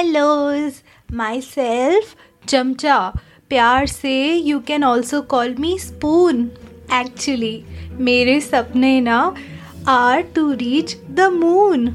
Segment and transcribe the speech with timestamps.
[0.00, 0.72] Halos
[1.14, 2.14] my self
[2.48, 2.98] चमचा
[3.48, 6.40] प्यार से you can also call me spoon
[6.92, 7.62] actually
[7.98, 9.18] मेरे सपने ना
[9.88, 11.86] are to reach the moon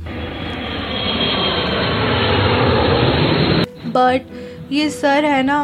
[3.95, 5.59] but ये सर है ना,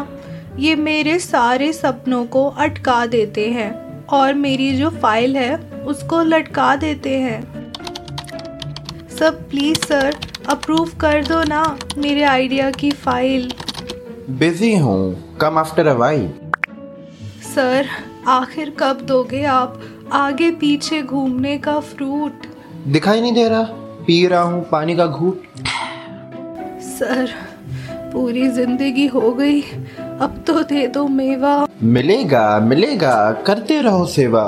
[0.58, 3.70] ये मेरे सारे सपनों को अटका देते हैं
[4.08, 5.56] और मेरी जो फ़ाइल है,
[5.86, 7.40] उसको लटका देते हैं।
[9.18, 10.16] सब प्लीज़ सर
[10.50, 11.62] अप्रूव कर दो ना
[11.98, 13.50] मेरे आइडिया की फ़ाइल
[14.30, 15.36] बिज़ी हूँ.
[15.40, 16.28] Come after a while
[17.44, 17.88] sir
[18.28, 19.80] आखिर कब दोगे आप?
[20.12, 22.46] आगे पीछे घूमने का फ्रूट
[22.88, 23.62] दिखाई नहीं दे रहा.
[24.06, 25.42] पी रहा हूँ पानी का घूट.
[26.82, 27.30] सर
[28.12, 29.60] पूरी ज़िंदगी हो गई.
[29.60, 31.54] अब तो दे दो मेवा.
[31.82, 33.32] मिलेगा मिलेगा.
[33.46, 34.44] करते रहो सेवा.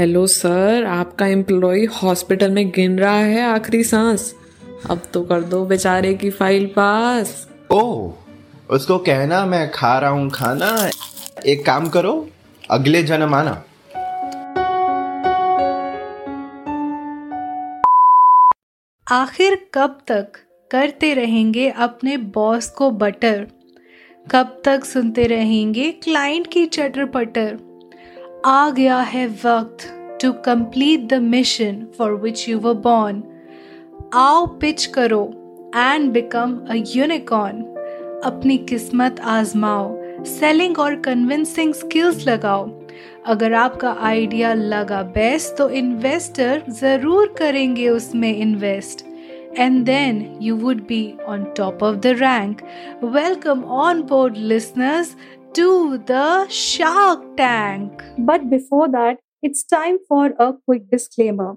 [0.00, 4.34] हेलो सर आपका एम्प्लॉय हॉस्पिटल में गिन रहा है आखिरी सांस।
[4.90, 8.12] अब तो कर दो बेचारे की फ़ाइल पास ओ
[8.70, 10.90] उसको कहना मैं खा रहा हूँ खाना।
[11.46, 12.28] एक काम करो
[12.70, 13.52] अगले जन्म आना।
[19.06, 20.32] आखिर कब तक
[20.70, 23.46] करते रहेंगे अपने बॉस को बटर?
[24.30, 27.58] कब तक सुनते रहेंगे क्लाइंट की चटर पटर
[28.46, 29.82] आ गया है वक्त
[30.20, 33.22] to complete the mission for which you were born
[34.18, 35.22] आओ पिच करो
[35.76, 37.62] एंड बिकम अ यूनिकॉर्न
[38.24, 42.68] अपनी किस्मत आजमाओ सेलिंग और कन्विंसिंग स्किल्स लगाओ।
[43.26, 49.08] अगर आपका आइडिया लगा बेस्ट तो इन्वेस्टर ज़रूर करेंगे उसमें invest
[49.58, 52.60] and then you would be on top of the rank.
[53.14, 55.16] Welcome on board, listeners,
[55.54, 58.02] to the Shark Tank.
[58.18, 61.56] But before that, it's time for a quick disclaimer.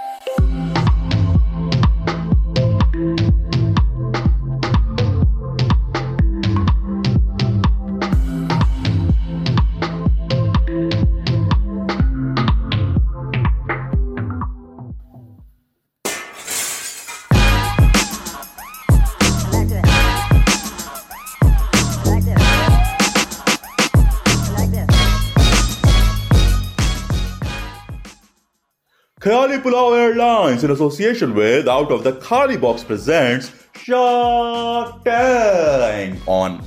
[29.31, 33.49] Khayali Pulao Airlines, in association with Out of the Khali Box, presents
[33.81, 36.57] Shark Tank on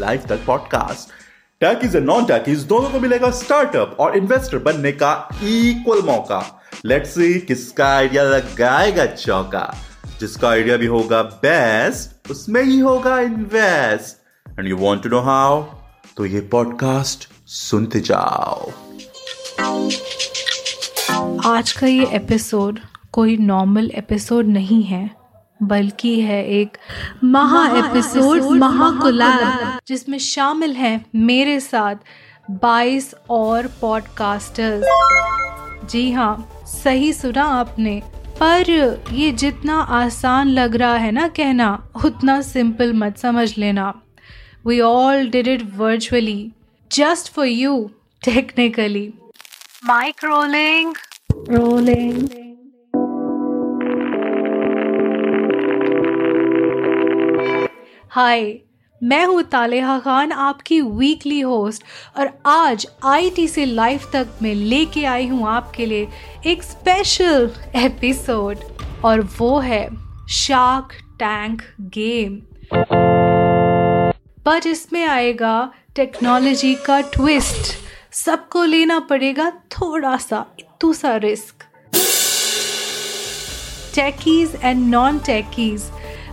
[0.00, 1.12] Lifestyle Podcast.
[1.60, 6.40] Techies and non techies दोनों को मिलेगा startup और investor बनने का equal मौका.
[6.84, 9.64] Let's see किसका idea लगाएगा चौका.
[10.20, 15.62] जिसका आइडिया भी होगा बेस्ट उसमें ही होगा invest and you want to know how
[16.16, 17.28] तो ये पॉडकास्ट
[17.60, 18.72] सुनते जाओ.
[21.46, 22.78] आज का ये एपिसोड
[23.12, 25.10] कोई नॉर्मल एपिसोड नहीं है
[25.62, 26.78] बल्कि है एक
[27.24, 31.94] महा एपिसोड महाकुलाब जिसमें शामिल हैं मेरे साथ
[32.64, 34.84] 22 और पॉडकास्टर्स
[35.90, 38.02] जी हाँ सही सुना आपने
[38.42, 38.70] पर
[39.12, 44.02] ये जितना आसान लग रहा है ना कहना उतना सिंपल मत समझ लेना।
[44.66, 46.52] We all did it virtually
[46.92, 47.90] just for you
[48.24, 49.14] technically
[49.84, 50.94] mike rolling
[51.36, 52.28] rolling
[58.10, 58.54] hi
[59.02, 61.82] मैं हूँ तालेहा खान, आपकी वीकली होस्ट
[62.16, 66.08] और आज आईटी से लाइफ तक में लेके आई हूँ आपके लिए
[66.46, 68.56] एक स्पेशल एपिसोड
[69.04, 69.88] और वो है
[70.28, 72.40] शार्क टैंक गेम
[74.44, 77.74] पर इसमें आएगा टेक्नोलॉजी का ट्विस्ट
[78.12, 80.46] सबको लेना पड़ेगा थोड़ा सा
[80.76, 81.62] इतू सा risk
[83.94, 85.82] techies and non techies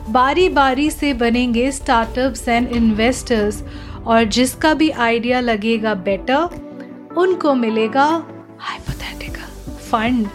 [0.10, 3.62] बारी बारी से बनेंगे स्टार्टअप्स एंड इन्वेस्टर्स
[4.06, 8.06] और जिसका भी आइडिया लगेगा बेटर उनको मिलेगा
[8.60, 10.28] हाइपोथेटिकल फंड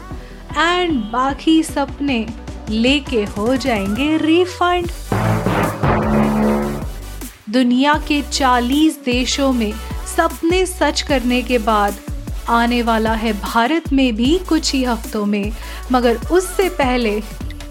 [0.56, 2.26] एंड बाकी सपने
[2.70, 4.90] लेके हो जाएँगे रिफंड
[7.52, 9.72] दुनिया के 40 देशों में
[10.16, 12.06] सपने सच करने के बाद
[12.48, 15.52] आने वाला है भारत में भी कुछ ही हफ्तों में।
[15.92, 17.16] मगर उससे पहले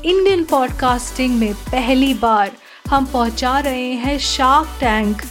[0.05, 2.51] इंडियन पॉडकास्टिंग में पहली बार
[2.89, 5.21] हम पहुँचा रहे हैं शार्क टैंक,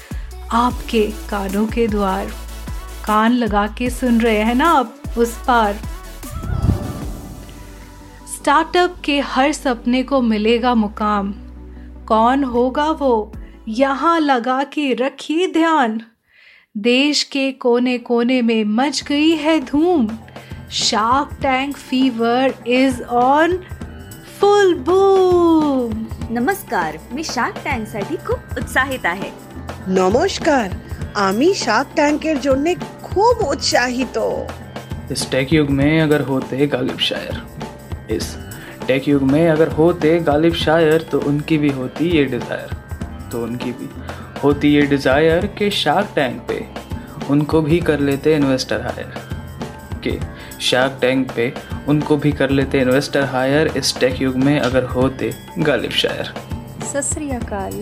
[0.53, 2.27] आपके कानों के द्वार।
[3.05, 5.79] कान लगा के सुन रहे हैं ना आप उस पार।
[8.35, 11.33] स्टार्टअप के हर सपने को मिलेगा मुकाम।
[12.09, 13.33] कौन होगा वो?
[13.69, 16.01] यहाँ लगा के रखिए ध्यान।
[16.76, 20.08] देश के कोने कोने में मच गई है धूम
[20.80, 23.58] shark tank fever is on
[24.40, 29.32] full boom नमस्कार मी शार्क टँकसाठी खूप उत्साहित आहे
[29.90, 30.66] নমস্কার
[31.20, 32.66] আমি শার্ক ট্যাঙ্কের জন্য
[33.06, 34.18] খুব উৎসাহিত
[35.12, 37.36] इस टेक युग में अगर होते गालिब शायर
[38.12, 38.26] इस
[38.88, 42.70] टेक युग में अगर होते गालिब शायर तो उनकी भी होती ये डिज़ायर
[43.32, 43.88] तो उनकी भी
[44.42, 46.60] होती ये डिज़ायर कि शार्क टैंक पे
[47.30, 49.14] उनको भी कर लेते इन्वेस्टर हायर
[50.04, 50.20] कि
[50.62, 51.52] शार्क टैंक पे
[51.90, 55.32] उनको भी कर लेते इन्वेस्टर हायर इस टेक युग में अगर होते
[55.62, 56.34] गालिब शायर
[56.84, 57.76] સત શ્રી અકાલ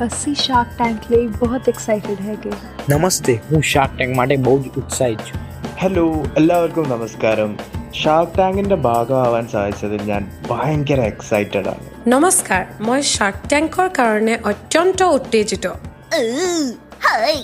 [0.00, 2.52] અસી શાર્ક ટેન્ક લઈ बहुत एक्साइटेड है કે
[2.90, 5.40] નમસ્તે હું શાર્ક ટેન્ક માટે બહુ જ ઉત્સાહિત છું
[5.78, 6.04] ഹലോ
[6.36, 7.50] എല്ലാവർക്കും നമസ്കാരം
[7.94, 15.66] ഷാർക്ക് ടാങ്കിന്റെ ഭാഗമാവാൻ സാധിച്ചതിൽ ഞാൻ ഭയങ്കര എക്സൈറ്റഡ് ആണ് নমস্কাৰ মই শাৰ্ক টেংকৰ কাৰণে অত্যন্ত উত্তেজিত
[16.11, 17.35] हाय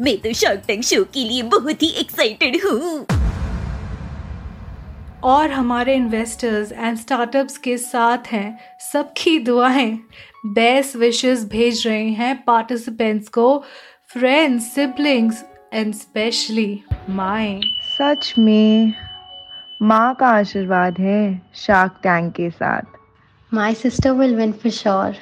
[0.00, 3.06] मैं तो शार्क टैंक शो के लिए बहुत ही एक्साइटेड हूँ
[5.24, 9.92] और हमारे इन्वेस्टर्स एंड स्टार्टअप्स के साथ हैं सबकी दुआएँ।
[10.46, 13.46] बेस्ट विशेस भेज रहे हैं पार्टिसिपेंट्स को
[14.12, 17.60] फ्रेंड्स सिबलिंग्स एंड स्पेशली माएँ।
[17.98, 18.92] सच में
[19.82, 21.22] माँ का आशीर्वाद है
[21.56, 22.98] शार्क टैंक के साथ।
[23.52, 25.16] My sister will win for sure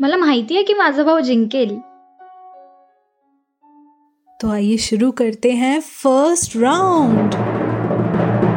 [0.00, 1.80] मला माहिती आहे की माझा भाऊ जिंकेल।
[4.40, 7.32] तो आइए शुरू करते हैं फ़र्स्ट राउंड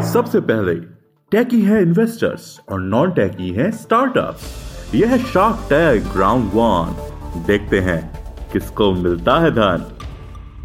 [0.03, 0.73] सबसे पहले
[1.31, 6.93] टैकी है इन्वेस्टर्स और नॉन टेकी है स्टार्टअप्स यह है शार्क टैग राउंड वन
[7.47, 7.99] देखते हैं
[8.53, 9.87] किसको मिलता है धन।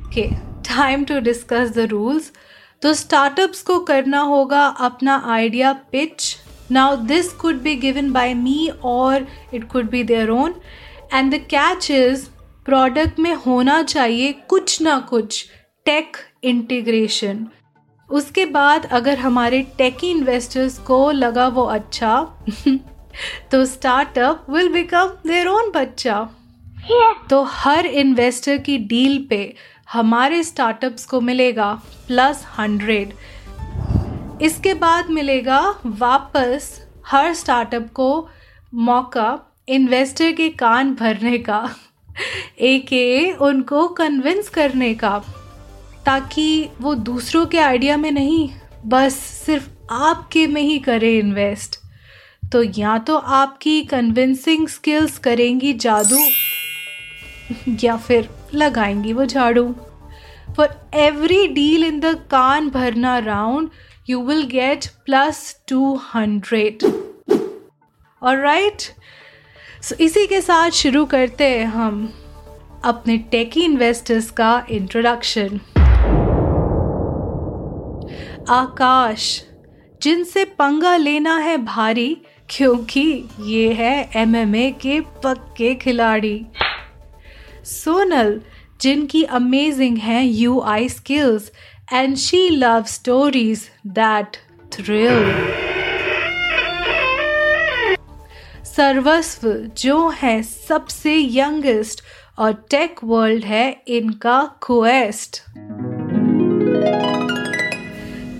[0.06, 0.28] Okay
[0.68, 2.30] time to discuss the rules
[2.82, 6.36] तो स्टार्टअप्स को करना होगा अपना idea pitch
[6.72, 10.54] now this could be given by me और it could be their own
[11.14, 12.28] and the catch is
[12.66, 15.46] product में होना चाहिए कुछ ना कुछ
[15.84, 17.46] टेक इंटीग्रेशन
[18.10, 22.26] उसके बाद अगर हमारे टेकी इन्वेस्टर्स को लगा वो अच्छा
[23.52, 26.28] तो startup will become their own बच्चा।
[27.30, 29.54] तो हर इन्वेस्टर की डील पे
[29.92, 31.72] हमारे स्टार्टअप्स को मिलेगा
[32.06, 33.12] प्लस हंड्रेड
[34.42, 38.28] इसके बाद मिलेगा वापस हर स्टार्टअप को
[38.74, 41.68] मौका इन्वेस्टर के कान भरने का।
[42.60, 45.18] ए उनको कन्विंस करने का,
[46.06, 48.48] ताकि वो दूसरों के आइडिया में नहीं,
[48.86, 51.76] बस सिर्फ़ आपके में ही करें इन्वेस्ट
[52.52, 56.18] तो या तो आपकी कन्विंसिंग स्किल्स करेंगी जादू,
[57.82, 59.64] या फिर लगाएँगी वो झाड़ू.
[60.56, 63.70] For every deal in the कान भरना round
[64.08, 66.84] you will get plus two hundred
[68.22, 68.82] और राइट
[69.86, 71.98] सो इसी के साथ शुरू करते हैं हम
[72.84, 75.60] अपने टेकी इन्वेस्टर्स का इंट्रोडक्शन
[78.48, 79.42] आकाश,
[80.02, 82.16] जिनसे पंगा लेना है भारी,
[82.48, 86.46] क्योंकि ये है एमएमए के पक्के खिलाड़ी.
[87.64, 88.40] सोनल,
[88.80, 91.50] जिनकी अमेजिंग है U I skills
[91.92, 94.36] and she love stories that
[94.72, 95.65] thrill
[98.76, 102.00] Sarvasva जो है सबसे यंगेस्ट
[102.38, 105.42] और टेक वर्ल्ड है इनका क्वेस्ट।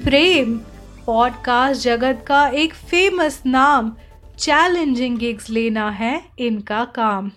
[0.04, 0.58] प्रेम
[1.06, 3.96] पॉडकास्ट जगत का एक फ़ेमस नाम
[4.38, 7.30] चैलेंजिंग गिग्स लेना है इनका काम।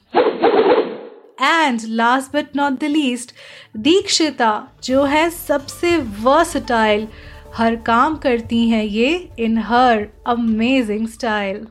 [1.41, 3.31] And last but not the least
[3.77, 7.07] Dikshita जो है सबसे वर्सटाइल
[7.55, 11.67] हर काम करती हैं ये इन हर अमेजिंग स्टाइल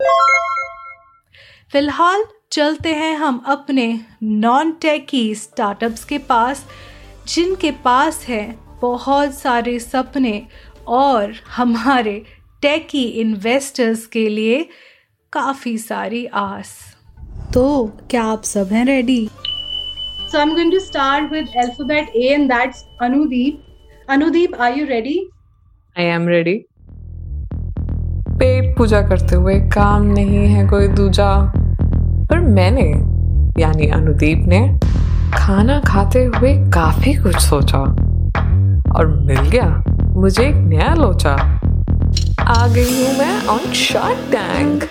[1.73, 6.67] फ़िलहाल चलते हैं हम अपने नॉन टेकी स्टार्टअप्स के पास
[7.35, 10.47] जिनके पास है बहुत सारे सपने
[10.89, 12.23] और हमारे
[12.63, 14.69] टेकी इन्वेस्टर्स के लिए
[15.33, 16.97] काफ़ी सारी आस।
[17.55, 19.29] तो क्या आप सब हैं ready
[20.33, 23.63] So am going to start with alphabet A, and that's Anudeep
[24.11, 25.19] Anudeep, are you ready?
[25.99, 26.55] I am ready
[28.41, 31.58] पेट पूजा करते हुए काम नहीं है कोई दूजा।
[32.31, 32.89] पर मैंने
[33.63, 34.61] यानी अनुदीप ने
[35.35, 37.79] खाना खाते हुए काफ़ी कुछ सोचा
[38.99, 39.69] और मिल गया
[40.17, 41.35] मुझे एक नया लोचा
[42.49, 44.85] आ गई हूँ मैं ऑन शार्क टैंक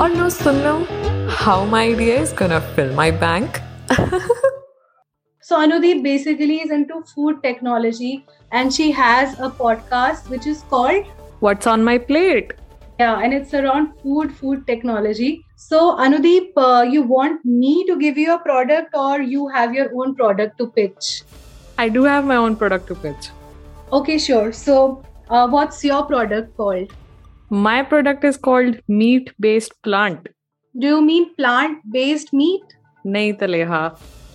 [0.00, 0.78] और नो सुन लो
[1.28, 3.60] how my idea is gonna fill my bank.
[5.46, 11.06] So Anudeep basically is into food technology and she has a podcast which is called
[11.40, 12.54] What's on my plate?
[12.99, 15.43] Yeah, and it's around food, food technology.
[15.55, 19.89] So Anudeep, uh, you want me to give you a product or you have your
[19.95, 21.23] own product to pitch?
[21.77, 23.29] I do have my own product to pitch.
[23.91, 24.51] Okay, sure.
[24.51, 26.93] So uh, what's your product called?
[27.49, 30.29] My product is called meat based plant.
[30.75, 32.77] Do you mean plant based meat?
[33.05, 33.79] नहीं तलेहा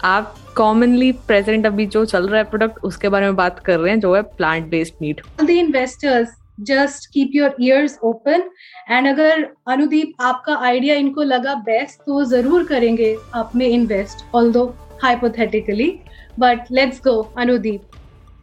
[0.04, 3.90] आप commonly present अभी जो चल रहा है product उसके बारे में बात कर रहे
[3.90, 8.47] हैं जो है plant based meat The investors just keep your ears open.
[8.89, 14.65] And अगर अनुदीप आपका आइडिया इनको लगा बेस्ट तो ज़रूर करेंगे आप में invest although
[15.03, 15.91] hypothetically
[16.39, 17.81] but let's go Anudeep.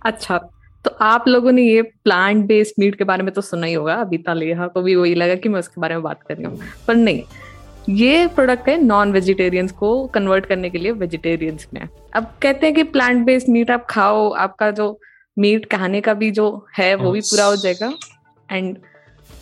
[0.06, 0.38] अच्छा
[0.84, 3.94] तो आप लोगों ने ये प्लांट बेस्ड मीट के बारे में तो सुना ही होगा,
[3.94, 6.60] अभी तालेहा को भी वही लगा कि मैं उसके बारे में बात कर रही हूँ।
[6.86, 7.22] पर नहीं,
[7.88, 11.80] ये प्रोडक्ट है नॉन वेजिटेरियंस को कन्वर्ट करने के लिए वेजिटेरियंस में।
[12.14, 14.98] अब कहते हैं कि प्लांट बेस्ड मीट आप खाओ, आपका जो
[15.38, 17.92] मीट खाने का भी जो है, वो भी पूरा हो जाएगा।
[18.48, 18.76] एंड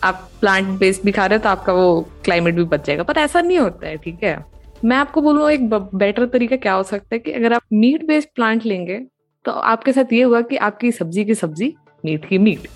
[0.04, 3.18] आप प्लांट बेस्ड भी खा रहे हो तो आपका वो क्लाइमेट भी बच जाएगा। पर
[3.18, 4.44] ऐसा नहीं होता है, ठीक है?
[4.84, 8.28] मैं आपको बोलूँ, एक बेटर तरीका क्या हो सकता है कि अगर आप मीट बेस्ड
[8.34, 8.98] प्लांट लेंगे
[9.44, 11.74] तो आपके साथ ये हुआ कि आपकी सब्ज़ी की सब्ज़ी
[12.04, 12.68] मीट की मीट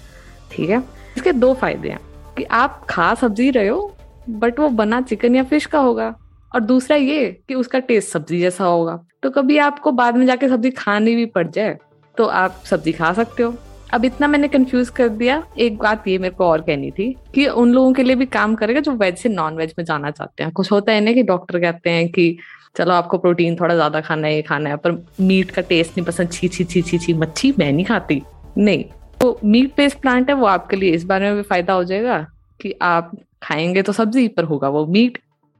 [0.53, 0.83] ठीक है?
[1.17, 1.99] इसके दो फ़ायदे हैं
[2.37, 3.95] कि आप खा सब्ज़ी रहे हो
[4.29, 6.15] बट वो बना चिकन या फ़िश का होगा।
[6.53, 10.49] और दूसरा ये कि उसका टेस्ट सब्ज़ी जैसा होगा। तो कभी आपको बाद में जाके
[10.49, 11.77] सब्ज़ी खानी भी पड़ जाए
[12.21, 13.55] तो आप सब्ज़ी खा सकते हो।
[13.93, 17.47] अब इतना मैंने कंफ्यूज कर दिया। एक बात ये मेरे को और कहनी थी कि
[17.47, 20.45] उन लोगों के लिए भी काम करेगा जो वेज से नॉन वेज में जाना चाहते
[20.45, 22.37] हैं। कुछ होता है ना कि डॉक्टर कहते हैं कि,
[22.77, 26.07] चलो आपको प्रोटीन थोड़ा ज़्यादा खाना है, ये खाना है। पर मीट का टेस्ट नहीं
[26.07, 28.23] पसंद। छी छी छी छी छी, मच्छी मैं नहीं खाती।
[28.59, 28.85] नहीं।
[29.21, 32.19] तो मीट बेस्ड प्लांट है, वो आपके लिए इस बारे में भी फ़ायदा हो जाएगा
[32.61, 33.13] कि आप
[33.43, 35.19] खाएँगे तो सब्ज़ी पर होगा वो मीट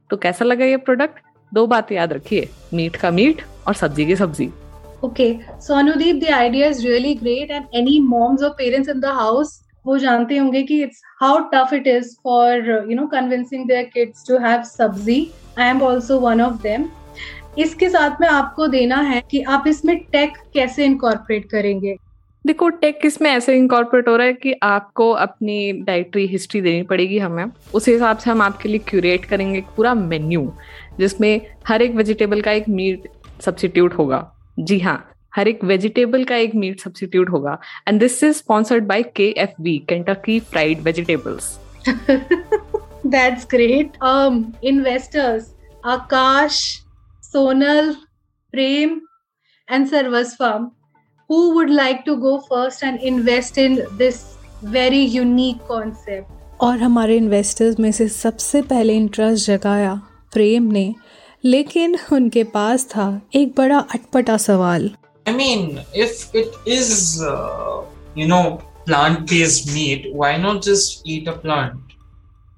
[0.09, 1.19] तो कैसा लगा ये प्रोडक्ट
[1.51, 4.51] दो बात याद रखिए। मीट का मीट और सब्ज़ी की सब्ज़ी।
[5.03, 9.11] Okay, so Anudeep, the idea is really great, and any moms or parents in the
[9.11, 12.49] house वो जानते होंगे कि it's how tough it is for
[12.89, 15.17] you know convincing their kids to have सब्ज़ी
[15.57, 16.85] I am also one of them.
[17.59, 21.95] इसके साथ में आपको देना है कि आप इसमें टेक कैसे इनकॉर्पोरेट करेंगे?
[22.45, 27.17] देखो टेक इसमें ऐसे इंकॉर्पोरेट हो रहा है कि आपको अपनी डाइटरी हिस्ट्री देनी पड़ेगी
[27.19, 30.51] हमें। उस हिसाब से हम आपके लिए क्यूरेट करेंगे पूरा मेन्यू
[30.99, 33.09] जिसमें हर एक वेजिटेबल का एक मीट
[33.45, 34.21] सब्सिट्यूट होगा।
[34.57, 34.97] जी हाँ
[35.33, 39.61] हर एक वेजिटेबल का एक मीट सब्सिट्यूट होगा। And this is sponsored by K F
[39.61, 43.97] B Kentucky fried vegetables that's great
[44.63, 45.53] investors
[45.85, 46.59] Akash
[47.23, 47.93] Sonal
[48.53, 48.99] Prem
[49.67, 50.69] and Sarvas form
[51.29, 54.23] who would like to go first and invest in this
[54.63, 59.93] very unique concept और हमारे investors में से सबसे पहले interest जगाया
[60.33, 60.93] प्रेम ने।
[61.43, 63.05] लेकिन उनके पास था
[63.35, 64.89] एक बड़ा अटपटा सवाल।
[65.27, 67.19] I mean if it is
[68.17, 68.43] you know
[68.85, 71.93] plant based meat why not just eat a plant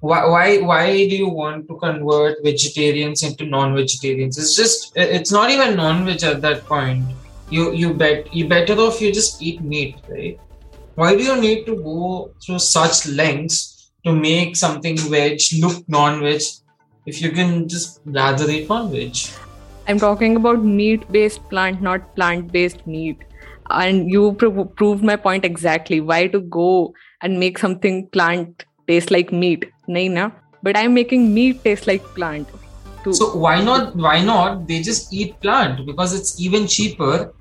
[0.04, 5.50] why why do you want to convert vegetarians into non vegetarians it's just it's not
[5.50, 9.62] even non veg at that point you you bet you better off you just eat
[9.62, 10.36] meat right
[10.98, 13.62] why do you need to go through such lengths
[14.04, 16.52] to make something veg look non veg
[17.06, 19.16] if you can just rather eat non-veg?
[19.86, 23.18] I'm talking about meat based plant, not plant based meat.
[23.70, 26.00] And you pro- proved my point exactly.
[26.00, 29.70] Why to go and make something plant taste like meat?
[29.88, 30.30] Nahi na.
[30.62, 32.48] But I'm making meat taste like plant.
[33.02, 33.12] Too.
[33.12, 33.94] So why not?
[33.96, 34.66] Why not?
[34.66, 37.34] They just eat plant because it's even cheaper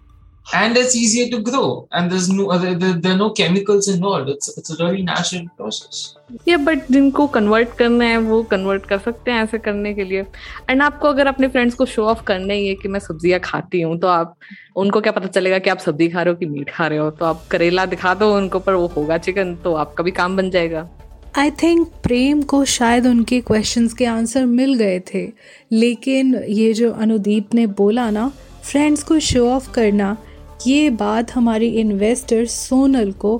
[0.51, 1.87] and it's easier to grow.
[1.91, 4.29] And there's no uh, there, are no chemicals involved.
[4.29, 6.01] It's it's a very natural process.
[6.47, 10.25] ये but जिनको convert करना है वो convert कर सकते हैं ऐसे करने के लिए.
[10.69, 13.81] एंड आपको अगर अपने फ्रेंड्स को शो ऑफ़ करना ही है कि मैं सब्ज़ियाँ खाती
[13.81, 14.35] हूँ तो आप
[14.75, 17.09] उनको क्या पता चलेगा कि आप सब्ज़ी खा रहे हो कि मीट खा रहे हो?
[17.11, 20.49] तो आप करेला दिखा दो उनको पर वो होगा चिकन तो आपका भी काम बन
[20.49, 20.87] जाएगा.
[21.37, 25.25] आई थिंक प्रेम को शायद उनके क्वेश्चंस के आंसर मिल गए थे.
[25.71, 28.31] लेकिन ये जो अनुदीप ने बोला ना
[28.63, 30.15] फ्रेंड्स को शो ऑफ़ करना
[30.67, 33.37] ये बात हमारी इन्वेस्टर सोनल को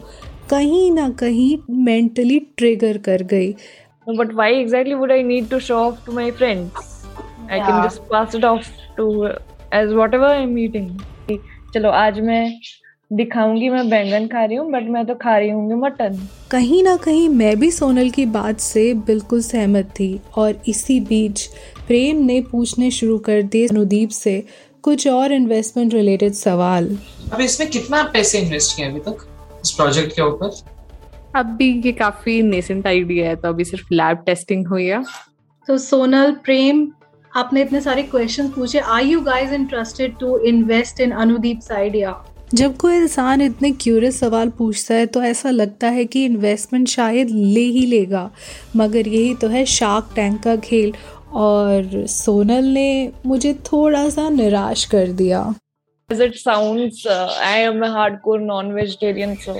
[0.49, 3.53] कहीं ना कहीं मेंटली ट्रिगर कर गई
[4.07, 6.79] But why exactly would I need to show off to my friends?
[7.49, 7.83] I can Yeah.
[7.83, 8.65] just pass it off
[8.97, 9.35] to uh,
[9.71, 10.89] as whatever I'm eating.
[11.73, 12.41] चलो आज मैं
[13.11, 16.19] दिखाऊँगी मैं बैंगन खा रही हूँ बट मैं तो खा रही हूँ मटन
[16.51, 21.45] कहीं ना कहीं मैं भी सोनल की बात से बिल्कुल सहमत थी और इसी बीच
[21.87, 24.35] प्रेम ने पूछने शुरू कर दिए अनुदीप से
[24.83, 26.97] कुछ और इन्वेस्टमेंट रिलेटेड सवाल?
[27.33, 29.25] अब इसमें कितना पैसे इन्वेस्ट किए अभी तक?
[29.61, 30.49] इस प्रोजेक्ट के ऊपर?
[31.35, 35.03] अब भी ये काफ़ी नेसेंट आइडिया है तो अभी सिर्फ़ लैब टेस्टिंग हुई है।
[35.67, 36.87] तो सोनल प्रेम
[37.31, 42.15] आपने इतने सारे क्वेश्चंस पूछे। Are you guys interested to invest in Anudeep idea
[42.53, 47.29] जब कोई इंसान इतने क्यूरियस सवाल पूछता है तो ऐसा लगता है कि इन्वेस्टमेंट शायद
[47.29, 48.29] ले ही लेगा।
[48.75, 50.93] मगर यही तो है शार्क टैंक का खेल।
[51.35, 55.53] और सोनल ने मुझे थोड़ा सा निराश कर दिया
[56.09, 59.53] As it sounds, uh, I am a hardcore non-vegetarian, so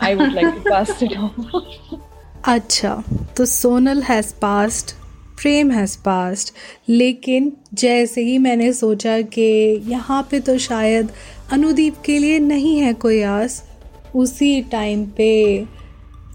[0.00, 2.02] I would like to pass it on.
[2.46, 3.02] अच्छा
[3.36, 4.94] तो Sonal has passed
[5.42, 6.52] Prem has passed
[6.88, 9.42] लेकिन जैसे ही मैंने सोचा कि
[9.88, 11.10] यहाँ पे तो शायद
[11.52, 13.62] अनुदीप के लिए नहीं है कोई आस
[14.16, 15.32] उसी टाइम पे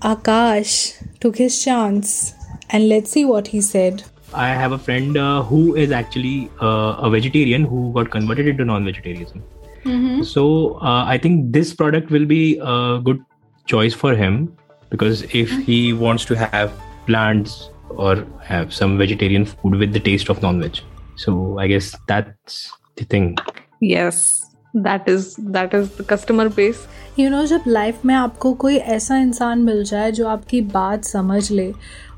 [0.06, 0.78] Akash
[1.22, 2.34] to his chance
[2.74, 4.02] and let's see what he said
[4.35, 8.65] I have a friend uh, who is actually uh, a vegetarian who got converted into
[8.65, 9.43] non-vegetarianism.
[9.85, 10.23] Mm-hmm.
[10.23, 13.25] So uh, I think this product will be a good
[13.67, 14.57] choice for him
[14.91, 16.73] because if he wants to have
[17.07, 20.79] plants or have some vegetarian food with the taste of non-veg.
[21.17, 23.37] So I guess that's the thing.
[23.81, 26.87] Yes, that is that is the customer base.
[27.19, 30.61] You you know know, जब life में आपको कोई ऐसा इंसान मिल जाए जो आपकी
[30.61, 31.73] बात समझ ले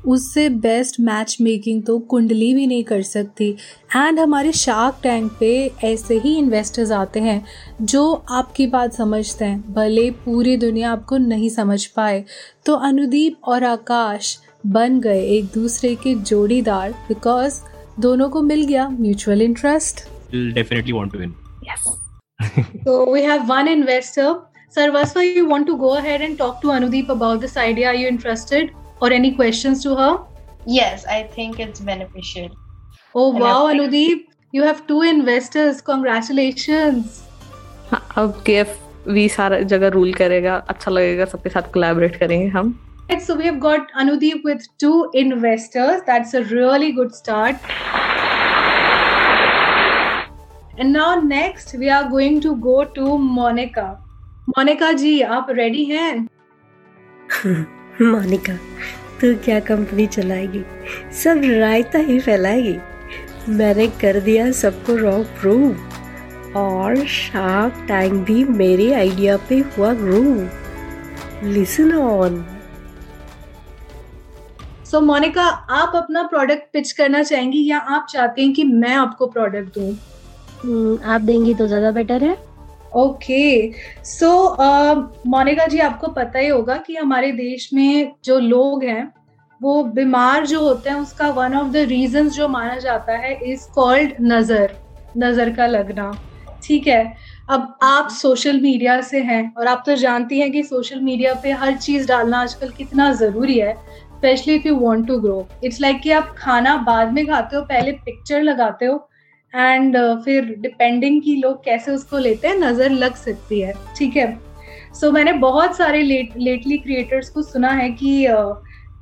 [0.06, 3.50] उससे बेस्ट मैच मेकिंग तो कुंडली भी नहीं कर सकती
[3.96, 5.52] एंड हमारे शार्क टैंक पे
[5.84, 7.42] ऐसे ही इन्वेस्टर्स आते हैं
[7.82, 12.24] जो आपकी बात समझते हैं भले पूरी दुनिया आपको नहीं समझ पाए
[12.66, 14.36] तो अनुदीप और आकाश
[14.66, 17.60] बन गए एक दूसरे के जोड़ीदार बिकॉज़
[18.00, 21.34] दोनों को मिल गया mutual interest Will definitely want to win.
[21.62, 21.84] Yes.
[22.84, 24.42] So we have one investor.
[24.76, 27.86] Sarvasva, you want to go ahead and talk to Anudeep about this idea?
[27.88, 28.72] Are you interested?
[29.01, 30.11] Or any questions to her?
[30.65, 32.49] Yes, I think it's beneficial.
[33.15, 35.81] Oh And wow, I think- Anudeep, you have two investors.
[35.81, 37.19] Congratulations.
[37.91, 42.73] हाँ, अब KF भी सारा जगह rule करेगा अच्छा लगेगा सबके साथ कोलैबोरेट करेंगे हम
[43.11, 46.03] Right, so we have got Anudeep with two investors.
[46.09, 47.55] That's a really good start.
[50.79, 53.87] And now next we are going to go to Monica.
[54.57, 56.27] Monica जी आप रेडी हैं
[58.02, 58.52] मोनिका
[59.20, 60.62] तू क्या कंपनी चलाएगी?
[61.22, 62.76] सब रायता ही फैलाएगी।
[63.48, 70.48] मैंने कर दिया सबको रॉन्ग प्रूव और शार्क टैंक भी मेरे आइडिया पे हुआ groove
[71.44, 72.44] listen on
[74.84, 79.26] so Monica आप अपना प्रोडक्ट पिच करना चाहेंगी या आप चाहते हैं कि मैं आपको
[79.26, 79.90] प्रोडक्ट दूँ?
[80.64, 82.36] हम्म, आप देंगी तो ज़्यादा बेटर है।
[82.94, 83.72] ओके
[84.04, 84.30] सो
[85.26, 89.12] मोनिका जी, आपको पता ही होगा कि हमारे देश में जो लोग हैं,
[89.60, 93.68] वो बीमार जो होते हैं, उसका वन ऑफ़ द रीजंस जो माना जाता है इज़
[93.74, 94.76] कॉल्ड नज़र
[95.18, 96.10] नज़र का लगना।
[96.62, 97.14] ठीक है?
[97.50, 101.52] अब आप सोशल मीडिया से हैं और आप तो जानती हैं कि सोशल मीडिया पे
[101.52, 106.00] हर चीज़ डालना आजकल कितना ज़रूरी है specially if you want to grow it's like
[106.02, 108.96] कि आप खाना बाद में खाते हो, पहले पिक्चर लगाते हो
[109.54, 114.16] एंड uh, फिर डिपेंडिंग कि लोग कैसे उसको लेते हैं नज़र लग सकती है ठीक
[114.16, 114.38] है?
[114.94, 118.26] सो so, मैंने बहुत सारे लेटली क्रिएटर्स को सुना है कि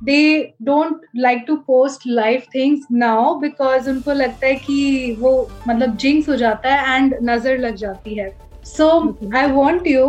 [0.05, 5.31] they don't like to post live things now because उनको लगता है कि वो
[5.69, 8.29] मतलब जिंक्स हो जाता है एंड नज़र लग जाती है।
[8.65, 8.89] So
[9.37, 10.07] I want you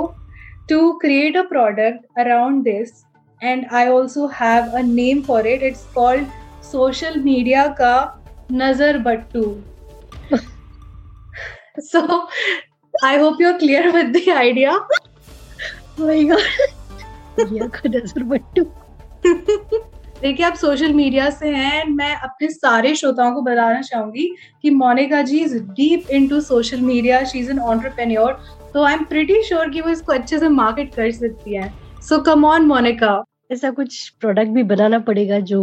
[0.70, 3.04] to create a product around this
[3.42, 6.28] and I also have a name for it it's called
[6.72, 7.96] social media का
[8.52, 9.44] नज़र बट्टू
[11.82, 12.28] so
[13.04, 14.72] i hope you're clear with the idea.
[16.00, 16.42] Oh my god.
[17.40, 18.64] नज़र बट्टू
[20.22, 24.28] देखिए आप social media से हैं मैं अपने सारे श्रोताओं को बताना चाहूँगी
[24.62, 28.32] कि Monica ji is deep into social media she is an entrepreneur
[28.74, 31.74] तो आई एम प्रीटी श्योर कि वो इसको अच्छे से मार्केट कर सकती है।
[32.10, 33.24] So come on Monica.
[33.52, 35.62] ऐसा कुछ प्रोडक्ट भी बनाना पड़ेगा जो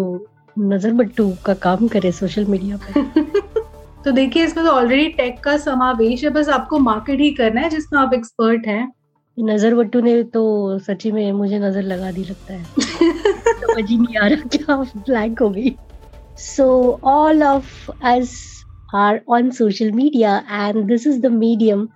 [0.58, 3.61] नज़र बट्टू का काम करे सोशल मीडिया पे
[4.04, 7.68] तो देखिए इसमें तो ऑलरेडी टेक का समावेश है बस आपको मार्केट ही करना है
[7.70, 8.92] जिसमें आप एक्सपर्ट हैं।
[9.38, 12.64] नज़र बट्टू ने तो सच्ची में मुझे नज़र लगा दी लगता है।
[13.60, 15.74] समझ ही नहीं आ रहा क्या ब्लैंक हो गई।
[16.38, 16.66] So
[17.04, 18.34] all of us
[18.94, 21.88] are on social media and this is the medium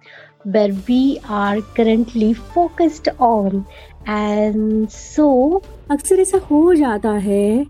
[0.46, 3.64] where we are currently focused on.
[4.08, 5.24] And so
[5.90, 7.66] अक्सर ऐसा हो जाता है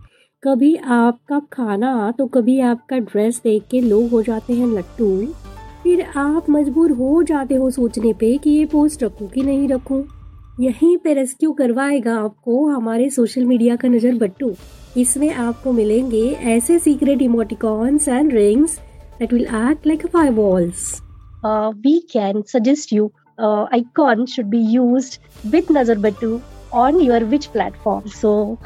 [0.46, 5.08] कभी आपका खाना तो कभी आपका ड्रेस देख के लोग हो जाते हैं लट्टू
[5.82, 10.02] फिर आप मजबूर हो जाते हो सोचने पे कि ये पोस्ट रखूँ कि नहीं रखूँ
[10.60, 14.54] यहीं पे रेस्क्यू करवाएगा आपको हमारे सोशल मीडिया का नज़र बट्टू
[14.96, 18.78] इसमें आपको मिलेंगे ऐसे secret emoticons and rings
[19.22, 21.02] will act like fireballs.
[21.42, 26.40] Uh, we can suggest you uh, icon should be used with Nazar Batu
[26.72, 28.08] on your which platform.
[28.08, 28.58] So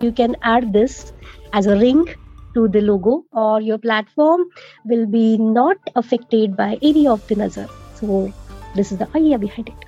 [0.00, 1.12] you can add this
[1.52, 2.06] as a ring
[2.54, 4.44] to the logo or your platform
[4.84, 7.68] will be not affected by any of the nazar.
[7.94, 8.32] So
[8.74, 9.84] this is the idea behind it.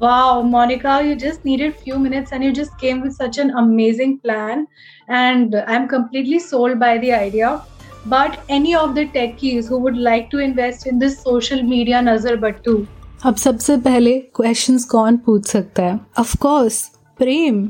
[0.00, 4.18] Wow, Monica, you just needed few minutes and you just came with such an amazing
[4.18, 4.66] plan.
[5.08, 7.62] And I'm completely sold by the idea.
[8.06, 12.36] But any of the techies who would like to invest in this social media nazar
[12.36, 12.86] battu,
[13.24, 16.82] अब सबसे पहले questions कौन पूछ सकता है of course
[17.18, 17.66] Prem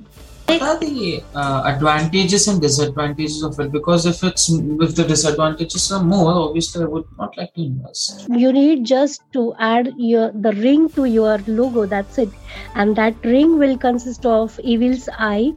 [0.49, 3.73] What are the uh, advantages and disadvantages of it?
[3.73, 8.27] Because if it's if the disadvantages are more, obviously I would not like to invest.
[8.29, 11.87] You need just to add your the ring to your logo.
[11.87, 12.29] That's it,
[12.75, 15.53] and that ring will consist of evil's eye,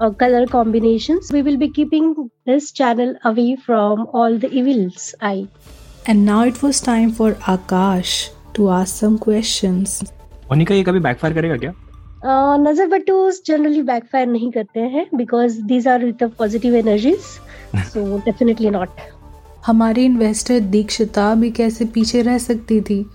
[0.00, 1.30] uh, color combinations.
[1.30, 5.46] We will be keeping this channel away from all the evil's eye.
[6.06, 10.00] And now it was time for Akash to ask some questions.
[10.50, 11.81] Monica ये कभी backfire करेगा क्या Uh,
[12.25, 17.19] नज़र बटूस generally backfire नहीं करते हैं because these are with positive energies
[17.85, 19.01] so definitely not
[19.65, 23.05] हमारी investor Dikshita भी कैसे पीछे रह सकती थी?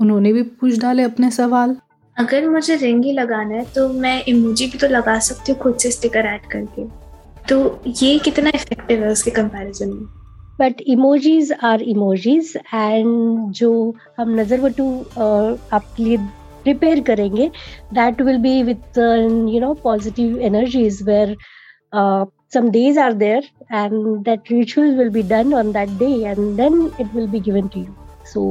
[0.00, 1.76] उन्होंने भी पूछ डाले अपने सवाल।
[2.16, 5.76] अगर मुझे रिंग ही लगाना है तो मैं इमोजी भी तो लगा सकती हूँ खुद
[5.76, 6.86] से स्टिकर ऐड करके।
[7.48, 10.06] तो ये कितना इफ़ेक्टिव है उसके कंपैरिजन में?
[10.60, 16.16] But emojis are emojis and जो हम नज़र बटू आपके लिए
[16.68, 17.50] रिपेयर करेंगे
[17.92, 18.98] that will be with
[19.54, 21.36] you know positive energies where
[22.54, 26.80] some days are there and that ritual will be done on that day and then
[27.00, 27.94] it will be given to you
[28.32, 28.48] so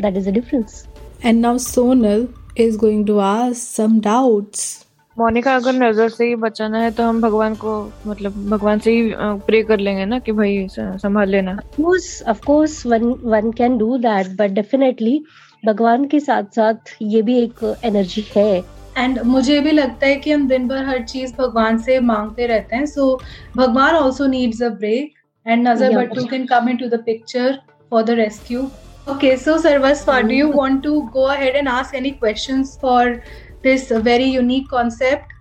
[0.00, 0.84] that is a difference
[1.24, 4.84] and now Sonal is going to ask some doubts
[5.16, 7.72] Monica अगर नज़र से ही बचाना है तो हम भगवान को
[8.06, 9.10] मतलब भगवान से ही
[9.46, 13.78] प्रे कर लेंगे ना कि भाई संभाल लेना। Of course of course one one can
[13.78, 15.20] do that but definitely
[15.66, 18.64] भगवान के साथ साथ ये भी एक एनर्जी है।
[18.98, 22.76] एंड मुझे भी लगता है कि हम दिन भर हर चीज़ भगवान से मांगते रहते
[22.76, 23.14] हैं। सो
[23.56, 25.14] भगवान also needs a break
[25.46, 27.58] and नज़र बट्टू can come in to the picture
[27.90, 28.62] for the rescue
[29.10, 33.14] okay so Sarvasva do you want to go ahead and ask any questions for
[33.62, 35.36] this very unique concept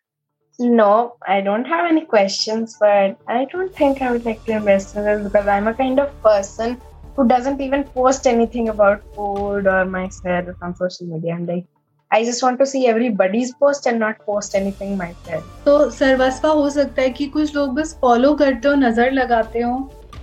[0.60, 4.96] No, I don't have any questions, but I don't think I would like to invest
[4.96, 6.74] in this because I'm a kind of person
[7.18, 11.34] who doesn't even post anything about food or myself on social media.
[11.34, 11.66] I'm like,
[12.12, 15.44] I just want to see everybody's post and not post anything myself.
[15.66, 19.74] तो सर्वस्वा हो सकता है कि कुछ लोग बस follow करते हो नज़र लगाते हो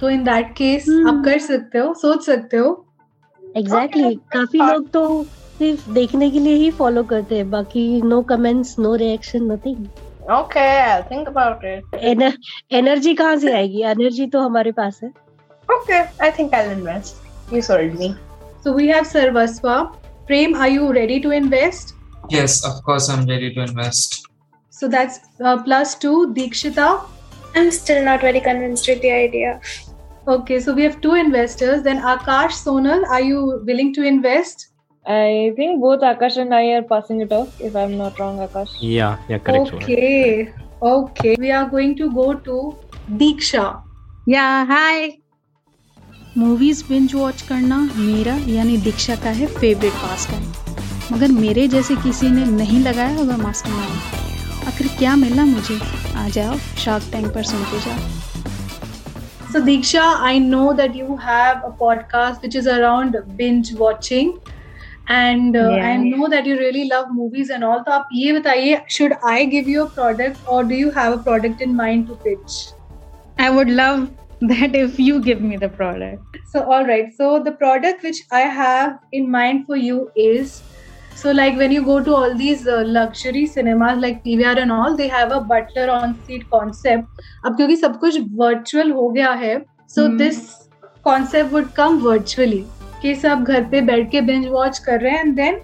[0.01, 2.71] तो इन दैट केस आप कर सकते हो सोच सकते हो
[3.57, 4.33] एग्जैक्टली exactly.
[4.33, 5.03] काफ़ी लोग तो
[5.61, 9.89] सिर्फ़ देखने के लिए ही फॉलो करते हैं बाकी no comments no reaction nothing
[10.35, 11.97] Okay, I'll think about it.
[12.75, 15.11] Energy कहाँ से आएगी एनर्जी तो हमारे पास है
[15.71, 17.17] Okay, I think I'll invest.
[17.51, 18.17] You sold me.
[18.63, 19.97] So we have Sarvaswa.
[20.27, 21.95] Prem, are you ready to invest?
[22.31, 24.27] Yes, of course, I'm ready to invest.
[24.71, 26.33] So that's uh, plus two.
[26.35, 27.05] Deekshita?
[27.55, 29.61] I'm still not very convinced with the idea.
[30.27, 31.83] Okay, so we have two investors.
[31.83, 34.69] Then Akash, Sonal, are you willing to invest?
[35.07, 38.75] I think both Akash and I are passing it off, if I'm not wrong, Akash.
[38.81, 39.75] Yeah, yeah, correct.
[39.75, 41.37] Okay, okay.
[41.39, 42.77] We are going to go to
[43.13, 43.83] Deeksha.
[44.27, 45.19] Yeah, hi.
[46.39, 50.53] Movies binge watch करना मेरा यानी दीक्षा का है favourite pass time
[51.13, 55.79] मगर मेरे जैसे किसी ने नहीं लगाया होगा मास्टर माइंड आखिर क्या मिला मुझे?
[56.17, 61.69] आ जाओ शार्क टैंक पर सुनते जाओ। So Diksha I know that you have a
[61.69, 64.33] podcast which is around binge watching
[65.11, 69.15] and I know that you really love movies and all तो आप ये बताइए should
[69.25, 72.75] I give you a product और do you have a product in mind to pitch
[73.41, 74.07] I would love
[74.49, 76.37] that if you give me the product.
[76.53, 77.11] So, all right.
[77.19, 80.49] So, the product which I have in mind for you is
[81.17, 84.97] so, like when you go to all these uh, luxury cinemas like PVR and all,
[84.97, 87.03] they have a butler on seat concept.
[87.45, 89.65] अब क्योंकि सब कुछ virtual हो गया है,
[89.99, 90.19] so Hmm.
[90.19, 90.37] this
[91.09, 92.63] concept would come virtually.
[93.03, 95.55] कि सब घर पे बैठ के binge watch कर रहे हैं and then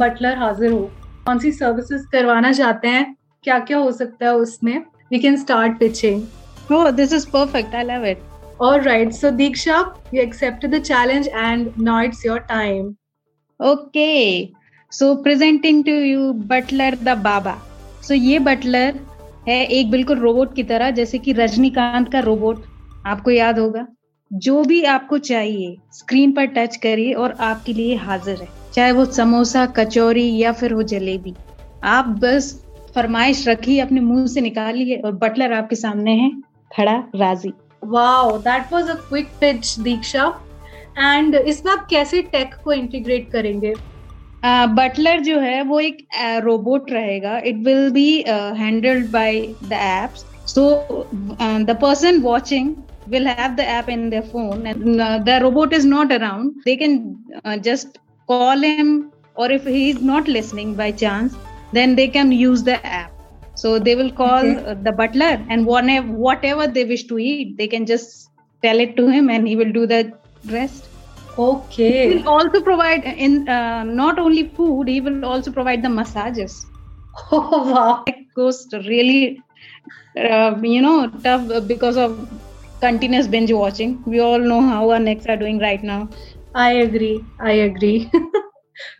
[0.00, 0.90] butler हाजिर हो.
[1.26, 3.16] कौन सी services करवाना चाहते हैं?
[3.44, 4.84] क्या क्या हो सकता है उसमें?
[5.14, 6.20] We can start pitching.
[6.68, 7.74] Oh, this is perfect.
[7.74, 8.22] I love it.
[8.60, 9.14] All right.
[9.14, 12.96] So Diksha, you accepted the challenge and now it's your time.
[13.60, 14.52] Okay.
[14.92, 17.58] So presenting to you Butler the Baba.
[18.02, 18.98] So ये butler
[19.48, 22.64] है एक बिल्कुल robot की तरह जैसे कि रजनीकांत का robot
[23.06, 23.86] आपको याद होगा
[24.30, 29.04] जो भी आपको चाहिए स्क्रीन पर टच करिए और आपके लिए हाजिर है चाहे वो
[29.18, 31.34] समोसा कचौरी या फिर वो जलेबी
[31.94, 32.52] आप बस
[32.94, 36.30] फरमाइश रखिए अपने मुँह से निकालिए और बटलर आपके सामने है
[36.76, 40.22] खड़ा राज़ी Wow, that was a quick pitch, Diksha.
[40.96, 43.74] And इसमें आप कैसे टेक को इंटीग्रेट करेंगे
[44.44, 46.06] बटलर uh, जो है वो एक
[46.44, 48.08] रोबोट रहेगा it will be
[48.58, 50.68] handled by the apps so
[51.40, 52.74] the person watching
[53.08, 56.76] will have the app in their phone and uh, the robot is not around they
[56.76, 56.96] can
[57.44, 61.36] uh, just call him or if he is not listening by chance
[61.72, 63.15] then they can use the app
[63.56, 64.66] so they will call Okay.
[64.86, 68.30] the butler and whatever whatever they wish to eat they can just
[68.62, 70.02] tell it to him and he will do the
[70.58, 70.90] rest
[71.36, 75.90] okay he will also provide in uh, not only food he will also provide the
[75.90, 76.70] massages
[77.32, 79.44] oh wow it goes really
[80.18, 82.20] uh, you know tough because of
[82.80, 86.08] continuous binge watching we all know how our necks are doing right now
[86.54, 87.28] I agree.
[87.40, 88.10] I agree.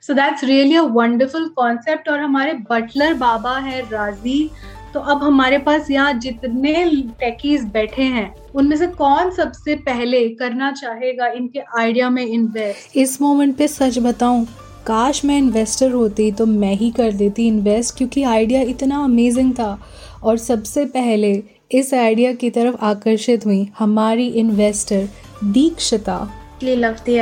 [0.00, 2.08] so that's really a wonderful concept.
[2.08, 4.50] और हमारे Buttler बाबा है राज़ी।
[4.94, 6.84] तो अब हमारे पास यहाँ जितने
[7.20, 13.20] techies बैठे हैं उनमें से कौन सबसे पहले करना चाहेगा इनके आइडिया में इन्वेस्ट इस
[13.22, 14.44] मोमेंट पे सच बताऊँ
[14.86, 19.78] काश मैं इन्वेस्टर होती तो मैं ही कर देती इन्वेस्ट क्योंकि आइडिया इतना अमेजिंग था।
[20.24, 21.32] और सबसे पहले
[21.70, 25.08] इस आइडिया की तरफ़ आकर्षित हुई हमारी investor
[25.44, 26.18] Dikshita.
[26.60, 27.20] Really love the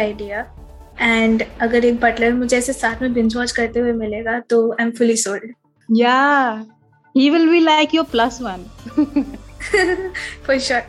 [1.02, 4.86] and अगर एक बटलर मुझे ऐसे साथ में बिंज वॉच करते हुए मिलेगा तो आई
[4.86, 5.52] एम फुली सोल्ड
[5.96, 6.64] या
[7.16, 8.64] he will be like your plus one
[10.46, 10.82] for sure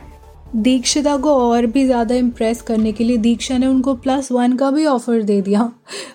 [0.56, 4.70] Dikshita को और भी ज़्यादा इम्प्रेस करने के लिए दीक्षा ने उनको प्लस वन का
[4.70, 5.72] भी ऑफ़र दे दिया.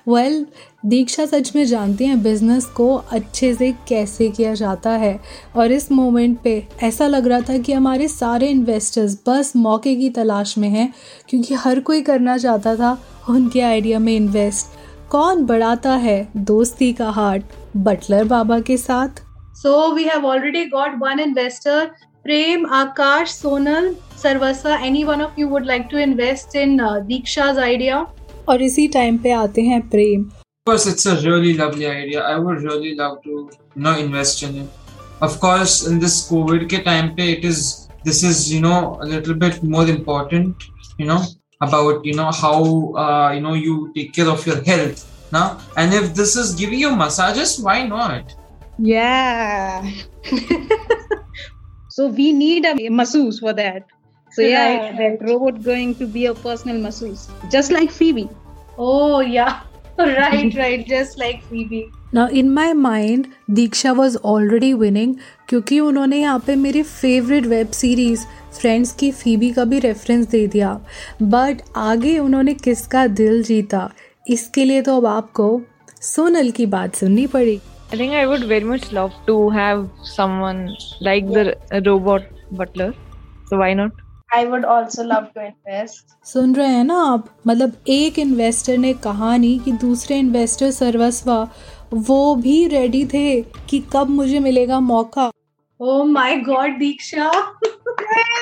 [0.08, 0.54] वेल well,
[0.86, 5.20] दीक्षा सच में जानती हैं बिज़नेस को अच्छे से कैसे किया जाता है।
[5.56, 10.10] और इस मोमेंट पे ऐसा लग रहा था कि हमारे सारे इन्वेस्टर्स बस मौके की
[10.10, 10.94] तलाश में हैं
[11.30, 12.98] क्योंकि हर कोई करना चाहता था
[13.30, 16.28] उनके आइडिया में इन्वेस्ट कौन बढ़ाता है?
[16.38, 17.44] दोस्ती का हार्ट
[17.78, 19.22] बटलर बाबा के साथ।
[19.64, 21.80] So we have already got one investor.
[22.26, 27.58] Prem, Akash, Sonal, Sarvasa, any one of you would like to invest in uh, Diksha's
[27.70, 28.06] idea?
[28.50, 30.30] और इसी टाइम पे आते हैं प्रेम।
[30.66, 32.22] Course, it's a really lovely idea.
[32.22, 33.30] I would really love to,
[33.76, 34.70] you know, invest in it.
[35.22, 39.06] Of course, in this COVID ke time pe, it is this is you know a
[39.06, 40.64] little bit more important,
[40.98, 41.24] you know,
[41.62, 45.60] about you know how uh, you know you take care of your health now.
[45.78, 48.36] And if this is giving you massages, why not?
[48.84, 49.88] yeah
[51.90, 53.86] so we need a masseuse for that
[54.32, 58.28] so yeah Right, that robot going to be a personal masseuse just like phoebe
[58.78, 59.62] Oh, yeah.
[59.98, 60.88] right, right.
[60.88, 61.84] Just like Phoebe.
[62.14, 65.16] ना in my mind Diksha was already winning
[65.50, 68.26] क्योंकि उन्होंने यहाँ पे मेरी favourite web series
[68.60, 70.74] Friends की Phoebe का भी reference दे दिया
[71.22, 73.90] बट आगे उन्होंने किसका दिल जीता
[74.26, 75.50] इसके लिए तो अब आपको
[76.02, 77.60] सोनल की बात सुननी पड़ी
[77.94, 80.60] I think I would very much love to have someone
[81.02, 82.94] like the robot butler.
[83.50, 83.92] So why not?
[84.32, 86.04] I would also love to invest.
[86.26, 91.38] सुन रहे हैं ना आप मतलब एक इन्वेस्टर ने कहा नहीं कि दूसरे इन्वेस्टर सर्वस्वा
[91.94, 93.26] वो भी रेडी थे
[93.70, 95.30] कि कब मुझे मिलेगा मौका
[95.80, 97.30] Oh my God, Diksha.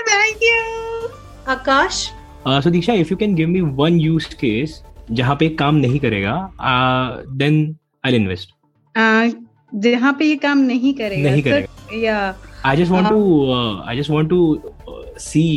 [0.08, 1.10] Thank you.
[1.48, 2.00] Akash.
[2.46, 6.00] Uh, so Diksha, if you can give me one use case जहाँ पे काम नहीं
[6.00, 6.34] करेगा
[6.72, 7.56] uh, then
[8.04, 8.52] I'll invest.
[8.96, 9.32] uh,
[9.76, 13.20] जहाँ पे ये काम नहीं करेगा नहीं तो- करेगा। या I just want to
[13.56, 14.72] uh, I just want to uh,
[15.17, 15.49] see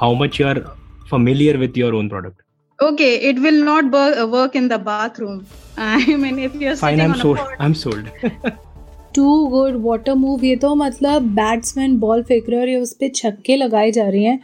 [0.00, 0.60] how much you are
[1.14, 2.38] familiar with your own product.
[2.78, 5.38] okay it will not work, work in the bathroom
[5.86, 7.38] i mean if you're Fine, sitting I'm on sold.
[7.38, 8.06] a pot I'm sold.
[9.14, 12.92] Too good water move ये तो मतलब batsman ball फेंक रहे हैं और ये उस
[13.00, 14.38] पर छक्के लगाई जा रही हैं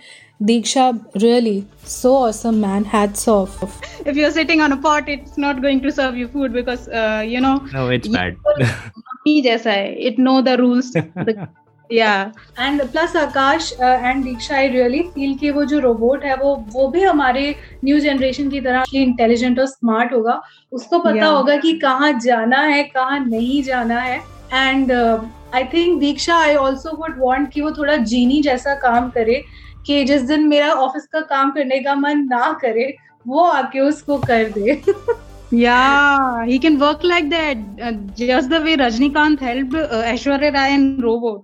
[0.48, 3.60] Diksha really so awesome man hats off
[4.10, 7.22] if you're sitting on a pot it's not going to serve you food because uh,
[7.34, 8.36] you know no, it's bad.
[9.28, 10.90] ही जैसा है it know the rules
[11.93, 12.27] yeah.
[12.59, 16.87] And plus Akash and Diksha I really feel कि वो जो robot है वो वो
[16.87, 21.31] भी हमारे न्यू जनरेशन की तरह इंटेलिजेंट और स्मार्ट होगा। उसको पता Yeah.
[21.33, 24.19] होगा कि कहाँ जाना है कहाँ नहीं जाना है।
[24.53, 24.91] And
[25.55, 29.43] I think Diksha I also would want कि वो थोड़ा जीनी जैसा काम करे
[29.85, 32.95] कि जिस दिन मेरा ऑफ़िस का काम करने का मन ना करे
[33.27, 34.81] वो आके उसको कर दे।
[35.53, 37.63] Yeah he can work like that.
[37.85, 41.41] Uh, just the way rajnikant helped uh, aishwarya rai in robot.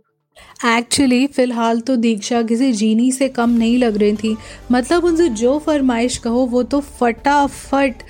[0.66, 4.36] Actually फ़िलहाल तो दीक्षा किसी जीनी से कम नहीं लग रही थी
[4.72, 8.04] मतलब उनसे जो फरमाइश कहो वो तो फटाफट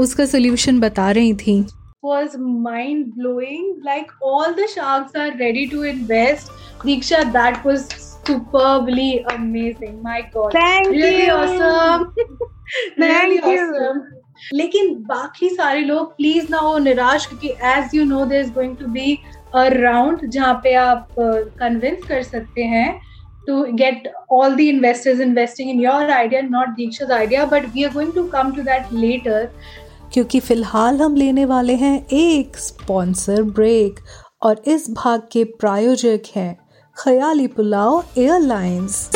[0.00, 1.64] उसका सोल्यूशन बता रही थी
[2.02, 3.66] was mind blowing.
[3.80, 6.48] Like all the sharks are ready to invest.
[6.80, 7.84] Diksha, that was
[8.26, 10.02] superbly amazing.
[10.02, 10.52] My God.
[10.52, 11.32] Thank really you.
[11.32, 12.12] awesome.
[12.98, 13.62] really Thank you.
[13.68, 14.02] awesome.
[14.54, 18.76] लेकिन बाकी सारे लोग प्लीज़ ना हो निराश क्योंकि as you know there is going
[18.76, 21.08] to be a round जहाँ पे आप
[21.58, 23.00] कन्विंस कर सकते हैं
[23.46, 27.46] to get all the investors investing in your idea, not Diksha's idea.
[27.46, 29.40] But we are going to come to that later.
[30.12, 34.00] क्योंकि फ़िलहाल हम लेने वाले हैं एक स्पॉन्सर ब्रेक
[34.42, 36.54] और इस भाग के प्रायोजक हैं
[36.96, 39.10] Khayali Pulao airlines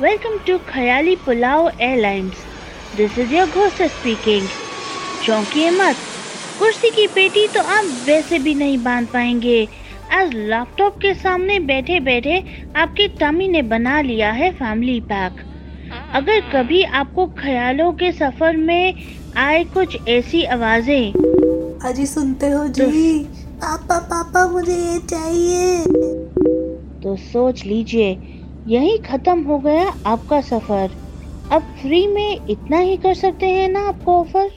[0.00, 2.40] Welcome to Khayali Pulao Airlines.
[2.96, 4.48] This is your host speaking.
[5.24, 5.96] चौंकिए मत
[6.58, 9.66] कुर्सी की पेटी तो आप वैसे भी नहीं बाँध पाएँगे।
[10.12, 12.42] आज लैपटॉप के सामने बैठे बैठे
[12.76, 15.40] आपकी टमी ने बना लिया है फैमिली पैक
[16.14, 18.94] अगर कभी आपको ख्यालों के सफ़र में
[19.36, 21.12] आए कुछ ऐसी आवाज़ें।
[21.84, 23.18] अजी सुनते हो जी
[23.62, 25.84] पापा पापा मुझे ये चाहिए।
[27.02, 28.16] तो सोच लीजिए
[28.66, 30.90] यही खत्म हो गया आपका सफ़र।
[31.52, 34.50] अब फ्री में इतना ही कर सकते हैं ना आपको offer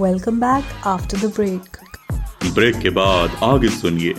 [0.00, 4.12] welcome back after the break break के बाद आगे सुनिए।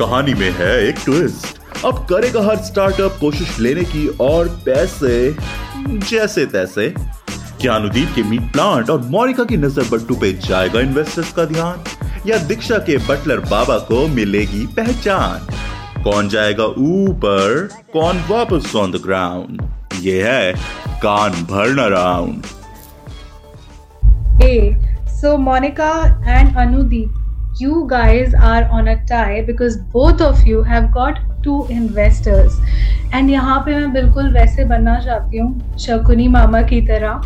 [0.00, 5.14] कहानी में है एक ट्विस्ट अब करेगा हर स्टार्टअप कोशिश लेने की और पैसे,
[6.10, 6.88] जैसे तैसे।
[7.60, 11.84] क्या अनुदीप के मीट प्लांट और मोनिका की नज़र बट्टू पे जाएगा इन्वेस्टर्स का ध्यान।
[12.26, 19.02] या दीक्षा के बटलर बाबा को मिलेगी पहचान। कौन जाएगा ऊपर, कौन वापस ऑन द
[19.04, 19.62] ग्राउंड
[20.00, 20.52] ये है
[21.02, 22.46] कान भरना round
[24.46, 24.76] Hey,
[25.08, 27.10] so Monica and Anudeep,
[27.56, 32.60] you guys are on a tie because both of you have got two investors.
[33.12, 37.20] And यहाँ पे मैं बिल्कुल वैसे बनना चाहती हूँ शकुनी मामा की तरह.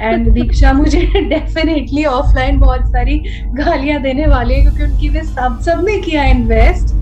[0.00, 1.00] एंड दीक्षा मुझे
[1.30, 3.18] डेफिनेटली ऑफलाइन बहुत सारी
[3.54, 6.94] गालियाँ देने वाली है क्योंकि उनकी वे सब सबने किया इन्वेस्ट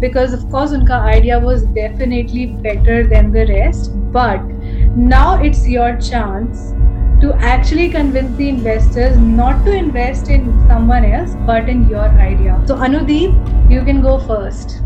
[0.00, 6.00] बिकॉज़ ऑफ़ कोर्स उनका idea was definitely better than the rest but now it's your
[6.00, 6.72] chance
[7.21, 12.61] to actually convince the investors not to invest in someone else but in your idea.
[12.67, 14.81] So, Anudeep, you can go first.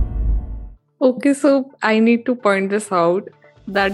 [1.01, 3.27] Okay, so I need to point this out
[3.67, 3.93] that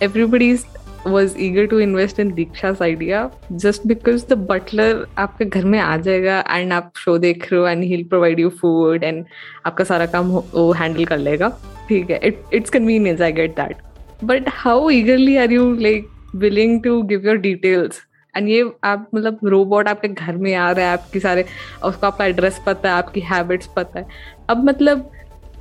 [0.00, 0.58] everybody
[1.04, 5.96] was eager to invest in Diksha's idea just because the butler आपके घर में आ
[5.96, 9.24] जाएगा and आप show देख रहे हो and he'll provide you food and
[9.66, 11.48] आपका सारा काम वो handle कर लेगा
[11.88, 13.74] ठीक है it, it's convenience I get that
[14.22, 18.01] but how eagerly are you like willing to give your details
[18.35, 21.45] and ये आप मतलब रोबोट आपके घर में आ रहा है, आपकी सारे,
[21.83, 24.05] उसको आपका एड्रेस पता है, आपकी हैबिट्स पता है।
[24.49, 25.11] अब मतलब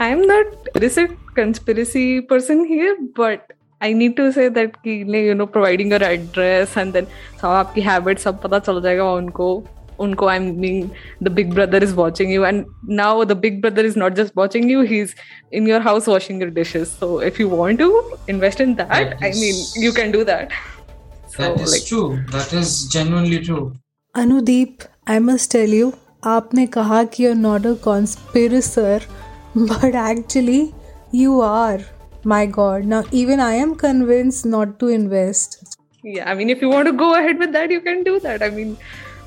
[0.01, 0.69] I am not
[1.37, 3.53] conspiracy person here but
[3.83, 7.07] I need to say that कि you know providing your address and then
[7.41, 9.53] सब आपकी हैबिट सब पता चल जाएगा उनको।
[10.00, 10.90] उनको I mean
[11.24, 14.72] the big brother is watching you and now the big brother is not just watching
[14.72, 15.16] you he is
[15.54, 19.32] in your house washing your dishes so if you want to invest in that I
[19.32, 20.54] mean you can do that
[21.38, 22.24] That is true.
[22.34, 23.64] That is genuinely true.
[24.16, 25.92] Anudeep, I must tell you,
[26.34, 29.02] आपने कहा कि you're not a conspirator,
[29.72, 30.62] but actually
[31.12, 31.80] you are.
[32.34, 32.86] My God.
[32.86, 35.58] Now even I am convinced not to invest.
[36.04, 38.42] Yeah, I mean, if you want to go ahead with that, you can do that.
[38.42, 38.78] I mean,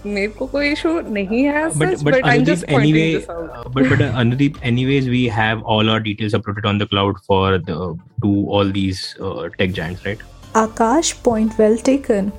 [0.06, 2.94] मेरे को कोई issue नहीं है as but such, but but I'm just Anudeep, pointing
[2.94, 3.50] anyway, this out.
[3.60, 7.18] uh, but but uh, Anudeep, anyways, we have all our details uploaded on the cloud
[7.30, 7.78] for the
[8.24, 10.22] to all these uh, tech giants, right?
[10.62, 12.30] Akash, point well taken.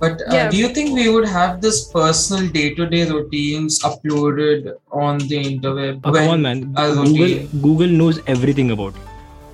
[0.00, 5.40] But uh, do you think we would have this personal day-to-day routines uploaded on the
[5.44, 6.00] interweb?
[6.04, 6.62] Oh, come on, man.
[6.76, 9.06] a Google routine- Google knows everything about you.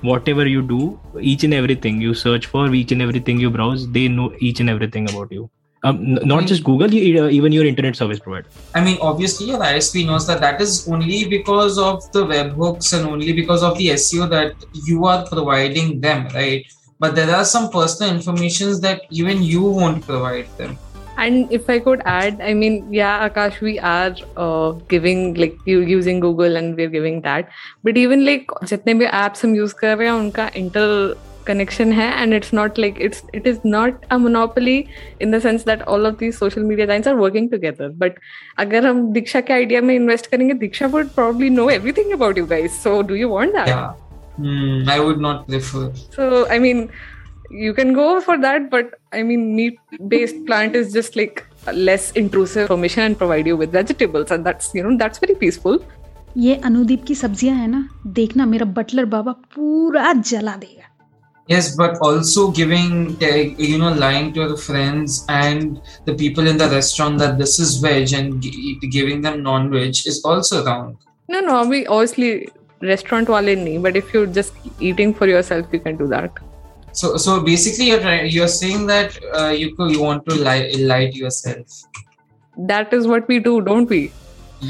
[0.09, 4.07] Whatever you do, each and everything you search for, each and everything you browse, they
[4.07, 5.49] know each and everything about you.
[5.83, 8.49] Um, n- not just Google, you, uh, even your internet service provider.
[8.73, 13.07] I mean, obviously, your ISP knows that that is only because of the webhooks and
[13.07, 14.55] only because of the SEO that
[14.87, 16.65] you are providing them, right?
[16.99, 20.77] But there are some personal informations that even you won't provide them.
[21.17, 25.81] And if I could add, I mean, yeah, Akash, we are uh, giving like you
[25.81, 27.49] using Google and we're giving that.
[27.83, 31.15] But even like जितने भी apps हम use कर रहे हैं उनका inter
[31.46, 34.76] connection है and it's not like it's it is not a monopoly
[35.22, 38.18] in the sense that all of these social media lines are working together but
[38.58, 42.46] अगर हम दीक्षा के आइडिया में इन्वेस्ट करेंगे Diksha would probably know everything about you
[42.46, 46.88] guys so do you want that I would not prefer so I mean
[47.52, 51.40] you can go for that but I mean meat based plant is just like
[51.74, 55.80] less intrusive permission and provide you with vegetables and that's you know that's very peaceful
[56.36, 60.81] ये अनुदीप की सब्ज़ियाँ है ना देखना मेरा Buttler बाबा पूरा जला देगा।
[61.48, 66.68] Yes, but also giving, you know, lying to your friends and the people in the
[66.68, 68.40] restaurant that this is veg and
[68.90, 70.96] giving them non-veg is also wrong.
[71.32, 72.30] no no we obviously
[72.88, 74.54] restaurant wale nahi but if you're just
[74.88, 76.40] eating for yourself you can do that
[77.00, 80.58] So, so basically, you're trying, you're saying that uh, you you want to lie,
[80.90, 81.76] lie to yourself.
[82.70, 84.00] that is what we do don't we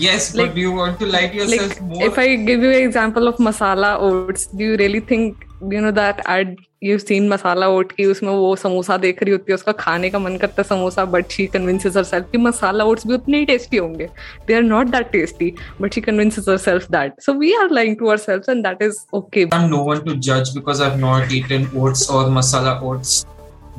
[0.02, 2.04] Yes, but do you want to lie to yourself like more?
[2.10, 5.90] if i give you an example of masala oats do you really think you know
[5.92, 9.72] that ad you seen masala oat की उसमें वो समोसा देख रही होती है उसका
[9.80, 13.38] खाने का मन करता है samosa but she convinces herself कि मसाला ओट्स भी उतने
[13.38, 14.08] ही टेस्टी होंगे
[14.46, 18.10] they are not that tasty but she convinces herself that so we are lying to
[18.12, 22.08] ourselves and that is okay I'm no one to judge because I've not eaten oats
[22.16, 23.14] or masala oats.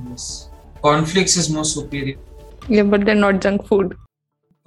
[0.05, 0.29] Yes.
[0.85, 2.21] Cornflakes is more superior.
[2.69, 3.95] yeah but they're not junk food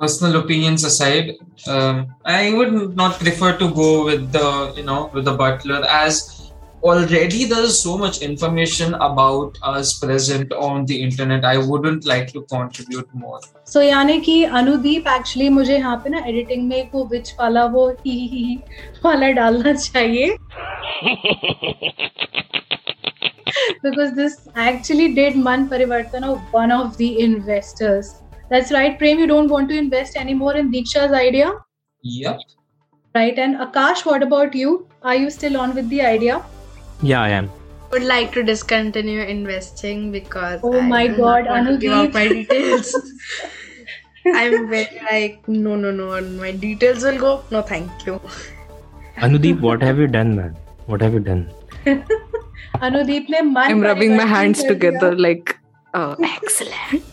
[0.01, 1.31] Personal opinions aside,
[1.67, 6.19] um, I would not prefer to go with the you know with the butler as
[6.86, 11.46] already there's so much information about us present on the internet.
[11.46, 13.39] I wouldn't like to contribute more.
[13.74, 17.89] सो यानी कि Anudeep actually मुझे यहाँ पे ना editing में वो विच वाला वो
[18.06, 18.56] ही ही ही
[19.06, 20.36] वाला डालना चाहिए
[23.84, 28.10] because this actually did man parivartan of one of the investors
[28.52, 31.52] that's right prem you don't want to invest anymore in diksha's idea
[32.04, 32.39] Yep.
[33.16, 34.74] right and akash what about you
[35.04, 36.42] are you still on with the idea
[37.03, 37.51] Yeah, I am.
[37.93, 41.81] Would like to discontinue investing because oh I my god, Anudeep.
[41.81, 42.95] Give my details.
[44.27, 47.45] I'm very like no no no, my details will go.
[47.51, 48.21] No, thank you.
[49.19, 50.57] Anudeep, what have you done, man?
[50.87, 51.49] What have you done?
[51.87, 53.71] Anudeep ne man.
[53.71, 55.57] I'm rubbing my hands together like
[55.95, 57.05] uh, excellent.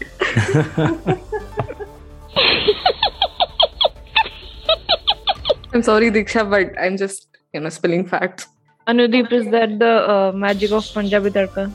[5.74, 8.48] I'm sorry, Diksha, but I'm just you know spilling facts.
[8.88, 11.72] Anudeep, is that the uh, magic of Punjabi Tarka?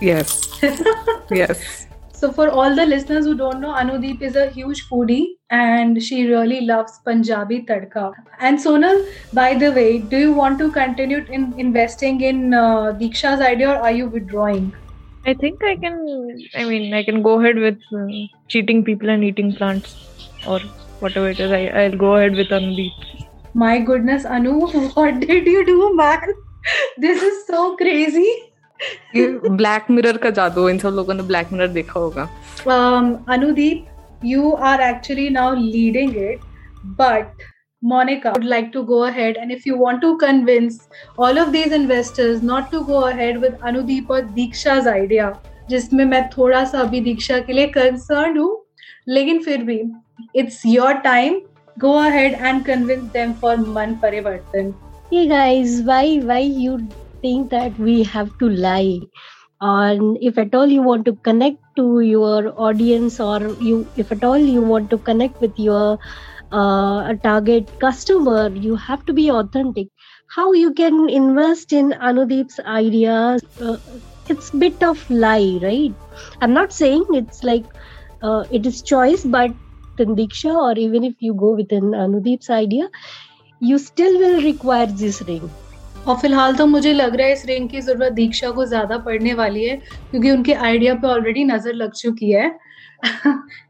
[0.00, 0.48] yes
[1.30, 1.86] yes
[2.18, 6.16] So, for all the listeners who don't know, Anudeep is a huge foodie and she
[6.26, 8.06] really loves Punjabi tadka.
[8.40, 8.98] And Sonal,
[9.32, 13.76] by the way, do you want to continue in investing in uh, Diksha's idea or
[13.76, 14.66] are you withdrawing?
[15.26, 15.96] I think I can.
[16.56, 18.06] I mean, I can go ahead with uh,
[18.48, 19.96] cheating people and eating plants,
[20.44, 20.58] or
[20.98, 21.52] whatever it is.
[21.52, 23.27] I, I'll go ahead with Anudeep.
[23.54, 26.34] My goodness, Anu, what did you do, man?
[26.98, 28.28] This is so crazy.
[29.16, 32.28] ये Black Mirror का जादू इन सब लोगों ने black mirror देखा होगा
[32.74, 33.86] Um, Anudeep,
[34.22, 36.40] you are actually now leading it,
[37.00, 37.46] but
[37.82, 40.78] Monica would like to go ahead and if you want to convince
[41.18, 45.32] all of these investors not to go ahead with Anudeep or Diksha's idea,
[45.70, 48.52] जिसमें मैं थोड़ा सा अभी दीक्षा के लिए concern हूँ
[49.08, 49.82] लेकिन फिर भी
[50.36, 51.40] it's your time
[51.78, 54.74] go ahead and convince them for Man Parivartan.
[55.10, 56.78] Hey guys, why why you
[57.22, 59.00] think that we have to lie?
[59.60, 64.24] And if at all you want to connect to your audience, or you if at
[64.24, 65.98] all you want to connect with your
[66.52, 69.88] uh, target customer, you have to be authentic.
[70.36, 73.42] How you can invest in Anudeep's ideas?
[73.60, 73.78] Uh,
[74.28, 75.94] it's bit of lie, right?
[76.40, 77.66] I'm not saying it's like
[78.22, 79.50] uh, it is choice, but
[80.00, 82.88] in Diksha or even if you go within Anudeep's idea,
[83.62, 85.48] you still will require this ring.
[86.06, 89.32] और फ़िलहाल तो मुझे लग रहा है इस ring की ज़रूरत दीक्षा को ज़्यादा पड़ने
[89.34, 89.76] वाली है
[90.10, 92.46] क्योंकि उनके आइडिया पे ऑलरेडी नज़र लग चुकी है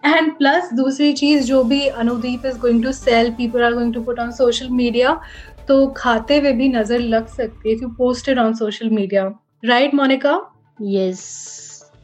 [0.05, 4.03] एंड प्लस दूसरी चीज़ जो भी Anudeep is going to sell people are going to
[4.03, 5.21] put on social media
[5.69, 9.27] तो खाते हुए भी नज़र लग सकती है if you posted on social media
[9.65, 10.39] right Monika
[10.79, 11.21] Yes.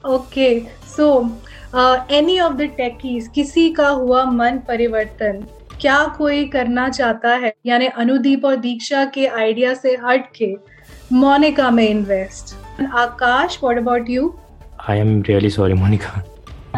[0.05, 0.49] Okay
[0.87, 1.05] so
[1.77, 5.45] any of the techies किसी का हुआ मन परिवर्तन
[5.81, 7.55] क्या कोई करना चाहता है?
[7.66, 10.55] यानी अनुदीप और दीक्षा के आइडिया से हट के
[11.12, 12.55] मोनिका में invest
[12.95, 14.35] Akash what about you
[14.89, 16.22] I am really sorry Monika.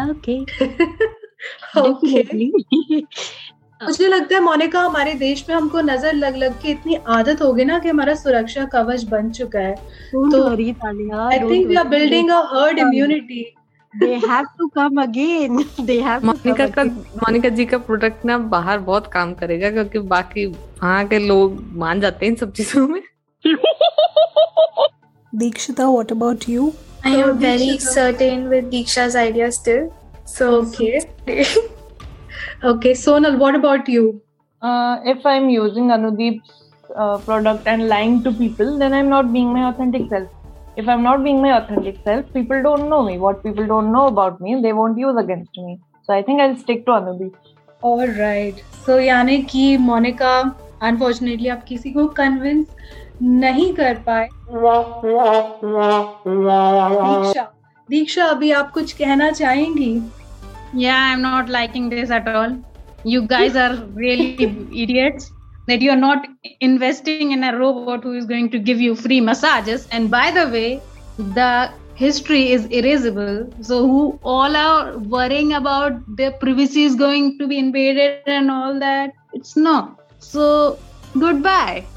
[0.09, 0.39] Okay.
[1.77, 2.45] Okay
[3.83, 7.53] मुझे लगता है मोनिका हमारे देश में हमको नज़र लग लग के इतनी आदत हो
[7.53, 9.75] गई ना कि हमारा सुरक्षा कवच बन चुका है।
[10.11, 11.87] तो I think we are.
[11.87, 13.56] Building a herd immunity
[13.99, 15.59] They have to come again.
[15.89, 17.19] They have to Monika come का again.
[17.23, 21.99] मोनिका जी का प्रोडक्ट ना बाहर बहुत काम करेगा क्योंकि बाकी वहाँ के लोग मान
[22.01, 23.01] जाते हैं इन सब चीज़ों में
[25.33, 26.67] Dikshita, what about you?
[27.05, 29.89] I So, am very Deekshita- certain with Diksha's idea still.
[30.35, 31.01] So Okay.
[32.69, 34.05] Okay, Sonal, what about you?
[34.61, 36.53] Uh, if I'm using Anudeep's
[36.95, 40.27] uh, product and lying to people, then I'm not being my authentic self.
[40.76, 43.18] If I'm not being my authentic self, people don't know me.
[43.18, 45.78] What people don't know about me, they won't use against me.
[46.02, 47.34] So I think I'll stick to Anudeep.
[47.82, 48.62] All right.
[48.86, 50.34] So यानी कि Monika
[50.82, 52.66] unfortunately आप किसी को convince
[53.22, 54.28] नहीं कर पाए
[56.26, 57.42] दीक्षा
[57.90, 59.94] दीक्षा अभी आप कुछ कहना चाहेंगी
[60.74, 62.52] Yeah, I'm not liking this at all.
[63.04, 64.46] You guys are really
[64.82, 65.30] idiots
[65.67, 66.27] that you're not
[66.61, 69.87] investing in a robot who is going to give you free massages.
[69.91, 70.81] And by the way
[71.17, 73.65] the history is erasable.
[73.65, 78.79] So who all are worrying about their privacy is going to be invaded and all
[78.79, 79.99] that it's not.
[80.19, 80.79] So
[81.19, 81.85] goodbye.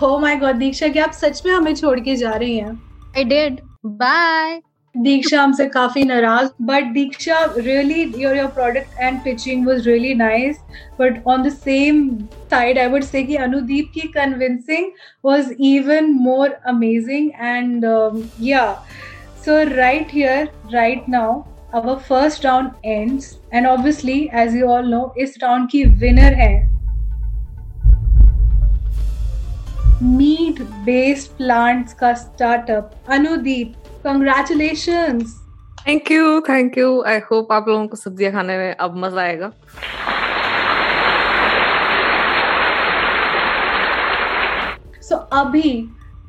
[0.00, 2.80] Oh my god diksha you are sach mein
[3.14, 3.62] i did.
[3.82, 4.67] Bye.
[5.02, 10.56] Diksha हमसे काफ़ी नाराज़ but Diksha really your your product and pitching was really nice
[11.00, 12.08] but on the same
[12.50, 14.90] side I would say कि अनुदीप की convincing
[15.24, 17.84] was even more amazing and
[18.42, 18.72] yeah
[19.44, 21.42] so right here right now
[21.76, 26.54] our first round ends, and obviously, as you all know, इस round की winner है।
[30.02, 33.74] Meat based plants का startup Anudeep.
[34.04, 35.18] Congratulation
[35.88, 39.50] thank you thank you I hope आप लोगों को सब्ज़ियाँ खाने में अब मज़ा आएगा।
[45.02, 45.70] सो so, अभी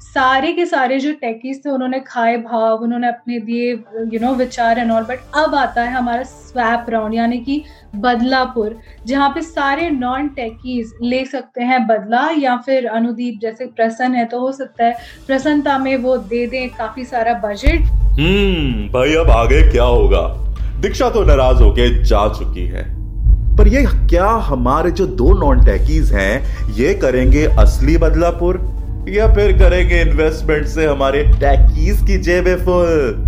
[0.09, 3.71] सारे के सारे जो टेकीज थे, उन्होंने खाए भाव, उन्होंने अपने दिए
[4.13, 7.61] यू नो विचार एंड ऑल बट अब आता है हमारा स्वैप राउंड यानी कि
[7.95, 14.15] बदलापुर, जहाँ पे सारे नॉन टेकीज ले सकते हैं बदला या फिर अनुदीप जैसे प्रसन्न
[14.15, 14.97] है तो हो सकता है
[15.27, 17.85] प्रसन्नता में वो दे दें काफ़ी सारा बजट
[18.19, 20.21] हम्म भाई अब आगे क्या होगा?
[20.81, 22.83] दीक्षा तो नाराज़ होके जा चुकी है।
[23.57, 28.57] पर ये क्या हमारे जो दो नॉन टैकीज हैं, ये करेंगे असली बदलापुर?
[29.15, 33.27] या फिर करेंगे इन्वेस्टमेंट से हमारे टैकीज की जेबें फुल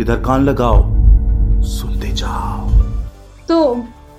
[0.00, 0.82] इधर कान लगाओ,
[1.66, 2.70] सुनते जाओ।
[3.48, 3.58] तो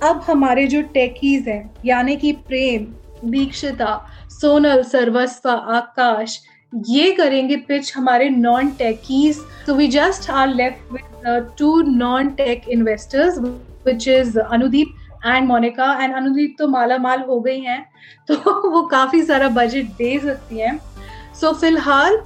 [0.02, 2.86] अब हमारे जो टेकीज हैं, यानी कि प्रेम,
[3.24, 3.94] दीक्षिता,
[4.30, 6.38] सोनल, सर्वस्वा, आकाश,
[6.72, 9.36] ये करेंगे पिच हमारे non techies
[9.66, 13.38] so we just are left with two non tech investors
[13.86, 14.94] which is Anudeep
[15.36, 17.84] and Monika and Anudeep तो माला माल हो गई हैं
[18.28, 18.34] तो
[18.70, 22.20] वो काफ़ी सारा बजट दे सकती हैं सो so, फ़िलहाल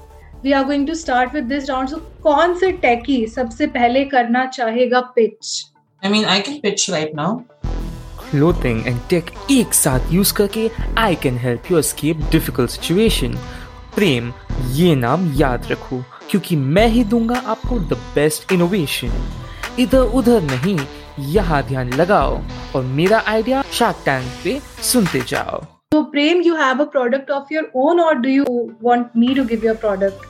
[0.45, 4.47] we are going to start with this round so कौन से टेकी सबसे पहले करना
[4.49, 5.61] चाहेगा pitch
[6.03, 7.45] I mean, I can pitch right now.
[8.21, 10.69] Clothing and tech एक साथ यूज़ करके
[11.01, 13.37] I can help you escape difficult situation.
[13.97, 14.33] प्रेम
[14.73, 19.13] ये नाम याद रखो क्योंकि मैं ही दूँगा आपको द बेस्ट इनोवेशन
[19.79, 20.79] इधर उधर नहीं
[21.34, 22.40] यहाँ ध्यान लगाओ
[22.76, 24.60] और मेरा आइडिया शार्क टैंक पे
[24.92, 28.46] सुनते जाओ So Prem, you have a product of your own, or do you
[28.88, 30.26] want me to give you a product?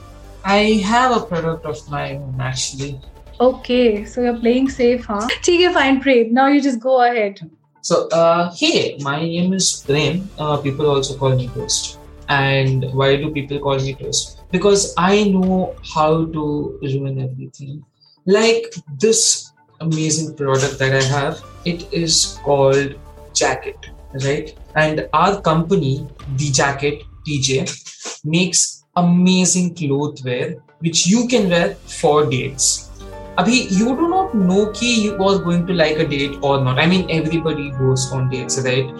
[0.45, 0.57] I
[0.89, 2.99] have a product of my own actually.
[3.39, 5.27] Okay, so you're playing safe, huh?
[5.37, 6.33] Okay, fine, Prem.
[6.33, 7.41] Now you just go ahead.
[7.81, 10.29] So, uh, hey, my name is Prem.
[10.37, 11.99] Uh, people also call me Toast.
[12.29, 14.41] And why do people call me Toast?
[14.51, 17.85] Because I know how to ruin everything.
[18.25, 19.50] Like this
[19.82, 22.94] amazing product that I have, it is called
[23.34, 23.90] Jacket,
[24.24, 24.54] right?
[24.74, 26.06] And our company,
[26.36, 32.90] The Jacket, TJ, makes amazing clothwear which you can wear for dates.
[33.38, 36.78] Abhi, you do not know ki you are going to like a date or not.
[36.78, 38.90] I mean, everybody goes on dates, right?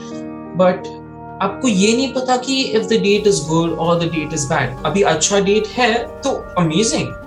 [0.56, 0.86] But
[1.42, 4.82] आपको ये नहीं पता कि if the date is good or the date is bad.
[4.86, 6.32] अभी अच्छा date है तो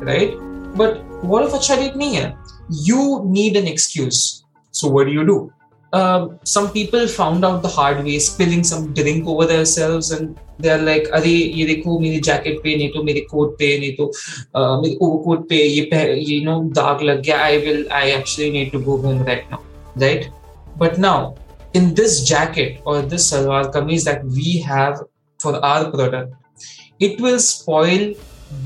[0.01, 0.33] right?
[0.75, 2.35] But what if अच्छा date नहीं है?
[2.68, 4.44] You need an excuse.
[4.70, 5.52] So what do you do?
[5.92, 10.82] Uh, some people found out the hard way, spilling some drink over themselves, and they're
[10.88, 14.82] like, "अरे ये देखो मेरी jacket पे नहीं तो मेरे कोट पे नहीं तो uh,
[14.82, 15.88] मेरे ओवरकोट पे ये
[16.22, 19.60] ये नो दाग लग गया I will I actually need to go home right now,
[19.96, 20.28] right?
[20.78, 21.34] But now
[21.74, 25.00] in this jacket or this salwar kameez that we have
[25.42, 26.34] for our product,
[27.00, 28.14] it will spoil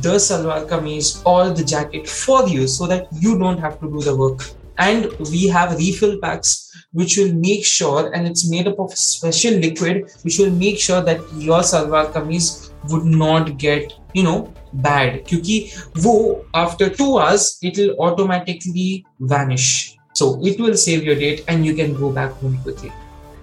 [0.01, 4.01] the salwar kameez or the jacket for you so that you don't have to do
[4.01, 4.41] the work.
[4.77, 9.53] And we have refill packs which will make sure, and it's made up of special
[9.55, 15.27] liquid which will make sure that your salwar kameez would not get, you know, bad.
[16.03, 19.97] Wo after two hours it will automatically vanish.
[20.13, 22.91] So it will save your date and you can go back home quickly.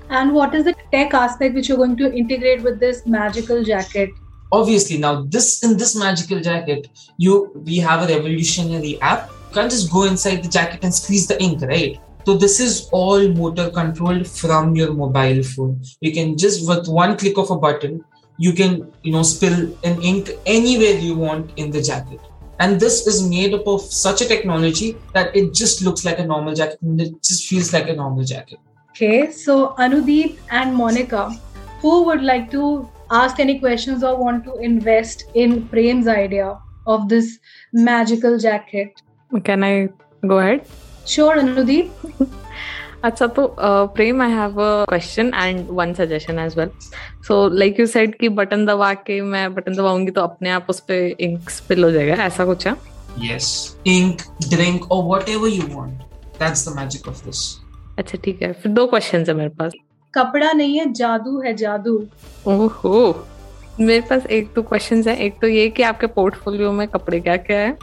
[0.08, 4.10] And what is the tech aspect which you're going to integrate with this magical jacket?
[4.52, 6.88] Obviously, now this in this magical jacket,
[7.18, 9.30] you we have a revolutionary app.
[9.48, 11.98] You can't just go inside the jacket and squeeze the ink, right?
[12.24, 15.80] So this is all motor controlled from your mobile phone.
[16.00, 18.04] You can just with one click of a button,
[18.38, 22.20] you can you know spill an ink anywhere you want in the jacket.
[22.58, 26.26] And this is made up of such a technology that it just looks like a
[26.26, 28.58] normal jacket and it just feels like a normal jacket.
[28.90, 31.30] Okay, so Anudeep and Monica,
[31.80, 37.08] who would like to asked any questions or want to invest in Prem's idea of
[37.08, 37.38] this
[37.72, 39.02] magical jacket.
[39.30, 39.88] Can I
[40.22, 40.66] go ahead?
[41.06, 41.90] Sure, Anudeep.
[43.04, 43.46] अच्छा तो
[43.96, 46.70] Prem I have a question and one suggestion as well
[47.26, 50.80] so like you said कि button दबा के मैं button दबाऊँगी तो अपने आप उस
[50.80, 52.74] पर इंक स्पिल हो जाएगा ऐसा कुछ है
[53.24, 53.50] यस
[53.86, 55.92] इंक ड्रिंक और whatever you want
[56.40, 57.44] that's the magic of this
[57.98, 59.72] अच्छा ठीक है फिर दो क्वेश्चन है मेरे पास
[60.16, 61.96] कपड़ा नहीं है जादू है जादू।
[62.46, 63.26] ओहो
[63.80, 67.36] मेरे पास एक दो क्वेश्चन है। एक तो ये कि आपके पोर्टफोलियो में कपड़े क्या
[67.38, 67.76] क्या है?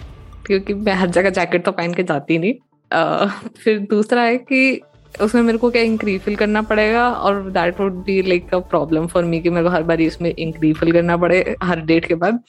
[0.45, 2.53] क्योंकि मैं हर जगह जैकेट तो पहन के जाती नहीं।
[2.91, 4.81] uh, फिर दूसरा है कि
[5.21, 7.07] उसमें मेरे को क्या इंक रिफिल करना पड़ेगा?
[7.09, 10.33] और that would be like a problem for me कि मेरे को हर बार इसमें
[10.33, 12.39] इंक रिफिल करना पड़े हर डेट के बाद।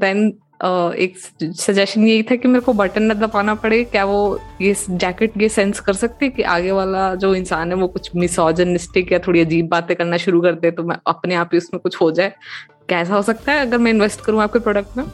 [0.00, 0.32] देन
[0.62, 5.40] एक सजेशन यही था कि मेरे को बटन न दबाना पड़े, क्या वो ये जैकेट
[5.42, 9.18] ये सेंस कर सकती है कि आगे वाला जो इंसान है वो कुछ मिसोजनिस्टिक या
[9.18, 12.10] थोड़ी अजीब बातें करना शुरू कर दे तो मैं अपने आप ही उसमें कुछ हो
[12.10, 12.32] जाए?
[12.88, 15.04] कैसा हो सकता है अगर मैं इन्वेस्ट करूँ आपके प्रोडक्ट में?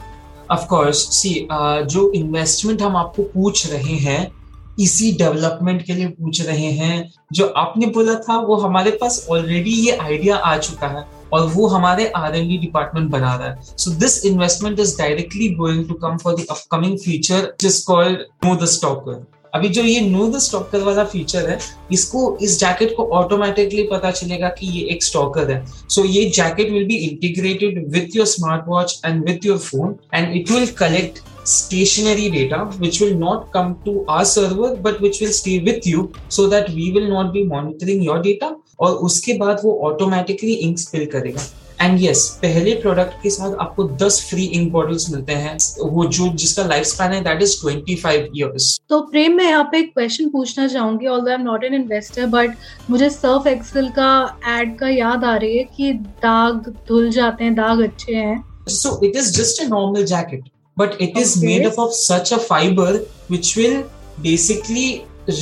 [0.51, 4.31] ऑफ़ कोर्स सी जो इन्वेस्टमेंट हम आपको पूछ रहे हैं,
[4.79, 9.71] इसी डेवलपमेंट के लिए पूछ रहे हैं, जो आपने बोला था, वो हमारे पास ऑलरेडी
[9.71, 11.03] ये आइडिया आ चुका है।
[11.33, 15.49] और वो हमारे आर एन डी डिपार्टमेंट बना रहा है। So this investment is directly
[15.55, 19.25] going to come for the upcoming feature जिस कॉल्ड नो द स्टॉकर
[19.55, 21.57] अभी जो ये नो द स्टॉकर वाला फीचर है
[21.91, 26.29] इसको इस जैकेट को ऑटोमेटिकली पता चलेगा कि ये एक स्टॉकर है। सो so, ये
[26.29, 30.67] jacket will be integrated with your smart watch and with your phone and it will
[30.79, 35.87] collect stationary data which will not come to our server but which will stay with
[35.91, 36.01] you
[36.35, 38.49] so that we will not be monitoring your data
[38.79, 41.41] और उसके बाद वो automatically ink spill करेगा.
[41.81, 45.57] And yes yes, पहले product के साथ आपको 10 free ink bottles मिलते हैं.
[45.81, 49.79] वो जो जिसका लाइफ स्पैन है दैट इज़ 25 इयर्स तो प्रेम मैं यहाँ पे
[49.79, 52.55] एक क्वेश्चन पूछना चाहूँगी although I am not an investor but
[52.89, 54.09] मुझे सर्फ एक्सेल का
[54.49, 58.99] एड का याद आ रही है कि दाग धुल जाते हैं दाग अच्छे हैं। So
[59.05, 62.91] it is just a normal jacket but it is made up of such a fiber
[63.31, 63.79] which will
[64.21, 64.89] basically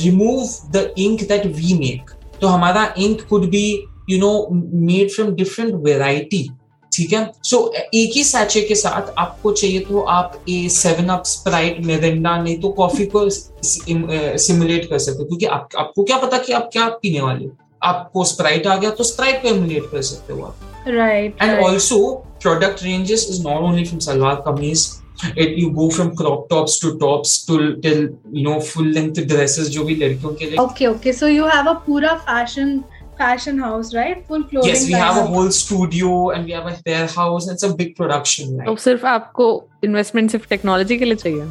[0.04, 2.17] remove the ink that we make.
[2.40, 3.66] तो हमारा ink could be
[4.10, 6.48] you know made from different variety
[6.92, 7.30] ठीक है?
[7.44, 11.80] So so, एक ही सैचे के साथ आपको चाहिए तो आप a Seven Up Sprite
[11.86, 16.52] Mirinda नहीं तो कॉफ़ी को सिमुलेट कर सकते हो क्योंकि आप, आपको क्या पता कि
[16.52, 17.56] आप क्या पीने वाले हो?
[17.82, 21.98] आपको स्प्राइट आ गया तो स्प्राइट को इमुलेट कर सकते हो आप। Right and also
[22.42, 24.88] product ranges is not only from salwar kameez
[25.36, 28.02] it you go from crop tops to tops to till
[28.38, 31.70] you know full length dresses जो भी लड़कियों के लिए okay okay so you have
[31.72, 32.72] a pura fashion
[33.20, 36.76] fashion house right full clothing yes we have a whole studio and we have a
[36.86, 39.48] hair house and it's a big production line तो सिर्फ़ आपको
[39.84, 41.48] investment सिर्फ़ technology के लिए चाहिए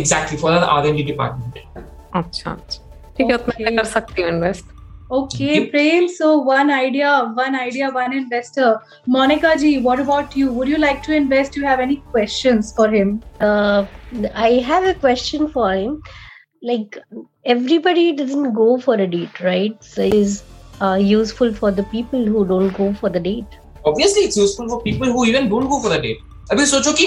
[0.00, 1.60] exactly for our R&D department
[2.14, 2.82] अच्छा अच्छा
[3.16, 4.75] ठीक है उतना कर सकती हूँ invest
[5.08, 6.08] Okay, Prem.
[6.08, 8.80] So one idea, one idea, one investor.
[9.06, 10.52] Monica ji, what about you?
[10.52, 11.52] Would you like to invest?
[11.52, 13.22] Do you have any questions for him?
[13.40, 13.86] Uh,
[14.34, 16.02] I have a question for him.
[16.62, 16.98] Like
[17.44, 19.82] everybody doesn't go for a date, right?
[19.82, 20.42] So is
[20.80, 23.46] uh, useful for the people who don't go for the date.
[23.84, 26.18] Obviously, it's useful for people who even don't go for the date.
[26.52, 27.04] अभी सोचो कि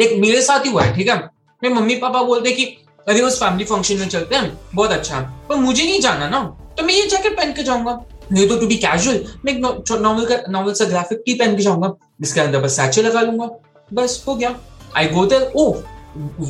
[0.00, 1.16] एक मेरे साथ ही हुआ है ठीक है
[1.62, 2.64] मेरे मम्मी पापा बोलते कि
[3.08, 6.40] अरे उस फैमिली फ़ंक्शन में चलते हैं बहुत अच्छा पर मुझे नहीं जाना ना
[6.80, 7.92] तो मैं ये जैकेट पहन के जाऊँगा।
[8.32, 11.92] नहीं तो टू बी कैजुअल मैं नॉर्मल का नॉर्मल सा ग्राफिक टी पहन के जाऊँगा।
[12.20, 13.48] जिसके अंदर बस सैचे लगा लूँगा।
[13.92, 14.54] बस हो गया।
[14.96, 15.70] आई गो देयर ओ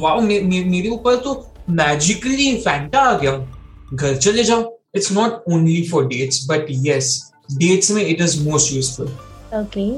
[0.00, 1.34] वाओ मेरे ऊपर तो
[1.70, 3.32] मैजिकली फैंटा आ गया।
[3.94, 4.62] घर चले जाओ।
[4.96, 7.10] It's not only for dates but yes
[7.52, 9.06] dates में it is most useful
[9.60, 9.88] okay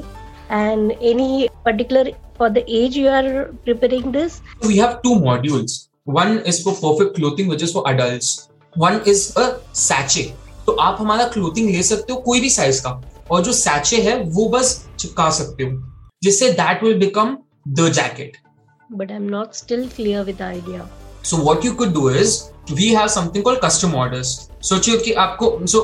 [0.55, 2.01] and any particular
[2.39, 3.29] for the age you are
[3.67, 4.33] preparing this?
[4.65, 5.77] We have two modules.
[6.17, 8.31] One is for perfect clothing which is for adults.
[8.77, 10.23] One is a sachet
[10.67, 13.01] तो आप हमारा clothing ले सकते हो कोई भी size का।
[13.31, 15.81] और जो सैचे है वो बस चिपका सकते हो
[16.23, 17.37] जिससे that will become
[17.69, 18.37] the jacket
[18.89, 20.89] but I am not still clear with idea
[21.23, 24.27] so what you could do is we have something called custom orders
[24.69, 25.81] सोचिए कि आपको so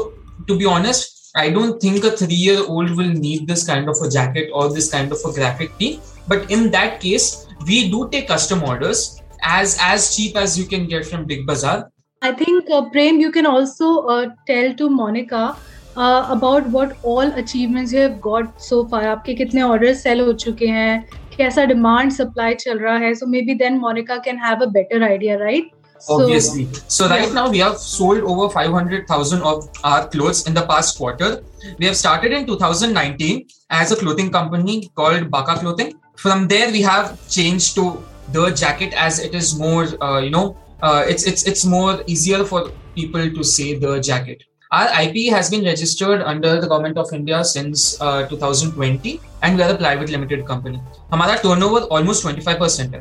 [0.47, 4.03] to be honest I don't think a three year old will need this kind of
[4.03, 5.97] a jacket और this kind of a graphic tee
[6.29, 7.33] but in that case
[7.63, 9.07] we do take custom orders
[9.49, 11.87] as as cheap as you can get from Big Bazaar
[12.22, 15.56] I think, uh, Prem, you can also uh, tell to Monica
[15.96, 19.02] uh, about what all achievements you have got so far.
[19.04, 23.56] आपके कितने orders sell हो चुके हैं कैसा demand supply चल रहा है so maybe
[23.62, 25.70] then Monica can have a better idea, right?
[26.08, 26.64] Obviously.
[26.72, 27.34] So, so right yeah.
[27.34, 31.42] now we have sold over 500,000 of our clothes in the past quarter.
[31.78, 35.94] We have started in 2019 as a clothing company called Baka Clothing.
[36.16, 40.56] From there, we have changed to the jacket as it is more, uh, you know,
[40.81, 44.43] uh, it's it's it's more easier for people to say the jacket.
[44.71, 49.63] Our IP has been registered under the government of India since uh, 2020, and we
[49.63, 50.79] are a private limited company.
[51.11, 52.95] Our turnover almost 25 percent.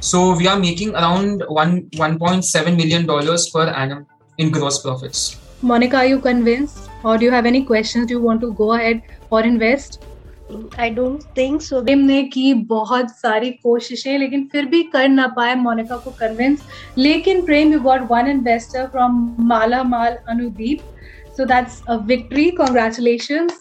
[0.00, 4.06] So we are making around one 1.7 million dollars per annum
[4.38, 5.38] in gross profits.
[5.62, 8.08] Monica, are you convinced, or do you have any questions?
[8.08, 10.04] Do you want to go ahead or invest?
[10.80, 15.54] I don't think so ने की बहुत सारी कोशिशें लेकिन फिर भी कर ना पाए
[15.54, 16.62] मोनिका को कन्विंस
[16.98, 20.80] लेकिन Prem you got one investor from Mala Maal Anudeep
[21.36, 23.60] so that's a victory congratulations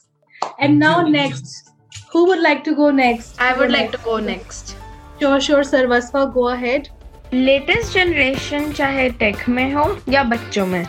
[0.59, 1.71] and now next
[2.13, 3.39] Who would like to go next?
[3.39, 4.75] I would like to go next.
[5.19, 6.89] Sure, sure, Sarvasva, go ahead.
[7.33, 10.85] Latest generation चाहे tech में हो या बच्चों में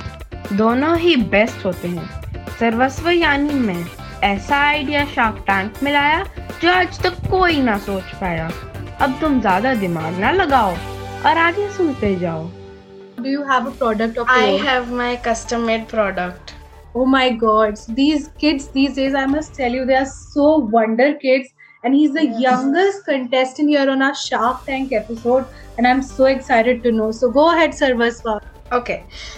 [0.53, 2.09] दोनों ही best होते हैं।
[2.61, 6.22] सर्वस्व यानी मैं। ऐसा आइडिया शार्क टैंक में लाया
[6.62, 8.50] जो आज तक कोई ना सोच पाया।
[9.00, 10.74] अब तुम ज़्यादा दिमाग ना लगाओ
[11.26, 12.44] और आगे सुनते जाओ।
[13.20, 16.52] Do you have a product of I have my custom made product
[16.96, 21.12] oh my god these kids these days I must tell you they are so wonder
[21.22, 21.50] kids
[21.84, 25.44] and he is the youngest contestant here on our Shark Tank episode
[25.78, 28.22] and I am so excited to know so go ahead Sarvasva
[28.74, 28.94] Okay,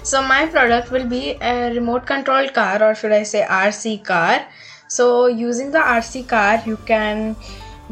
[0.08, 1.20] so my product will be
[1.52, 4.36] a remote controlled car, or should I say RC car.
[4.36, 7.36] Uh, So, using the RC car, you can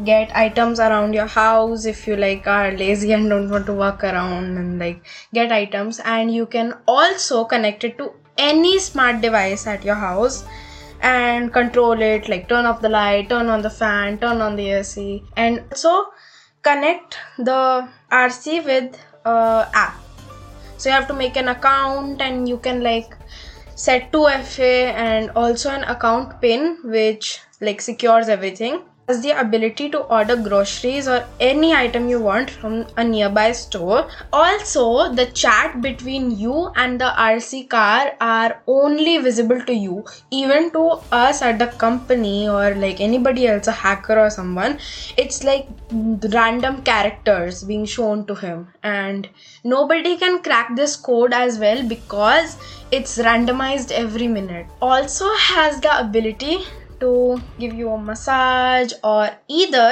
[0.03, 4.03] get items around your house if you like are lazy and don't want to walk
[4.03, 5.99] around and like get items.
[5.99, 10.43] And you can also connect it to any smart device at your house
[11.01, 14.69] and control it like turn off the light turn on the fan turn on the
[14.69, 16.05] ac and also
[16.61, 19.99] connect the rc with uh, app.
[20.77, 23.15] So you have to make an account and you can like
[23.83, 24.19] set to
[24.55, 24.71] fa
[25.07, 31.07] and also an account pin which like secures everything has the ability to order groceries
[31.07, 34.07] or any item you want from a nearby store.
[34.31, 40.71] Also, the chat between you and the RC car are only visible to you, even
[40.71, 44.79] to us at the company or like anybody else, a hacker or someone.
[45.17, 49.27] It's like random characters being shown to him, and
[49.63, 52.57] nobody can crack this code as well because
[52.91, 54.67] it's randomized every minute.
[54.81, 56.59] Also, has the ability
[57.03, 57.13] to
[57.59, 59.29] give you a massage or
[59.61, 59.91] either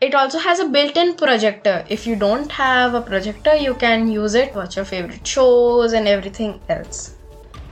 [0.00, 4.40] it also has a built-in projector if you don't have a projector you can use
[4.44, 7.04] it watch your favorite shows and everything else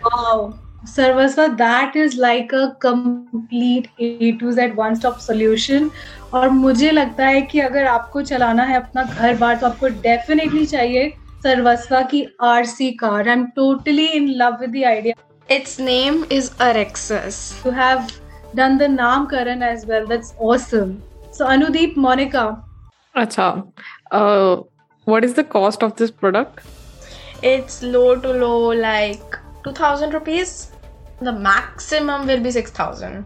[0.05, 0.59] Wow.
[0.85, 5.91] Sarvasva, that is like a complete A to Z one stop solution.
[6.35, 10.65] और मुझे लगता है कि अगर आपको चलाना है अपना घर बार तो आपको डेफिनेटली
[10.67, 11.09] चाहिए
[11.43, 15.15] सर्वस्वा की RC car I am totally in love with the idea
[15.55, 17.39] its name is Arexus.
[17.65, 18.13] You have
[18.55, 20.07] done the Namkaran as well.
[20.07, 21.03] That's awesome.
[21.31, 22.63] So Anudeep, Monica,
[23.17, 23.49] Acha.
[24.11, 24.63] Uh,
[25.07, 26.61] what is the cost of this product?
[27.43, 30.71] It's low to low like 2000 rupees.
[31.21, 33.25] The maximum will be 6000.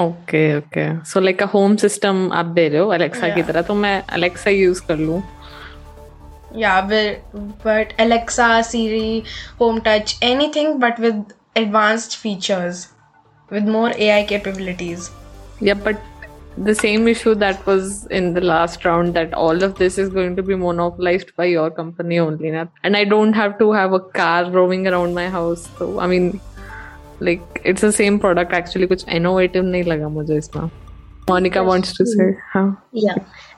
[0.00, 3.42] Okay okay so like a home system आप दे रहे हो Alexa की.
[3.42, 5.22] तरह तो मैं Alexa use कर लूँ
[6.60, 7.20] Yeah, but,
[7.64, 9.24] but Alexa, Siri,
[9.60, 12.80] Home Touch, anything but with advanced features,
[13.52, 15.10] with more AI capabilities.
[15.60, 16.00] Yeah, but
[16.56, 20.36] the same issue that was in the last round that all of this is going
[20.36, 22.48] to be monopolized by your company only.
[22.48, 25.68] And I don't have to have a car roaming around my house.
[25.78, 26.40] So, I mean,
[27.20, 30.70] like, it's the same product actually, which innovative nahi laga mujhe isma.
[31.28, 32.36] Monica wants to say.
[32.52, 32.72] Huh?
[32.92, 33.14] Yeah,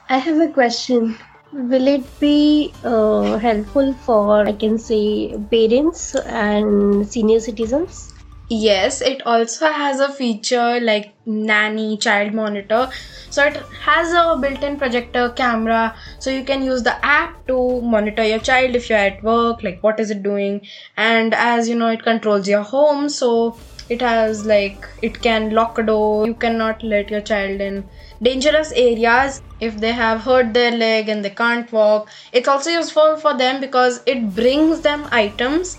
[0.09, 1.17] I have a question
[1.55, 8.13] will it be uh, helpful for i can say parents and senior citizens
[8.47, 12.89] Yes, it also has a feature like nanny child monitor.
[13.31, 15.95] So it has a built-in projector camera.
[16.19, 19.79] So you can use the app to monitor your child if you're at work like
[19.81, 20.61] what is it doing.
[20.95, 23.09] And as you know it controls your home.
[23.09, 26.27] So it has like it can lock a door.
[26.27, 27.89] You cannot let your child in
[28.21, 29.41] dangerous areas.
[29.59, 33.61] If they have hurt their leg and they can't walk it's also useful for them
[33.61, 35.77] because it brings them items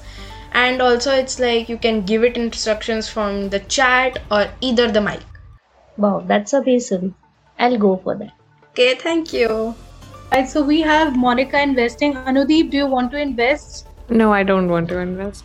[0.65, 5.01] and also it's like you can give it instructions from the chat or either the
[5.01, 5.23] mic
[5.99, 7.15] Wow, that's amazing.
[7.59, 8.33] I'll go for that.
[8.71, 9.75] okay thank you
[10.33, 10.49] right?
[10.49, 12.15] So we have Monica investing.
[12.15, 13.87] Anudeep, do you want to invest?
[14.09, 15.45] no I don't want to invest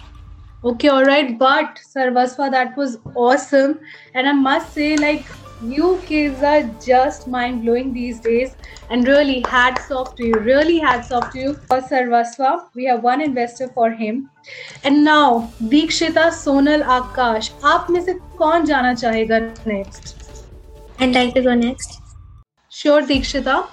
[0.64, 1.38] Okay, all right.
[1.40, 3.80] But Sarvasva, that was awesome.
[4.14, 5.26] And I must say, like,
[5.64, 8.56] you kids are just mind blowing these days.
[8.90, 10.34] And really, hats off to you.
[10.34, 11.54] Really, hats off to you.
[11.54, 14.30] For Sarvasva, we have one investor for him.
[14.84, 17.52] And now, Dikshita Sonal Akash.
[17.64, 20.16] आप में से कौन जाना चाहेगा next?
[21.00, 22.00] I'd like to go next.
[22.70, 23.64] Sure, Dikshita.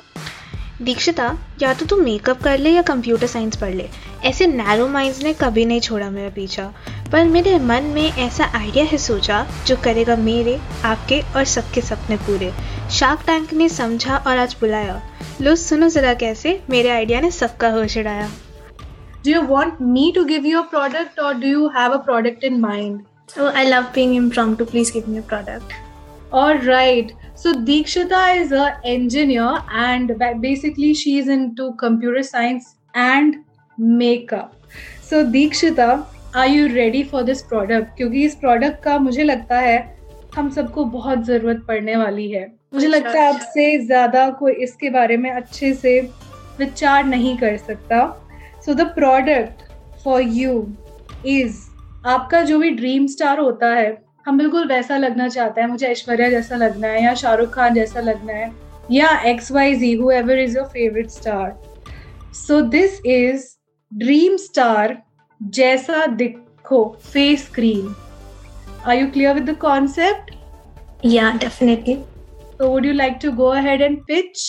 [0.83, 3.89] दीक्षिता या तो तू makeup कर ले या कंप्यूटर साइंस पढ़ ले
[4.25, 6.73] ऐसे नैरो माइंड्स ने कभी नहीं छोड़ा मेरा पीछा
[7.13, 12.17] पर मेरे मन में ऐसा आइडिया है सोचा जो करेगा मेरे आपके और सबके सपने
[12.27, 12.53] पूरे
[12.99, 15.01] शार्क टैंक ने समझा और आज बुलाया
[15.41, 18.29] लो सुनो जरा कैसे मेरे आइडिया ने सबका होश उड़ाया
[19.23, 22.45] Do you want me to give you a product or do you have a product
[22.45, 23.05] in mind?
[23.37, 24.65] Oh, I love being impromptu.
[24.65, 25.75] Please give me a product.
[26.33, 27.13] All right.
[27.35, 33.45] So Dikshita is a engineer and basically she is into computer science and
[33.79, 34.55] makeup.
[35.03, 35.89] So Dikshita
[36.35, 39.79] are you ready for this product क्योंकि इस product का मुझे लगता है
[40.37, 45.17] हम सबको बहुत ज़रूरत पड़ने वाली है मुझे लगता है आपसे ज़्यादा कोई इसके बारे
[45.17, 46.01] में अच्छे से
[46.59, 48.05] विचार नहीं कर सकता
[48.67, 49.63] so the product
[50.05, 50.67] for you
[51.27, 51.57] is
[52.07, 56.29] आपका जो भी ड्रीम स्टार होता है हम बिल्कुल वैसा लगना चाहते हैं मुझे ऐश्वर्या
[56.31, 58.51] जैसा लगना है या शाहरुख खान जैसा लगना है
[58.93, 61.57] या X Y Z whoever is your favourite star
[62.37, 63.47] so this is
[63.95, 65.03] dream star
[65.43, 67.95] जैसा दिखो face cream
[68.87, 70.35] are you clear with the concept
[71.05, 71.99] yeah definitely
[72.61, 74.41] So would you like to go ahead and pitch?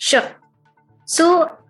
[0.00, 0.22] Sure.
[1.08, 1.24] So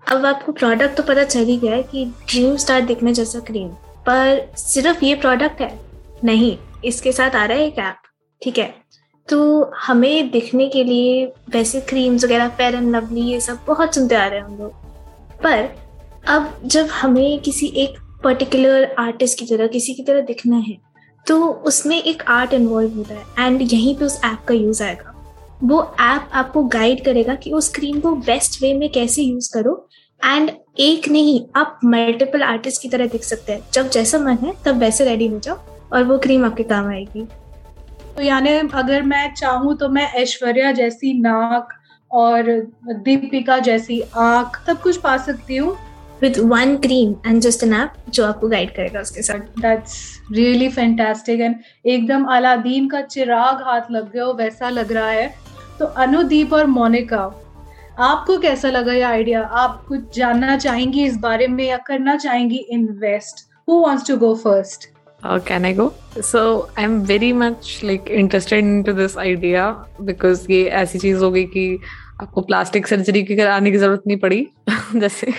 [0.09, 3.69] अब आपको product तो पता चल ही गया है कि ड्रीम स्टार दिखने जैसा क्रीम
[4.07, 5.81] पर सिर्फ़ ये प्रोडक्ट है?
[6.25, 7.97] नहीं इसके साथ आ रहा है एक ऐप
[8.43, 8.75] ठीक है?
[9.29, 14.15] तो हमें दिखने के लिए वैसे क्रीम्स वगैरह फेयर एंड लवली ये सब बहुत सुनते
[14.15, 14.73] आ रहे हैं हम लोग।
[15.43, 15.88] पर
[16.29, 20.77] अब जब हमें किसी एक पर्टिकुलर आर्टिस्ट की तरह, किसी की तरह दिखना है
[21.27, 21.37] तो
[21.69, 25.15] उसमें एक आर्ट इन्वॉल्व होता है एंड यहीं पे उस ऐप का यूज़ आएगा।
[25.63, 29.51] वो ऐप आप आपको गाइड करेगा कि उस क्रीम को बेस्ट वे में कैसे यूज़
[29.55, 29.89] करो
[30.21, 30.51] एंड
[30.81, 34.79] एक नहीं, आप मल्टीपल आर्टिस्ट की तरह दिख सकते हैं। जब जैसा मन है, तब
[34.79, 35.59] वैसे रेडी हो जाओ
[35.93, 37.25] और वो क्रीम आपके काम आएगी।
[38.17, 41.69] तो यानी अगर मैं चाहूँ तो मैं ऐश्वर्या जैसी नाक
[42.11, 42.51] और
[42.89, 45.77] दीपिका जैसी आँख सब कुछ पा सकती हूँ।
[46.23, 50.69] With one cream and just an app जो आपको गाइड करेगा उसके साथ। दैट्स रियली
[50.69, 51.57] फैंटास्टिक एंड
[51.87, 55.35] एकदम अलादीन का चिराग हाथ लग गया वैसा लग रहा है।
[55.79, 57.25] तो अनुदीप और मोनिका
[57.99, 62.57] आपको कैसा लगा ये आइडिया आप कुछ जानना चाहेंगी इस बारे में या करना चाहेंगी
[62.57, 64.89] invest who wants to go first
[65.23, 65.93] Uh, can I go?
[66.21, 69.65] So I'm very much like interested into this idea
[70.05, 71.79] because ये ऐसी चीज़ हो गई कि
[72.21, 74.47] आपको प्लास्टिक सर्जरी की कराने की ज़रूरत नहीं पड़ी
[74.97, 75.33] जैसे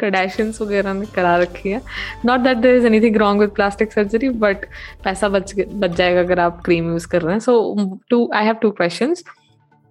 [0.00, 1.80] कडाशियंस वगैरह ने करा रखी है।
[2.24, 4.64] Not that there is anything wrong with plastic surgery but
[5.04, 8.54] पैसा बच बच जाएगा अगर आप क्रीम यूज़ कर रहे हैं। So two I have
[8.54, 9.24] two questions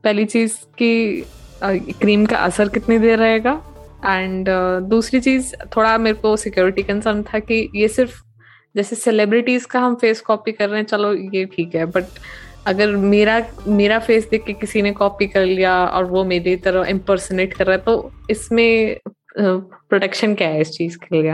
[0.03, 1.23] पहली चीज़ कि
[1.63, 3.61] क्रीम का असर कितनी देर रहेगा?
[4.05, 8.21] एंड uh, दूसरी चीज़ थोड़ा मेरे को सिक्योरिटी कंसर्न था कि ये सिर्फ़
[8.75, 12.03] जैसे सेलिब्रिटीज का हम फेस कॉपी कर रहे हैं चलो ये ठीक है बट
[12.67, 16.89] अगर मेरा मेरा फेस देख के किसी ने कॉपी कर लिया और वो मेरी तरह
[16.89, 18.97] इम्पर्सनेट कर रहा है तो इसमें
[19.93, 21.33] प्रोटेक्शन क्या है इस चीज़ के लिए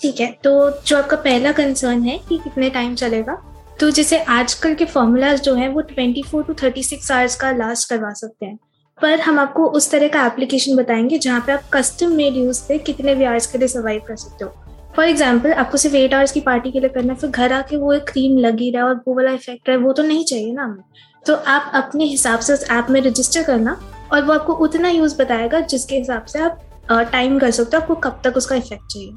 [0.00, 0.50] ठीक है तो
[0.86, 3.42] जो आपका पहला कंसर्न है कि कितने टाइम चलेगा
[3.80, 8.12] तो जैसे आजकल के फॉर्मूलाज जो हैं, वो 24 टू 36 आवर्स का लास्ट करवा
[8.12, 8.58] सकते हैं।
[8.98, 12.78] पर हम आपको उस तरह का एप्लीकेशन बताएँगे जहाँ पे आप कस्टम मेड यूज़ पे
[12.78, 14.50] कितने भी आवर्स के लिए सर्वाइव कर सकते हो।
[14.96, 17.76] फॉर एग्ज़ाम्पल आपको सिर्फ़ एट आवर्स की पार्टी के लिए करना है, फिर घर आके
[17.76, 20.24] वो एक क्रीम लगी रहा है और वो वाला इफ़ेक्ट रहा है वो तो नहीं
[20.24, 20.84] चाहिए ना हमें।
[21.26, 23.80] तो आप अपने हिसाब से उस ऐप में रजिस्टर करना
[24.12, 26.60] और वो आपको उतना यूज़ बताएगा जिसके हिसाब से आप
[26.90, 29.12] टाइम कर सकते हो आपको कब तक उसका इफ़ेक्ट चाहिए।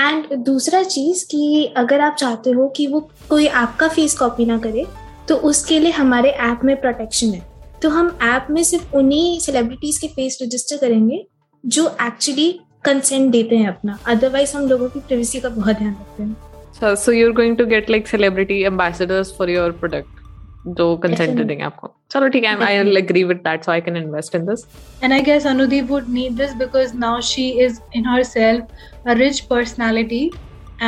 [0.00, 3.00] एंड दूसरा चीज़ कि अगर आप चाहते हो कि वो
[3.30, 4.86] कोई आपका फेस कॉपी ना करे
[5.28, 7.42] तो उसके लिए हमारे ऐप में प्रोटेक्शन है।
[7.82, 11.24] तो हम ऐप में सिर्फ़ उन्हीं सेलिब्रिटीज के फेस रजिस्टर करेंगे
[11.64, 12.52] जो एक्चुअली
[12.84, 16.36] कंसेंट देते हैं अपना। अदरवाइज़ हम लोगों की प्राइवेसी का बहुत ध्यान रखते हैं।
[16.80, 20.19] So, so you're going to get like celebrity ambassadors for your product.
[20.66, 23.80] जो कंसेंट दे देंगे आपको चलो ठीक है I will agree with that so I
[23.80, 24.64] can invest in this
[25.04, 29.40] And I guess Anudeep would need this because now she is in herself a rich
[29.54, 30.22] personality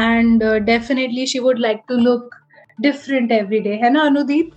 [0.02, 2.36] and uh, definitely she would like to look
[2.88, 3.78] different every day.
[3.82, 4.50] है ना Anudeep?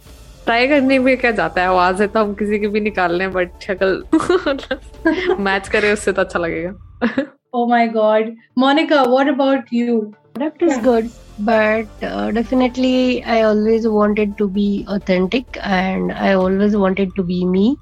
[0.45, 3.31] Try करने में क्या जाता है आवाज़ है तो हम किसी की भी निकाल लें
[3.33, 8.29] बट शक्ल मैच करे उससे तो अच्छा लगेगा Oh my god.
[8.61, 9.93] Monica, what about you?
[10.33, 11.05] Product is good,
[11.39, 17.45] but uh, definitely I always wanted to be authentic and I always wanted to be
[17.45, 17.75] me.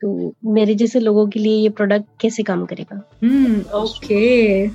[0.00, 4.70] तो मेरे जैसे लोगों के लिए ये प्रोडक्ट कैसे काम करेगा Hmm, okay.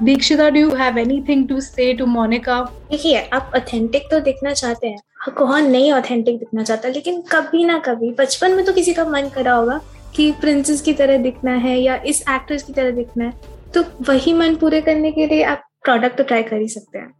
[0.00, 2.58] Dikshita, do you have anything to say to Monica?
[2.90, 7.64] देखिए आप ऑथेंटिक तो दिखना चाहते हैं हाँ, कौन नहीं ऑथेंटिक दिखना चाहता लेकिन कभी
[7.64, 9.80] ना कभी बचपन में तो किसी का मन करा होगा
[10.16, 13.32] कि प्रिंसेस की तरह दिखना है या इस एक्ट्रेस की तरह दिखना है
[13.74, 17.12] तो वही मन पूरे करने के लिए आप प्रोडक्ट तो ट्राई कर ही सकते हैं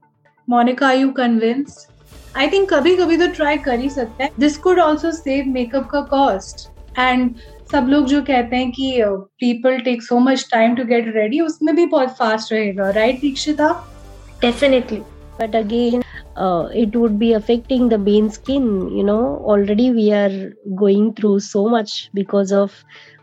[0.49, 1.90] Monica, are you convinced?
[2.34, 5.88] I think कभी कभी तो ट्राई कर ही सकते हैं this could also save makeup
[5.90, 6.68] का कॉस्ट
[6.99, 7.34] एंड
[7.72, 8.92] सब लोग जो कहते हैं कि
[9.40, 13.72] people take so much time to get ready उसमें भी बहुत फास्ट रहेगा right Dikshita
[14.42, 15.03] definitely
[15.38, 16.03] but again
[16.36, 18.66] uh, it would be affecting the main skin
[18.97, 19.22] you know
[19.53, 22.76] already we are going through so much because of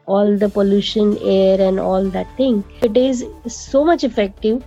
[0.07, 2.57] all the pollution air and all that thing
[2.89, 3.23] it is
[3.59, 4.57] so much effective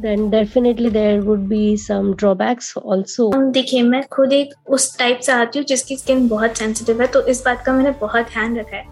[0.00, 3.30] then definitely there would be some drawbacks also.
[3.52, 7.26] देखिए मैं खुद एक उस type से आती हूँ जिसकी skin बहुत सेंसिटिव है तो
[7.26, 8.84] इस बात का मैंने बहुत ध्यान रखा है।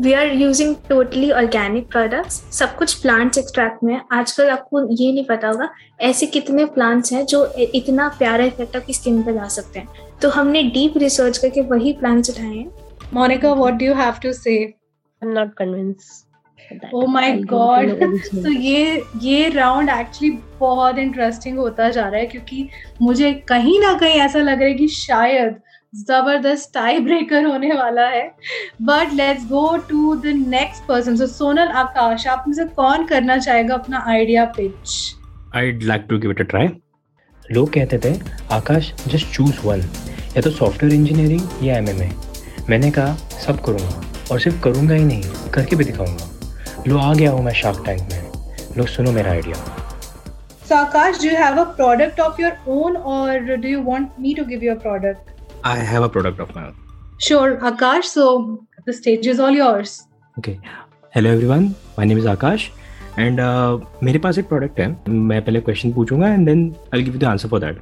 [0.00, 5.12] We are using totally organic products सब कुछ प्लांट्स एक्सट्रैक्ट में है। आजकल आपको ये
[5.12, 5.68] नहीं पता होगा
[6.08, 9.88] ऐसे कितने प्लांट्स हैं जो इतना प्यारा इफ़ेक्ट आपकी स्किन पे ला सकते हैं।
[10.22, 12.70] तो हमने डीप रिसर्च करके वही प्लांट्स उठाए हैं।
[13.12, 14.56] Monica, what do you have to say?
[15.22, 16.27] I'm not convinced.
[16.94, 17.90] Oh my I'll go god.
[18.00, 22.68] to तो ये ये राउंड एक्चुअली बहुत इंटरेस्टिंग होता जा रहा है क्योंकि
[23.02, 25.56] मुझे कहीं ना कहीं ऐसा लग रहा है कि शायद
[25.94, 28.26] ज़बरदस्त टाई ब्रेकर होने वाला है।
[28.82, 33.38] But let's go to the next person so Sonal Akash आप में से कौन करना
[33.38, 34.96] चाहेगा अपना idea pitch
[35.56, 36.68] I'd like to give it a try.
[37.52, 38.14] लोग कहते थे
[38.54, 39.80] आकाश जस्ट चूज़ वन
[40.36, 42.10] या तो सॉफ्टवेयर इंजीनियरिंग या एमएमए
[42.70, 43.14] मैंने कहा
[43.46, 44.02] सब करूँगा
[44.32, 46.27] और सिर्फ़ करूँगा ही नहीं करके भी दिखाऊँगा.
[46.88, 49.56] लो आ गया हूँ मैं शार्क टैंक में। लो सुनो मेरा idea
[50.68, 54.32] So Akash, do you have a product of your own or do you want me
[54.38, 55.30] to give you a product?
[55.66, 56.74] I have a product of my own
[57.26, 58.10] Sure, Akash.
[58.16, 58.24] So
[58.88, 59.94] the stage is all yours.
[60.38, 60.52] Okay
[61.16, 61.64] hello everyone
[61.98, 62.68] my name is Akash
[63.18, 63.40] and
[64.02, 67.48] मेरे पास एक product है। मैं पहले question पूछूँगा and then I give the answer
[67.48, 67.80] for that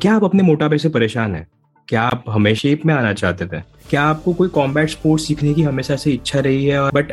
[0.00, 1.46] क्या आप अपने मोटापे से परेशान हैं?
[1.88, 3.60] क्या आप हमेशा शेप में आना चाहते थे?
[3.90, 6.90] क्या आपको कोई कॉम्बैट स्पोर्ट्स सीखने की हमेशा से इच्छा रही है?
[6.94, 7.12] बट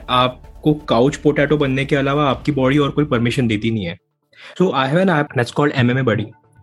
[0.68, 3.98] आपको काउच पोटैटो बनने के अलावा आपकी बॉडी और कोई परमिशन देती नहीं है।
[4.58, 6.10] So I have an app that's called M M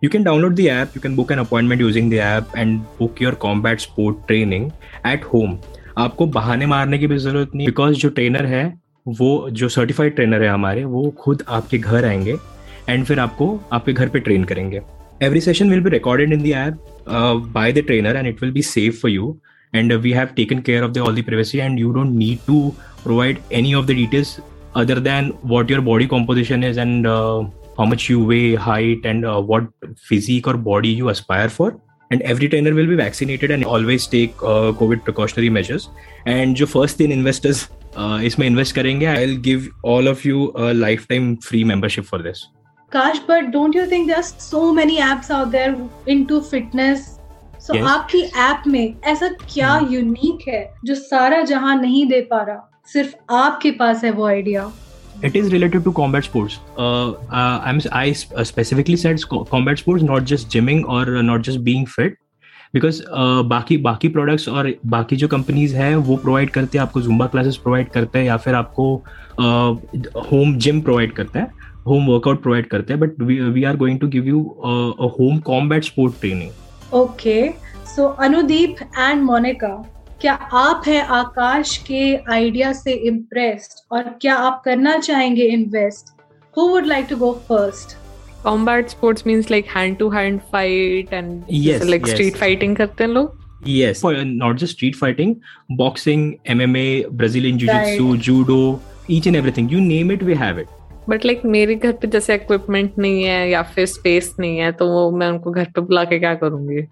[0.03, 3.21] you can download the app you can book an appointment using the app and book
[3.21, 4.69] your combat sport training
[5.07, 5.57] at home
[5.97, 8.63] आपको बहाने मारने की भी ज़रूरत नहीं बिकॉज़ जो trainer है,
[9.07, 12.35] वो, जो सर्टिफाइड ट्रेनर है हमारे, वो खुद आपके घर आएँगे
[12.89, 14.81] एंड फिर आपको आपके घर पे ट्रेन करेंगे।
[15.21, 18.61] Every session will be recorded in the app by the trainer and it will be
[18.61, 19.35] safe for you
[19.73, 22.73] and we have taken care of the all the privacy and you don't need to
[23.02, 24.40] provide any of the details
[24.74, 27.44] other than what your body composition is and uh,
[27.78, 29.64] how much you weigh height and uh, what
[29.96, 31.80] physique or body you aspire for
[32.10, 35.88] and every trainer will be vaccinated and always take uh, covid precautionary measures
[36.26, 37.66] and जो first तीन investors
[37.96, 42.46] uh, इसमें invest करेंगे I'll give all of you a lifetime free membership for this
[42.92, 45.76] Kash, but don't you think there's so many apps out there
[46.06, 47.18] into fitness?
[47.58, 47.84] So Yes.
[47.88, 53.13] आपकी app में ऐसा क्या unique है जो सारा जहां नहीं दे पा रहा सिर्फ़
[53.33, 54.71] आपके पास है वो idea
[55.21, 56.59] it is related to combat sports.
[56.77, 59.21] Uh, uh, i'm i uh, specifically said
[59.51, 62.19] combat sports not just gymming or uh, not just being fit.
[62.73, 63.01] Because
[63.47, 67.57] बाकी बाकी प्रोडक्ट्स और बाकी जो कंपनीज़ हैं वो प्रोवाइड करते हैं आपको जुम्बा क्लासेस
[67.57, 68.85] प्रोवाइड करते हैं या फिर आपको
[70.31, 71.51] होम जिम प्रोवाइड करता है
[71.87, 73.21] होम वर्कआउट प्रोवाइड करते हैं but
[73.53, 74.41] we are going to give you
[75.19, 77.37] home combat sport training okay
[77.95, 79.73] so Anudeep and Monica
[80.23, 82.01] क्या आप हैं आकाश के
[82.33, 86.11] आइडिया से इम्प्रेस्ड और क्या आप करना चाहेंगे invest
[86.57, 87.95] who would like to go first
[88.45, 92.15] combat sports means like hand to hand fight and Yes, जैसे like yes.
[92.15, 95.35] street fighting करते हैं लोग yes for uh, not just street fighting
[95.83, 96.87] boxing mma
[97.21, 98.25] brazilian jiu-jitsu right.
[98.29, 98.57] judo
[99.17, 100.73] each and everything you name it we have it
[101.09, 104.87] but like मेरे घर पे जैसे equipment नहीं है या फिर स्पेस नहीं है तो
[104.89, 106.87] वो मैं उनको घर पे बुला के क्या करूँगी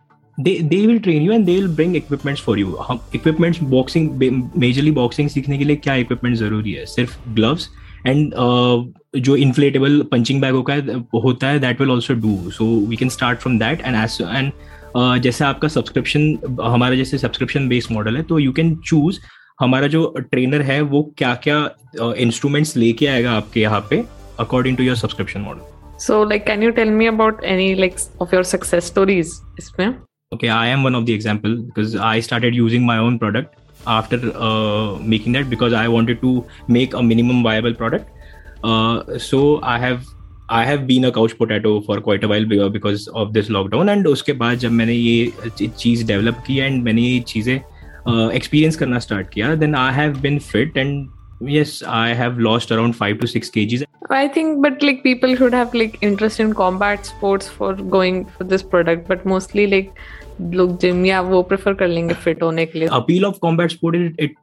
[0.45, 4.09] they they will train you and they will bring equipments for you हम equipments boxing
[4.63, 7.67] majorly boxing सीखने के लिए क्या equipment ज़रूरी है सिर्फ़ gloves
[8.05, 8.77] and uh,
[9.19, 13.13] जो inflatable punching bag होता है होता है that will also do so we can
[13.17, 14.53] start from that and as and
[14.95, 19.19] uh, जैसे आपका सब्सक्रिप्शन हमारा जैसे सब्सक्रिप्शन बेस्ड मॉडल है तो यू कैन चूज़
[19.61, 21.59] हमारा जो ट्रेनर है वो क्या क्या
[21.99, 24.03] इंस्ट्रूमेंट्स लेके आएगा आपके यहाँ पे
[24.39, 25.69] according to your subscription model
[26.03, 29.93] So like can you tell me about any like of your success stories इसमें
[30.32, 33.54] okay i am one of the example because i started using my own product
[33.86, 38.10] after uh, making that because i wanted to make a minimum viable product
[38.64, 40.04] uh, so i have
[40.48, 43.88] I have been a couch potato for quite a while be- because of this lockdown
[43.92, 48.98] and उसके बाद जब मैंने ये चीज़ develop की and मैंने ये चीज़ें experience करना
[49.06, 51.08] स्टार्ट किया then I have been fit and
[51.40, 53.82] yes i have lost around 5 to 6 kgs
[54.16, 58.44] I think but like people should have like interest in combat sports for going for
[58.44, 59.90] this product but mostly like
[60.53, 64.19] लोग gym या वो prefer कर लेंगे fit होने के लिए। Appeal of combat sport
[64.19, 64.35] it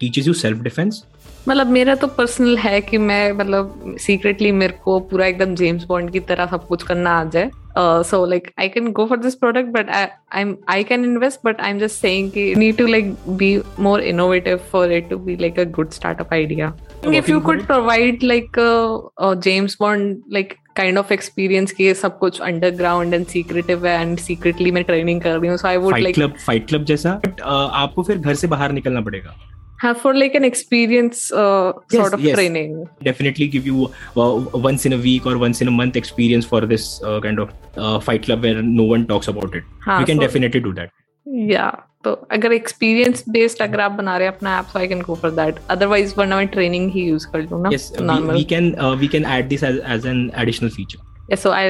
[0.00, 1.04] teaches you self defence
[1.48, 6.10] मतलब मेरा तो पर्सनल है कि मैं मतलब सीक्रेटली मेरे को पूरा एकदम जेम्स बॉन्ड
[6.10, 9.68] की तरह सब कुछ करना आ जाए। So like I can go for this product
[9.72, 13.14] but I am I can invest but I am just saying कि need to like
[13.28, 16.72] be more innovative for it to be like a good startup idea
[17.16, 17.66] if you could it?
[17.66, 23.28] provide like a, a James Bond like kind of experience कि सब कुछ underground and
[23.34, 26.40] secretive है and secretly मैं training कर रही हूँ so I would fight like club
[26.46, 29.36] fight club जैसा but uh, आपको फिर घर से बाहर निकलना पड़ेगा
[29.83, 32.35] have for like an experience uh, Yes, sort of yes.
[32.39, 33.85] training definitely give you
[34.15, 34.33] uh,
[34.65, 37.53] once in a week or once in a month experience for this uh, kind of
[37.77, 40.73] uh, fight club where no one talks about it हाँ, you can so- definitely do
[40.81, 40.97] that
[41.27, 41.65] या
[42.03, 45.15] तो अगर experience based अगर आप बना रहे हैं अपना app so I can go
[45.21, 48.69] for that otherwise वरना मैं ट्रेनिंग ही यूज कर लूं ना yes we, we can
[48.85, 50.99] uh, we can add this as, as an additional feature
[51.33, 51.61] yes so i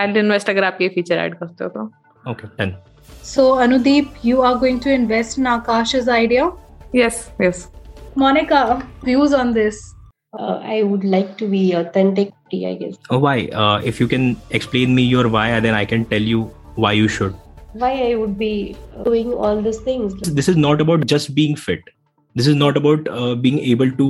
[0.00, 1.90] i'll invest अगर आप ये फीचर ऐड करते हो तो
[2.32, 2.74] okay done
[3.28, 6.44] So, Anudeep, you are going to invest in Akash's idea?
[6.93, 7.69] Yes, yes.
[8.15, 9.93] Monica, views on this?
[10.37, 12.95] Uh, I would like to be authentic, I guess.
[13.09, 14.25] oh why uh, if you can
[14.57, 16.41] explain me your why then i can tell you
[16.83, 17.33] why you should
[17.83, 18.75] Why I would be
[19.05, 20.13] doing all these things?
[20.39, 21.81] this is not about just being fit
[22.35, 24.07] this is not about uh, being able to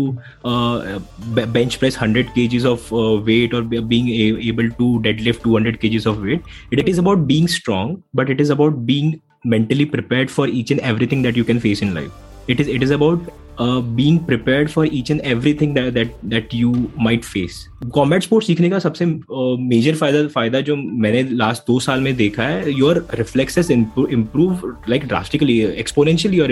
[0.51, 0.99] uh,
[1.37, 5.47] b- bench press 100 kgs of uh, weight or be- being a- able to deadlift
[5.47, 9.15] 200 kgs of weight it is about being strong but it is about being
[9.55, 12.83] mentally prepared for each and everything that you can face in life it is it
[12.83, 13.19] is about
[13.57, 16.71] uh, being prepared for each and everything that that that you
[17.07, 17.59] might face
[17.95, 19.05] combat sports सीखने का सबसे
[19.69, 20.75] major फ़ायदा फ़ायदा जो
[21.05, 26.51] मैंने last दो साल में देखा है your reflexes improve like drastically exponentially your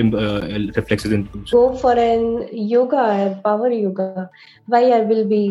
[0.78, 2.26] reflexes improve Go for an
[2.72, 3.06] yoga,
[3.46, 4.30] power yoga.
[4.68, 5.44] Why I will be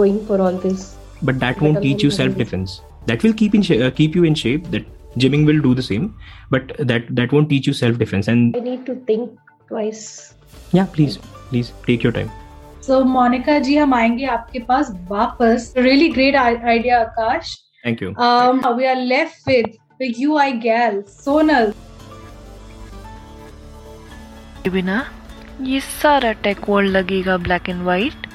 [0.00, 0.88] going for all this?
[1.28, 4.22] but that won't teach you self defense that will keep in sh- uh, keep you
[4.24, 4.86] in shape that
[5.18, 6.04] gymming will do the same
[6.50, 9.30] but that that won't teach you self defense and I need to think
[9.68, 10.34] twice.
[10.72, 11.18] yeah please
[11.50, 12.30] please take your time
[12.82, 17.50] So, Monica ji हम आएँगे आपके पास वापस Really great idea, Akash.
[17.84, 21.72] thank you Um, we are left with the UI gal, Sonal.
[24.68, 25.04] बिना
[25.62, 28.26] ये सारा tech world लगेगा black and white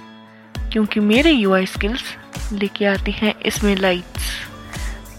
[0.71, 2.03] क्योंकि मेरे यूआई स्किल्स
[2.53, 4.30] लेके आती हैं इसमें लाइट्स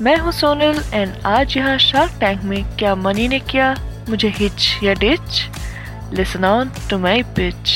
[0.02, 3.74] मैं हूँ सोनल एंड आज यहाँ शार्क टैंक में क्या मनी ने किया?
[4.08, 5.40] मुझे हिच या ditch
[6.14, 7.70] listen on to my pitch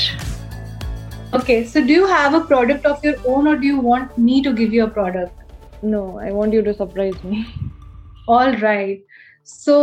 [1.35, 4.41] okay so do you have a product of your own और do you want me
[4.45, 7.43] to give you a product no I want you to surprise me
[8.29, 9.05] all right
[9.45, 9.79] so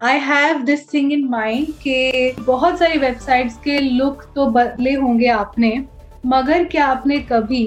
[0.00, 5.28] I have this thing in mind के बहुत सारी websites के look तो बदले होंगे
[5.28, 5.72] आपने
[6.26, 7.64] मगर क्या आपने कभी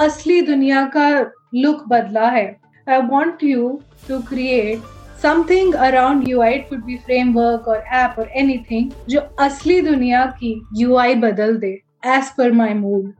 [0.00, 1.08] असली दुनिया का
[1.54, 2.65] लुक बदला है?
[2.89, 3.69] I want you
[4.07, 4.83] to create
[5.21, 10.25] something around you I it could be framework और ऐप और एनीथिंग जो असली दुनिया
[10.39, 11.79] की यू बदल दे
[12.17, 13.13] as per my mood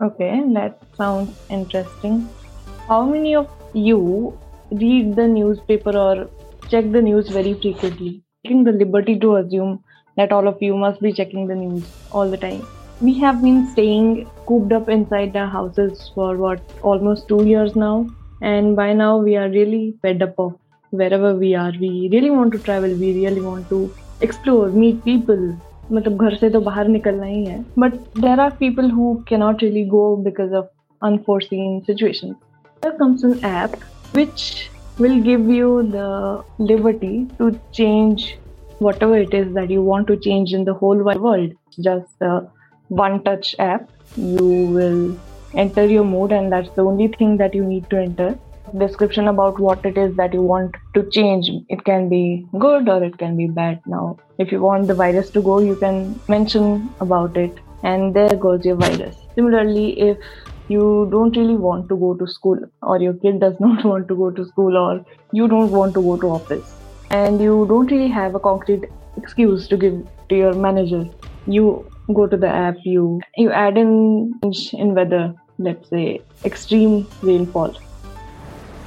[0.00, 2.28] Okay, that sounds interesting.
[2.86, 4.38] How many of you
[4.70, 6.28] read the newspaper or
[6.68, 8.22] check the news very frequently?
[8.44, 9.82] Taking the liberty to assume
[10.16, 12.60] that all of you must be checking the news all the time.
[13.00, 18.06] We have been staying cooped up inside our houses for what almost two years now,
[18.42, 20.54] and by now we are really fed up of
[20.90, 21.72] wherever we are.
[21.80, 23.80] We really want to travel, we really want to
[24.20, 25.46] explore, meet people.
[25.92, 29.84] मतलब घर से तो बाहर निकलना ही है but there are people who cannot really
[29.88, 30.70] go because of
[31.02, 32.36] unforeseen situations.
[32.82, 33.76] There comes an app
[34.12, 38.38] which will give you the liberty to change
[38.78, 41.52] whatever it is that you want to change in the whole wide world.
[41.80, 42.48] Just a
[42.88, 43.88] one touch app.
[44.16, 45.16] You will
[45.55, 48.39] enter your mood, and that's the only thing that you need to enter.
[48.77, 51.49] Description about what it is that you want to change.
[51.69, 53.81] It can be good or it can be bad.
[53.85, 58.35] Now, if you want the virus to go, you can mention about it, and there
[58.35, 59.17] goes your virus.
[59.35, 60.17] Similarly, if
[60.67, 64.15] you don't really want to go to school or your kid does not want to
[64.15, 66.75] go to school or you don't want to go to office
[67.09, 68.85] and you don't really have a concrete
[69.17, 69.95] excuse to give
[70.29, 71.03] to your manager
[71.45, 71.65] you
[72.15, 73.91] go to the app you you add in
[74.73, 77.74] in weather let's say extreme rainfall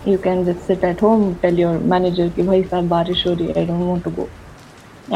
[0.05, 3.47] you can just sit at home tell your manager कि भाई साहब बारिश हो रही
[3.47, 4.29] है I don't want to go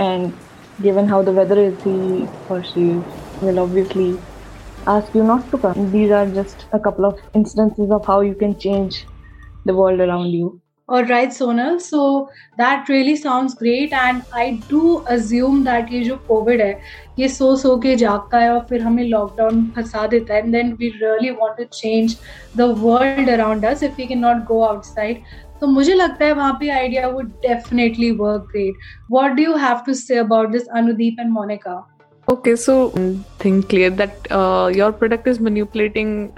[0.06, 0.34] and
[0.82, 2.86] given how the weather is he or she
[3.42, 4.10] will obviously
[4.88, 5.92] ask you not to come.
[5.92, 9.06] These are just a couple of instances of how you can change
[9.66, 10.60] the world around you.
[10.90, 11.80] All right, Sonal.
[11.80, 16.80] So that really sounds great, and I do assume that ये जो Covid है
[17.19, 20.73] ये सो सो के जागता है और फिर हमें लॉकडाउन फंसा देता है। And then
[20.73, 22.17] we really want to change
[22.57, 25.23] the world around us if you can not go outside
[25.61, 28.75] तो मुझे लगता है वहाँ पे idea would definitely work great
[29.11, 31.77] what do you have to say about this Anudeep and Monica
[32.29, 32.75] okay so
[33.45, 34.29] think clear that
[34.77, 36.29] your product is manipulating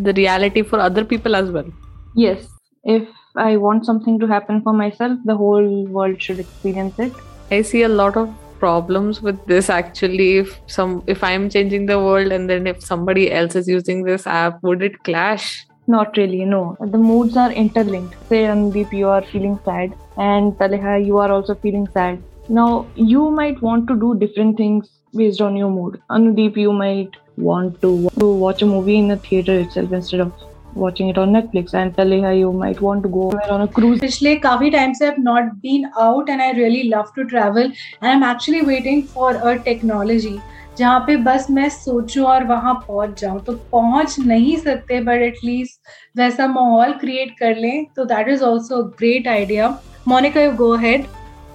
[0.00, 1.72] the reality for other people as well
[2.18, 2.46] yes
[2.84, 7.52] if I want something to happen for my self the whole world should experience it
[7.52, 10.30] I see a lot of problems with this actually.
[10.38, 14.26] If some, if I'm changing the world and then if somebody else is using this
[14.26, 15.48] app, would it clash?
[15.86, 16.76] Not really, no.
[16.80, 18.14] The moods are interlinked.
[18.28, 22.22] Say, Andeep, you are feeling sad, and Taleha, you are also feeling sad.
[22.48, 26.00] Now, you might want to do different things based on your mood.
[26.10, 30.32] Anudeep, you might want to, to watch a movie in a theater itself instead of
[30.75, 33.99] watching it on Netflix and telling her you might want to go on a cruise.
[33.99, 38.11] पिछले काफी time से I've not been out and I really love to travel and
[38.11, 40.39] I'm actually waiting for a technology
[40.77, 46.17] जहाँ पे बस मैं सोचूं और वहां पहुंच जाऊं तो पहुंच नहीं सकते बट एटलीस्ट
[46.17, 49.67] वैसा माहौल क्रिएट कर लें तो that is also great idea
[50.07, 51.05] Monika you go ahead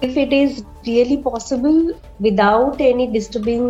[0.03, 1.77] if it is really possible
[2.23, 3.63] without any disturbing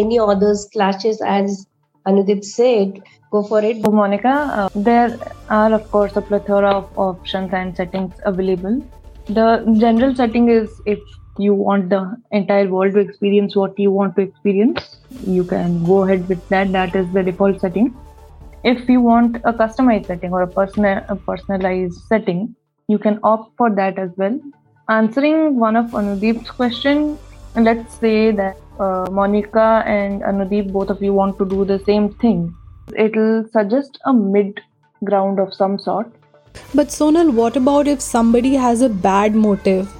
[0.00, 1.66] any others clashes as
[2.06, 3.00] Anudip said,
[3.31, 3.83] go for it.
[3.83, 5.17] So, Monica, uh, there
[5.49, 8.81] are of course a plethora of options and settings available.
[9.27, 10.99] The general setting is if
[11.37, 16.03] you want the entire world to experience what you want to experience, you can go
[16.03, 16.71] ahead with that.
[16.71, 17.95] That is the default setting.
[18.63, 22.55] If you want a customized setting or a personal a personalized setting,
[22.87, 24.39] you can opt for that as well.
[24.89, 27.19] Answering one of Anudeep's question,
[27.55, 32.13] let's say that uh, Monica and Anudeep, both of you want to do the same
[32.15, 32.55] thing.
[32.97, 34.61] It'll suggest a mid
[35.03, 36.11] ground of some sort.
[36.73, 39.91] But Sonal, what about if somebody has a bad motive?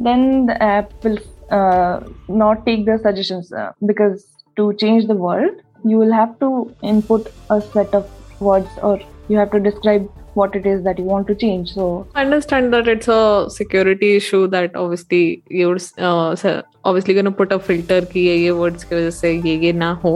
[0.00, 1.18] Then the app will
[1.50, 5.52] uh, not take the suggestions uh, because to change the world,
[5.84, 8.10] you will have to input a set of
[8.40, 11.72] words or you have to describe what it is that you want to change.
[11.72, 17.30] So I understand that it's a security issue that obviously you're uh, obviously going to
[17.30, 20.14] put a filter ki ye, ye words ki wajah se ye ye na ho.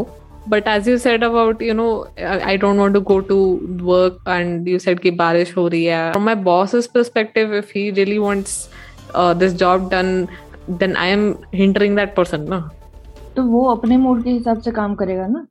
[0.48, 1.88] But as you said about you know
[2.20, 3.38] I don't want to go to
[3.82, 7.90] work and you said की बारिश हो रही है। From my boss perspective if he
[7.90, 8.68] really wants
[9.16, 10.26] this job done
[10.70, 12.58] then I am hindering that person ना।
[13.36, 15.46] तो वो अपने mood के हिसाब से काम करेगा ना।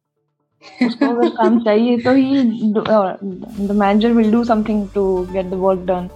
[0.81, 2.43] अगर काम चाहिए तो he
[2.73, 6.09] the manager will do something to get the work done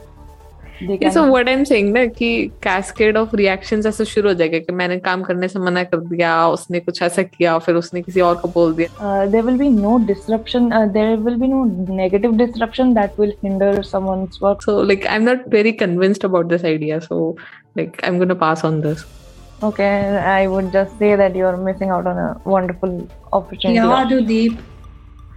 [0.82, 2.30] so what I am saying ना कि
[2.64, 6.48] कैस्केड ऑफ़ रिएक्शंस ऐसे शुरू हो जाएगा कि मैंने काम करने से मना कर दिया
[6.50, 9.98] उसने कुछ ऐसा किया फिर उसने किसी और को बोल दिया there will be no
[10.08, 11.64] disruption there will be no
[11.96, 16.50] negative disruption that will hinder someone's work so like I am not very convinced about
[16.50, 17.30] this idea so
[17.78, 19.06] like I am gonna pass on this
[19.62, 19.86] Okay,
[20.32, 22.94] I would just say that you're missing out on a wonderful
[23.34, 23.76] opportunity.
[23.76, 24.58] Yeah, Dudeep.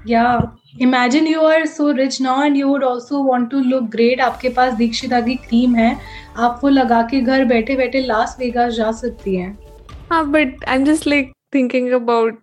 [0.04, 0.42] Yeah.
[0.74, 4.20] Imagine you are so rich now and you would also want to look great.
[4.20, 5.96] आपके पास दीक्षिता की cream है।
[6.36, 9.58] आप वो लगा के घर बैठे बैठे लास वेगास जा सकती हैं।
[10.10, 12.38] हाँ but I am just like thinking about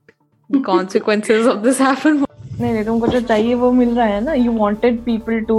[0.68, 2.20] consequences of this happen.
[2.60, 5.58] नहीं नहीं तुमको जो चाहिए वो मिल रहा है ना। You wanted people to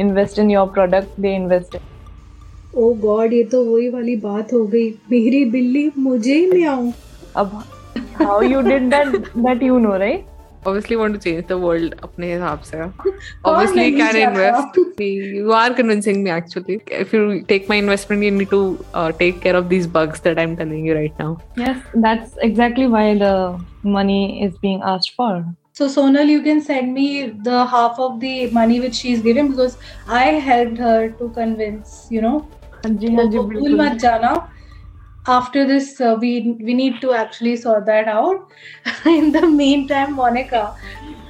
[0.00, 4.90] invest in your product they invested oh God ये तो वही वाली बात हो गई।
[5.10, 6.90] मेरी बिल्ली मुझे ही मियाऊं।
[7.36, 7.62] अब
[8.22, 10.26] how you did that that you know right
[10.66, 12.88] obviously want to change the world अपने हिसाब से
[13.44, 17.22] obviously you can invest you are convincing me actually if you
[17.52, 18.62] take my investment you need to
[18.94, 22.86] uh, take care of these bugs that I'm telling you right now yes that's exactly
[22.96, 23.32] why the
[23.82, 25.32] money is being asked for
[25.72, 27.08] so Sonal you can send me
[27.48, 32.22] the half of the money which she's given because I helped her to convince you
[32.28, 32.38] know
[32.86, 34.32] जी हाँ जी भूल मत जाना
[35.28, 36.30] after this uh, we
[36.68, 38.54] we need to actually sort that out.
[39.16, 40.62] In the meantime monica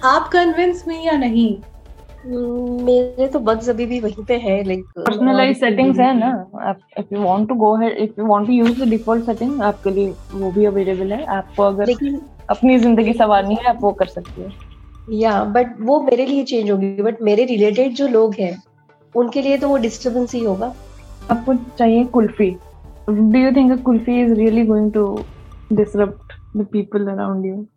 [0.05, 1.51] आप convince में या नहीं?
[2.85, 6.29] मेरे तो बग्स अभी भी वहीं पे है लाइक पर्सनलाइज सेटिंग्स है ना?
[6.63, 9.63] आप if you want to go ahead if you want to use the default setting
[9.63, 11.93] आपके लिए वो भी अवेलेबल है। आपको अगर
[12.51, 14.51] अपनी ज़िंदगी संवारनी है आप वो कर सकते हो।
[15.19, 18.57] या बट वो मेरे लिए चेंज होगी बट मेरे रिलेटेड जो लोग हैं
[19.15, 20.73] उनके लिए तो वो डिस्टर्बेंस ही होगा।
[21.31, 22.57] आपको चाहिए kulfi.
[23.08, 25.26] do you think a kulfi is really going to
[25.76, 27.68] disrupt the people around you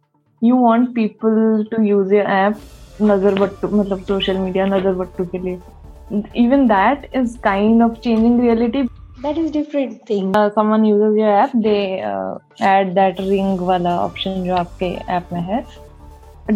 [0.41, 2.59] you want people to use your app
[3.01, 8.37] nazar battu matlab social media nazar battu ke liye even that is kind of changing
[8.41, 8.83] reality
[9.25, 13.95] that is different thing uh, someone uses your app they uh, add that ring wala
[14.07, 15.65] option जो आपके app में है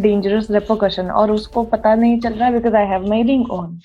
[0.06, 3.80] dangerous repercussion और उसको पता नहीं चल रहा because I have my ring on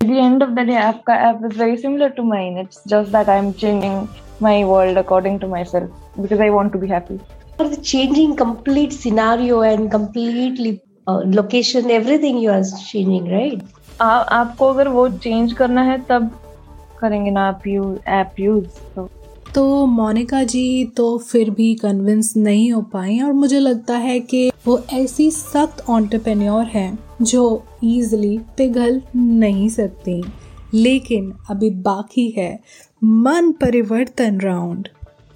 [0.00, 3.12] at the end of the day आपका app is very similar to mine it's just
[3.16, 4.08] that I'm changing
[4.39, 5.89] my world according to myself
[6.21, 7.19] because I want to be happy.
[7.57, 13.61] For the changing complete scenario and completely uh, location, everything you are changing, right?
[14.01, 16.31] आ, आपको अगर वो change करना है तब
[17.01, 19.09] करेंगे ना आप use app use तो
[19.55, 24.49] तो मोनिका जी तो फिर भी कन्विंस नहीं हो पाई और मुझे लगता है कि
[24.65, 27.43] वो ऐसी सख्त ऑन्टरप्रेन्योर हैं जो
[27.83, 30.21] ईजिली पिघल नहीं सकती
[30.73, 32.59] लेकिन अभी बाकी है
[33.07, 34.87] मन परिवर्तन राउंड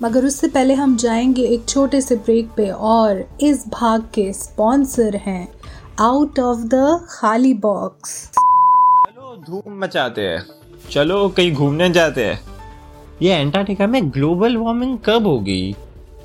[0.01, 5.15] मगर उससे पहले हम जाएँगे एक छोटे से ब्रेक पे और इस भाग के स्पॉन्सर
[5.15, 5.53] हैं
[5.99, 10.45] आउट ऑफ़ द खाली बॉक्स चलो, धूम मचाते हैं।
[10.91, 12.41] चलो, कहीं घूमने जाते हैं।
[13.21, 15.75] ये एंटार्क्टिका में ग्लोबल वार्मिंग कब होगी?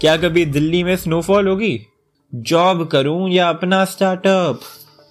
[0.00, 1.86] क्या कभी दिल्ली में स्नोफॉल होगी?
[2.34, 4.60] जॉब करूँ या अपना स्टार्टअप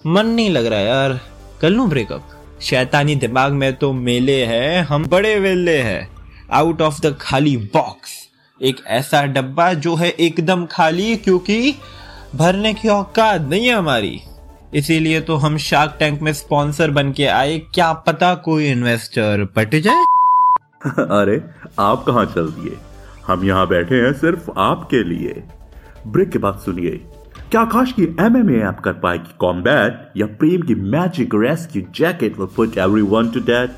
[0.06, 1.20] मन नहीं लग रहा यार।
[1.60, 2.28] कर लूँ ब्रेकअप
[2.62, 6.13] शैतानी दिमाग में तो मेले है, हम बड़े वेले हैं।
[6.52, 8.28] आउट ऑफ़ द खाली बॉक्स
[8.62, 11.74] एक ऐसा डब्बा जो है एकदम खाली, क्योंकि
[12.34, 14.20] भरने की औकात नहीं है हमारी।
[14.74, 19.74] इसीलिए तो हम शार्क टैंक में स्पॉन्सर बन के आए। क्या पता कोई इन्वेस्टर पट
[19.74, 20.04] जाए।
[20.86, 21.44] अरे,
[21.80, 22.76] आप कहाँ चल दिए?
[23.26, 25.42] हम यहाँ बैठे हैं सिर्फ़ आपके लिए।
[26.06, 26.90] ब्रेक के बाद सुनिए।
[27.50, 32.48] क्या आकाश की एमएमए ऐप कर पाएगी कॉम्बैट या प्रेम की magic rescue jacket will
[32.56, 33.68] put everyone to death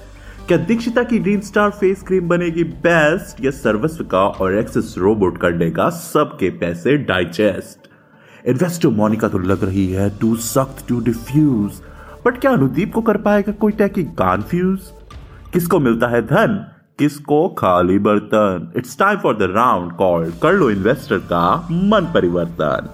[0.48, 3.44] क्या दीक्षिता की ड्रीम स्टार फेस क्रीम बनेगी बेस्ट?
[3.44, 7.89] या सर्वस्व का और एक्सेस रोबोट कर देगा सबके पैसे डाइजेस्ट।
[8.48, 11.81] इन्वेस्टर मोनिका तो लग रही है टू सख्त टू डिफ्यूज।
[12.27, 14.81] बट क्या अनुदीप को कर पाएगा कोई टैकी कन्फ्यूज़?
[15.52, 16.55] किसको मिलता है धन?
[16.98, 18.73] किसको खाली बर्तन?
[18.77, 22.93] It's time for the round called कर लो इन्वेस्टर का मन परिवर्तन।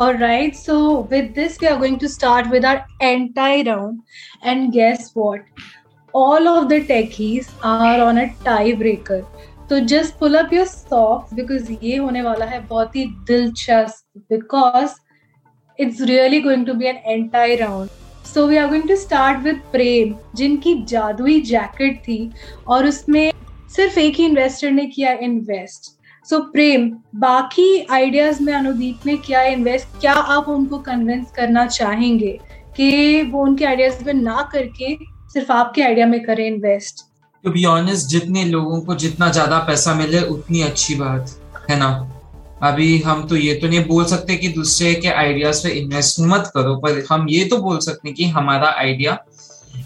[0.00, 0.74] Alright, so
[1.10, 3.96] with this, we are going to start with our entire round.
[4.50, 5.40] And guess what?
[6.14, 9.24] All of the techies are on a tiebreaker.
[9.68, 14.94] तो just pull up your socks because ये होने वाला है बहुत ही दिलचस्प because
[15.78, 17.90] it's really going to be an entire round.
[18.24, 22.18] So we are going to start with प्रेम जिनकी जादुई जैकेट थी
[22.68, 23.32] और उसमें
[23.76, 25.90] सिर्फ़ एक ही इन्वेस्टर ने किया इन्वेस्ट
[26.28, 31.66] सो so, प्रेम बाकी आइडियाज़ में अनुदीप ने किया इन्वेस्ट क्या आप उनको कन्विंस करना
[31.66, 32.38] चाहेंगे
[32.76, 34.96] कि वो उनके आइडियाज़ में ना करके
[35.32, 37.04] सिर्फ़ आपके आइडिया में करें इन्वेस्ट
[37.44, 41.30] टू बी ऑनेस्ट जितने लोगों को जितना ज़्यादा पैसा मिले उतनी अच्छी बात
[41.70, 41.90] है ना?
[42.62, 46.50] अभी हम तो ये तो नहीं बोल सकते कि दूसरे के आइडियाज़ पे इन्वेस्ट मत
[46.54, 49.18] करो पर हम ये तो बोल सकते हैं कि हमारा idea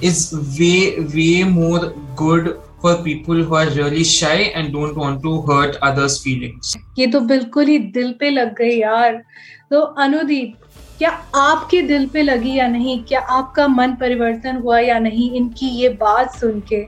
[0.04, 0.28] is
[0.58, 0.74] way
[1.14, 1.86] way more
[2.18, 2.48] good
[2.82, 6.76] for people who are really shy and don't want to hurt others feelings.
[6.98, 9.22] ये तो बिल्कुल ही दिल पे लग गई यार।
[9.70, 10.54] तो अनुदीप
[11.02, 13.04] क्या आपके दिल पे लगी या नहीं?
[13.04, 15.30] क्या आपका मन परिवर्तन हुआ या नहीं?
[15.30, 16.86] इनकी ये बात सुन के।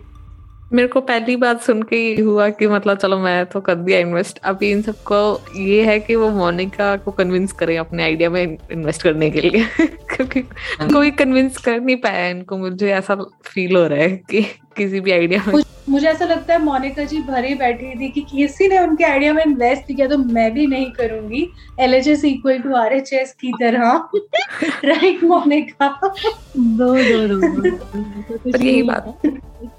[0.73, 3.99] मेरे को पहली बात सुन के ही हुआ कि मतलब चलो मैं तो कर दिया
[3.99, 8.59] इन्वेस्ट अभी इन सबको ये है कि वो मोनिका को कन्विंस करें अपने आइडिया में
[8.73, 10.41] इन्वेस्ट करने के लिए। क्योंकि
[10.93, 13.15] कोई कन्विंस कर नहीं पाया इनको। मुझे ऐसा
[13.45, 14.43] फील हो रहा है कि
[14.77, 18.69] किसी भी आइडिया में। मुझे ऐसा लगता है मोनिका जी भरे बैठी थी कि किसी
[18.69, 21.49] ने उनके आइडिया में इन्वेस्ट किया तो मैं भी नहीं करूँगी।
[21.81, 24.09] L H S equal to R H S की तरह।
[24.85, 25.89] Right Monica?
[26.57, 27.71] दो दो दो
[28.51, 29.23] पर यही बात।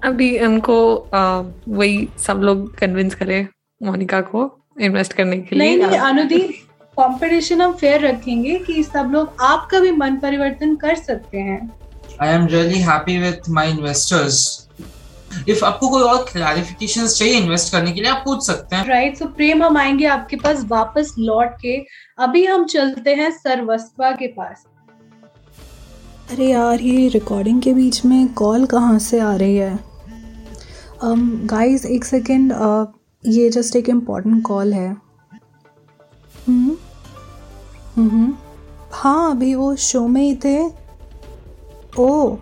[0.04, 0.78] अभी उनको
[1.14, 3.48] वही सब लोग कन्विंस करें
[3.82, 4.50] मोनिका को
[4.82, 6.50] इन्वेस्ट करने के लिए। नहीं नहीं अनुदीप
[6.98, 11.60] कंपटीशन हम फेयर रखेंगे कि सब लोग आपका भी मन परिवर्तन कर सकते हैं।
[12.22, 14.65] I am really happy with my investors
[15.50, 19.18] if आपको कोई और क्लैरिफिकेशन चाहिए इन्वेस्ट करने के लिए आप पूछ सकते हैं। राइट
[19.18, 21.86] सो प्रेम हम आएँगे आपके पास वापस लौट के।
[22.18, 24.66] अभी हम चलते हैं सर्वस्वा के पास।
[26.32, 29.80] अरे यार ये रिकॉर्डिंग के बीच में कॉल कहाँ से आ रही है?
[31.46, 32.88] गाइस um, एक सेकेंड uh,
[33.26, 34.98] ये जस्ट एक इंपॉर्टेंट कॉल है।
[36.48, 36.78] हम्म
[37.96, 38.34] हम्म
[38.92, 40.70] हाँ अभी वो शो में ही थे।
[42.00, 42.36] ओ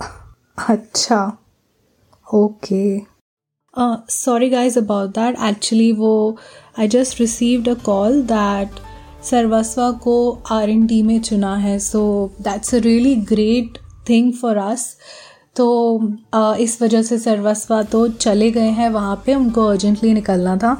[0.68, 1.41] अच्छा।
[2.34, 3.00] Okay
[4.10, 6.38] sorry guys about that actually वो
[6.78, 8.80] I just received a call that
[9.24, 10.14] Sarvasva को
[10.50, 12.02] आर एन डी में चुना है so
[12.40, 13.78] that's a really great
[14.08, 14.96] thing for us
[15.56, 15.66] तो
[16.34, 20.76] uh, इस वजह से सर्वस्वा तो चले गए हैं वहाँ पे उनको अर्जेंटली निकलना था।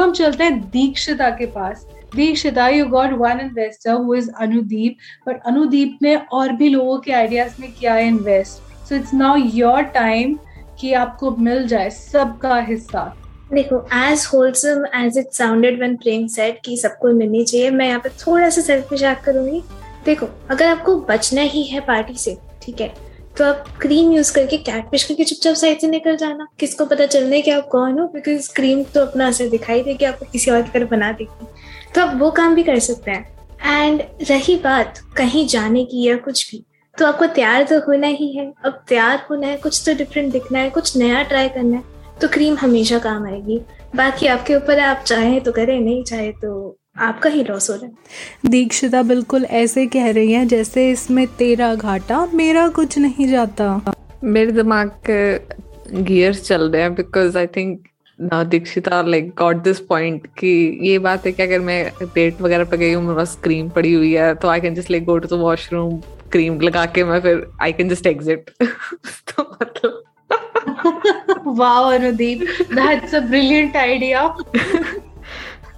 [0.00, 1.86] हम चलते हैं दीक्षिता के पास।
[2.16, 4.96] Dikshita you got one investor who is Anudeep
[5.28, 9.36] but Anudeep ने और भी लोगों के आइडियाज़ में किया है invest so it's now
[9.36, 10.38] your time
[10.80, 13.04] कि आपको मिल जाए सबका हिस्सा।
[13.52, 18.00] देखो as wholesome as it sounded when Prem said कि सबको मिलनी चाहिए, मैं यहाँ
[18.00, 19.62] पे थोड़ा सा सेल्फिश एक्ट करूँगी।
[20.04, 22.92] देखो, अगर आपको बचना ही है पार्टी से, ठीक है
[23.38, 27.40] तो आप क्रीम यूज़ करके कैटफिश करके चुपचाप साइड से निकल जाना। किसको पता चलने
[27.42, 30.70] कि आप कौन हो बिकॉज़ क्रीम तो अपना असर दिखाई देगी, आपको किसी और की
[30.70, 31.46] तरह बना देगी।
[31.94, 33.38] तो आप वो काम भी कर सकते हैं।
[33.76, 36.62] एंड रही बात कहीं जाने की या कुछ भी
[36.96, 40.58] तो आपको तैयार तो होना ही है। अब तैयार होना है कुछ तो डिफरेंट दिखना
[40.58, 41.82] है कुछ नया ट्राई करना है
[42.20, 43.60] तो क्रीम हमेशा काम आएगी।
[43.96, 47.76] बाकी आपके ऊपर है आप चाहें तो करें नहीं चाहे तो आपका ही लॉस हो
[47.76, 53.28] रहा है। दीक्षिता बिल्कुल ऐसे कह रही है जैसे इसमें तेरा घाटा मेरा कुछ नहीं
[53.28, 53.94] जाता।
[54.24, 57.82] मेरे दिमाग के गियर्स चल रहे हैं बिकॉज़ आई थिंक
[58.18, 60.48] ना Dikshita like got this point कि
[60.82, 63.92] ये बात है कि अगर मैं डेट वगैरह पे गई हूँ मेरे पास क्रीम पड़ी
[63.92, 66.00] हुई है तो I can just like go to the washroom
[66.32, 70.02] cream लगा के मैं फिर आई कैन जस्ट एग्जिट तो मतलब
[71.58, 72.42] wow anudeep
[72.78, 74.20] that's a brilliant idea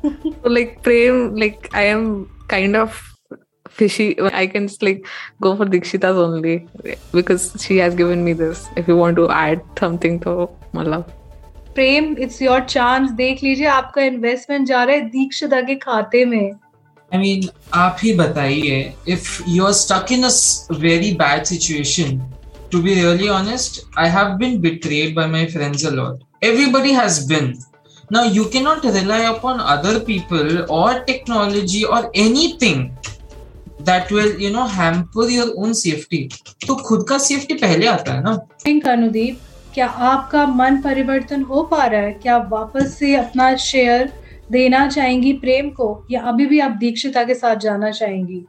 [0.02, 2.04] so like prem like i am
[2.52, 3.00] kind of
[3.72, 4.20] fishy.
[4.20, 5.06] I can just like
[5.40, 6.68] go for Dikshita's only
[7.12, 8.68] because she has given me this.
[8.76, 11.10] If you want to add something to मतलब
[11.74, 16.52] प्रेम it's your chance देख लीजिए आपका investment जा रहा है दीक्षिता के खाते में
[17.14, 20.30] आई मीन आप ही बताइए if you are stuck in a
[20.78, 22.32] very bad situation
[22.72, 27.54] to be really honest I have been betrayed by my friends a lot everybody has been
[28.12, 32.88] now you can not rely upon other people और technology और anything
[33.86, 36.18] That will, you know, hamper your own safety.
[36.66, 38.46] तो खुद का safety पहले आता है ना?
[38.66, 39.40] Think Anudeep
[39.74, 42.12] क्या आपका मन परिवर्तन हो पा रहा है?
[42.12, 44.12] क्या वापस से अपना शेयर
[44.52, 48.44] देना चाहेंगी प्रेम को या अभी भी आप दीक्षिता के साथ जाना चाहेंगी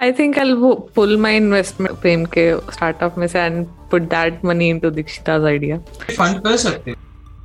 [0.00, 2.44] I think I'll wo- pull my investment प्रेम के
[2.76, 5.78] startup में से and put that money into Dikshita's idea.
[6.10, 6.96] Fund कर सकते हो.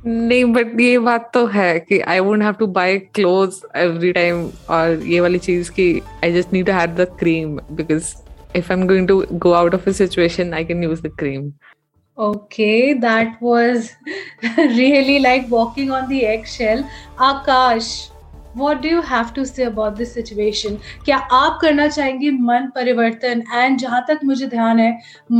[0.06, 4.44] नहीं बट ये बात तो है कि I won't have to buy clothes every time
[4.70, 5.88] और ये वाली चीज़ की
[6.24, 8.12] I just need to have the cream because
[8.56, 11.50] if I am going to go out of a situation I can use the cream
[12.20, 13.92] Okay, that was
[14.56, 16.82] really like walking on the eggshell.
[17.16, 18.10] Akash,
[18.54, 20.76] what do you have to say about this situation?
[21.04, 24.90] क्या आप करना चाहेंगी मन परिवर्तन and जहाँ तक मुझे ध्यान है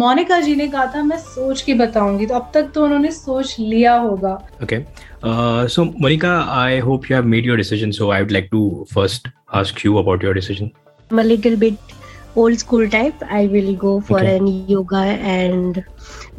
[0.05, 3.57] मोनिका जी ने कहा था मैं सोच के बताऊँगी तो अब तक तो उन्होंने सोच
[3.61, 4.81] लिया होगा Okay.
[5.23, 7.93] Uh, so, Monica, I hope you have made your decision.
[7.93, 10.73] So, I would like to first ask you about your decision.
[11.11, 11.97] I'm a little bit
[12.37, 13.23] old school type.
[13.39, 14.37] I will go for Okay.
[14.37, 15.03] an yoga
[15.35, 15.85] and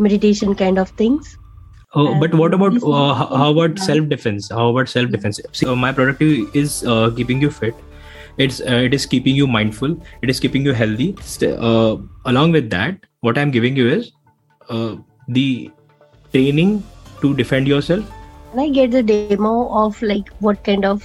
[0.01, 1.37] meditation kind of things
[1.93, 4.49] Oh, but what about uh, how about self defense?
[4.49, 5.41] How about self defense?
[5.51, 7.75] So uh, my productivity is uh, keeping you fit.
[8.37, 9.97] It's uh, it is keeping you mindful.
[10.21, 11.17] It is keeping you healthy.
[11.43, 14.13] Uh, along with that, what I'm giving you is
[14.69, 14.95] uh,
[15.27, 15.69] the
[16.31, 16.81] training
[17.19, 18.05] to defend yourself.
[18.51, 21.03] Can I get the demo of like what kind of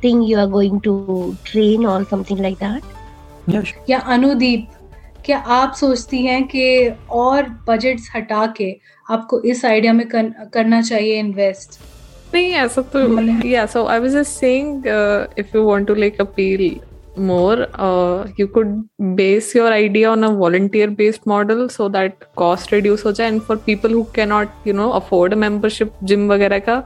[0.00, 2.82] thing you are going to train or something like that?
[3.46, 3.62] Yeah.
[3.62, 3.82] Sure.
[3.86, 4.68] Yeah, Anudeep
[5.26, 6.66] क्या आप सोचती हैं कि
[7.10, 8.74] और budgets हटा के
[9.06, 11.80] आपको इस आइडिया में कर, करना चाहिए इन्वेस्ट
[12.34, 14.86] नहीं ऐसा तो या so I was just saying
[15.38, 16.70] if you want to like appeal
[17.18, 17.66] more
[18.40, 18.82] you could
[19.16, 23.40] base your idea on a volunteer based model so that cost reduce हो जाए and
[23.40, 26.82] for people who can not you know afford membership gym वगैरह का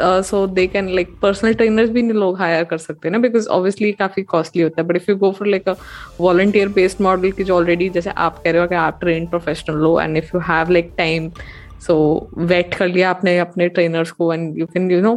[0.00, 3.92] so they can like personal trainers भी नहीं लोग higher कर सकते ना बिकॉज़ ऑब्वियसली
[3.92, 4.86] काफ़ी कॉस्टली होता है.
[4.88, 5.74] But if you go for like a
[6.20, 9.84] volunteer based model की जो ऑलरेडी जैसे आप कह रहे हो कि आप ट्रेन प्रोफेशनल
[9.84, 11.30] हो and if you have like time
[11.86, 11.96] so
[12.38, 15.16] wait कर लिया आपने अपने ट्रेनर्स को and you can you know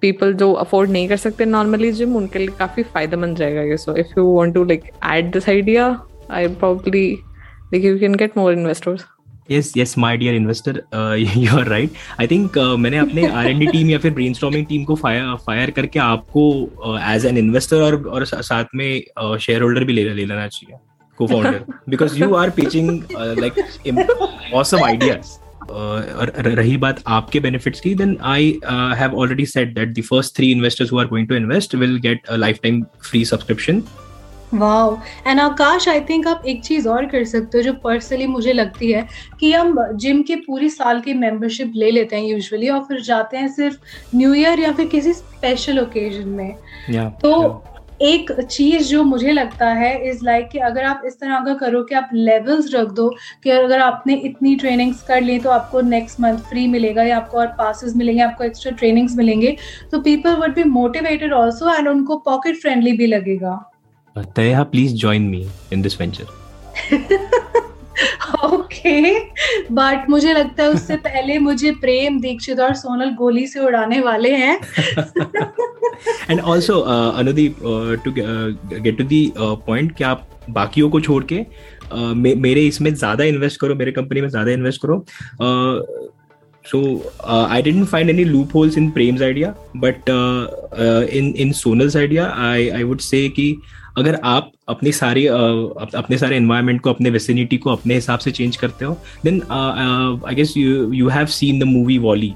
[0.00, 3.76] people जो अफोर्ड नहीं कर सकते नॉर्मली जिम उनके लिए काफ़ी फ़ायदेमंद रहेगा ये.
[3.76, 4.84] So if you want to like
[5.14, 5.88] at this idea
[6.30, 7.10] I probably
[7.72, 9.04] like you can get more investors
[9.48, 11.90] yes yes my dear investor uh, you are right.
[12.18, 15.34] I think uh, मैंने अपने R N D team या फिर brain team को fire
[15.46, 20.24] fire करके आपको as an investor और और साथ में शेयर होल्डर भी ले ले
[20.24, 20.78] लेना चाहिए
[21.20, 22.90] को founder because you are pitching
[23.40, 25.36] like awesome ideas
[25.66, 28.50] और रही बात आपके बेनिफिट्स की then I
[28.98, 32.26] have already set that the first three investors who are going to invest will get
[32.26, 33.82] a life time free subscription
[34.52, 34.96] wow
[35.26, 38.90] and Akash I think आप एक चीज़ और कर सकते हो जो पर्सनली मुझे लगती
[38.92, 39.06] है
[39.40, 43.36] कि हम जिम के पूरी साल की मेंबरशिप ले लेते हैं यूजुअली और फिर जाते
[43.36, 43.76] हैं सिर्फ़
[44.14, 46.56] न्यू ईयर या फिर किसी स्पेशल ओकेजन में।
[46.90, 47.54] या तो yeah.
[48.02, 51.54] एक चीज़ जो मुझे लगता है इज़ लाइक like कि अगर आप इस तरह का
[51.54, 53.08] करो कि आप लेवल्स रख दो
[53.44, 57.38] कि अगर आपने इतनी ट्रेनिंग्स कर ली तो आपको नेक्स्ट मंथ फ्री मिलेगा या आपको
[57.38, 59.56] और पासेस मिलेंगे आपको एक्स्ट्रा ट्रेनिंग्स मिलेंगे।
[59.92, 63.58] तो people would be motivated also and उनको पॉकेट फ्रेंडली भी लगेगा।
[64.16, 66.26] Tayaha, please join me in this venture.
[68.44, 69.20] Okay
[69.72, 74.32] but मुझे लगता है उससे पहले मुझे प्रेम दीक्षित और सोनल गोली से उड़ाने वाले
[74.34, 74.58] हैं
[76.30, 77.56] and also Anudeep
[78.04, 81.44] to get to the point कि आप बाकियों को छोड़ के
[81.92, 85.04] uh, मे, मेरे इसमें ज़्यादा इन्वेस्ट करो मेरे कंपनी में ज़्यादा इन्वेस्ट करो
[86.64, 86.80] so
[87.24, 88.24] I didn't find any
[88.54, 90.08] loopholes in Prem's idea but
[91.12, 93.56] in in Sonal's idea I I would say कि
[93.98, 98.56] अगर आप अपने सारे अपने सारे एनवायरनमेंट को, अपने वेसिनिटी को अपने हिसाब से चेंज
[98.56, 99.42] करते हो then
[100.28, 102.34] I guess you you have seen the movie volley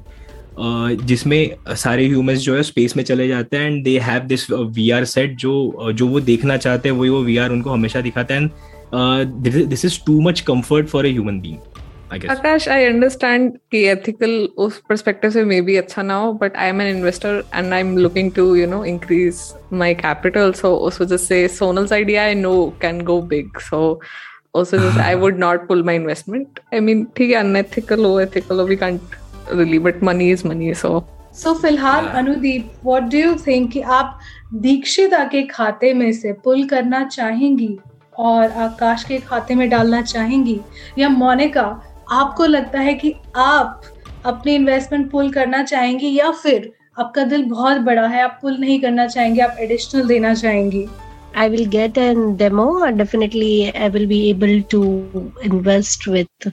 [1.04, 4.90] जिसमें सारे ह्यूमंस जो है स्पेस में चले जाते हैं and they have this V
[4.90, 8.34] R set जो जो वो देखना चाहते हैं, वही वो वी आर उनको हमेशा दिखाता
[8.34, 8.50] है
[9.68, 11.69] this is too much comfort for a human guess
[12.12, 16.68] Akash I understand कि एथिकल उस पर्सपेक्टिव से मे बी अच्छा ना हो but I
[16.68, 19.40] am an investor and I am looking to you know increase
[19.72, 24.00] my capital so उस वजह से Sonal's idea I know can go big so
[24.54, 28.20] उस वजह से I would not pull my investment I mean ठीक है unethical हो
[28.20, 29.00] ethical हो we can't
[29.52, 31.02] really but money is money so.
[31.34, 34.18] So फ़िलहाल Anudeep what do you think कि आप
[34.54, 37.78] दीक्षिता के खाते में से पुल करना चाहेंगी
[38.18, 40.60] और आकाश के खाते में डालना चाहेंगी?
[40.98, 41.82] या मोनिका
[42.12, 43.82] आपको लगता है कि आप
[44.26, 48.80] अपनी इन्वेस्टमेंट पुल करना चाहेंगी या फिर आपका दिल बहुत बड़ा है आप पुल नहीं
[48.80, 50.88] करना चाहेंगे आप एडिशनल देना चाहेंगी
[51.34, 56.46] I will get a demo and definitely I will be able to invest with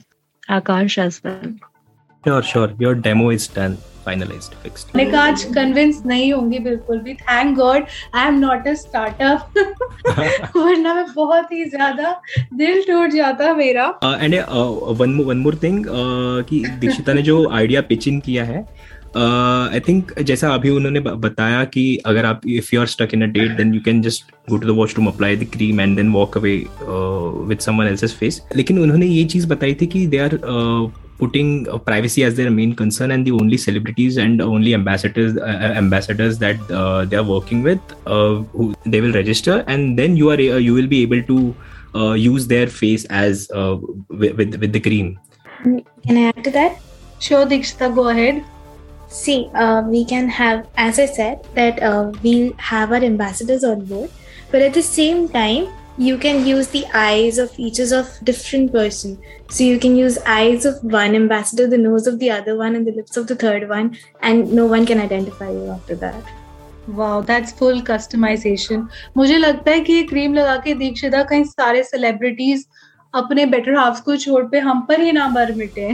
[0.48, 1.48] Akash as well.
[2.24, 2.68] Sure, sure.
[2.78, 3.76] Your demo is done,
[4.08, 4.94] finalized, fixed.
[4.96, 9.58] मैंने कहा आज कन्विंस नहीं होंगी बिल्कुल भी। Thank God I am not a startup
[10.56, 12.20] वरना मैं बहुत ही ज़्यादा
[12.54, 14.34] दिल टूट जाता मेरा। And
[15.00, 18.66] one one more thing कि दीक्षिता ने जो आइडिया पिच किया है
[19.16, 23.26] आई थिंक जैसा अभी उन्होंने बताया कि अगर आप if you are stuck in a
[23.32, 26.36] date then you can just go to the washroom apply the cream and then walk
[26.36, 26.54] away
[27.48, 30.38] with someone else's face लेकिन उन्होंने ये चीज़ बताई थी कि they are
[31.18, 35.72] putting uh, privacy as their main concern and the only celebrities and only ambassadors uh,
[35.82, 40.30] ambassadors that uh, they are working with uh, who they will register and then you
[40.30, 41.54] are uh, you will be able to
[41.94, 43.76] uh, use their face as uh,
[44.08, 45.18] with, with with the cream
[45.64, 46.78] Can I add to that?
[47.18, 48.44] Sure, Dikshita, go ahead.
[49.08, 53.84] See, uh, we can have, as I said, that uh, we'll have our ambassadors on
[53.86, 54.10] board,
[54.52, 55.66] but at the same time,
[55.97, 59.17] you can use the eyes of each of different person.
[59.49, 62.87] So you can use eyes of one ambassador, the nose of the other one, and
[62.87, 66.23] the lips of the third one, and no one can identify you after that.
[66.89, 68.87] Wow that's full customization
[69.17, 72.65] मुझे लगता है कि ये cream लगा के दीक्षिता कहीं सारे celebrities
[73.15, 75.87] अपने बेटर हाफ्स को छोड़ पे हम पर ही ना मर मिटे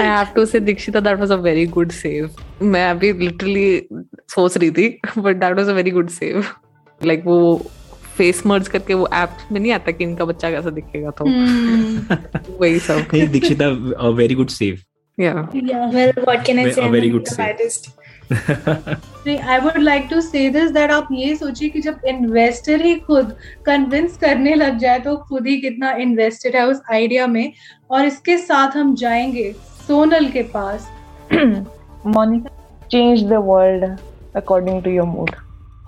[0.00, 2.30] I have to say, Dikshita, that was a very good save.
[2.62, 3.82] मैं अभी literally
[4.34, 6.10] सोच रही थी, but that was a very good
[7.05, 7.65] Like वो
[8.17, 11.25] फेस मर्ज करके वो ऐप में नहीं आता कि इनका बच्चा कैसा दिखेगा तो?
[11.25, 12.17] हम्म।
[12.59, 13.67] वही सब। दीक्षिता
[14.09, 14.77] वेरी गुड सेव
[20.21, 25.47] से आप ये सोचिए कि जब इन्वेस्टर ही खुद कन्विंस करने लग जाए तो खुद
[25.47, 27.53] ही कितना इन्वेस्टेड है उस आइडिया में
[27.91, 29.55] और इसके साथ हम जाएँगे
[29.87, 30.91] सोनल के पास।
[32.05, 32.49] Monika
[32.91, 33.97] change the world
[34.35, 35.31] according to your mood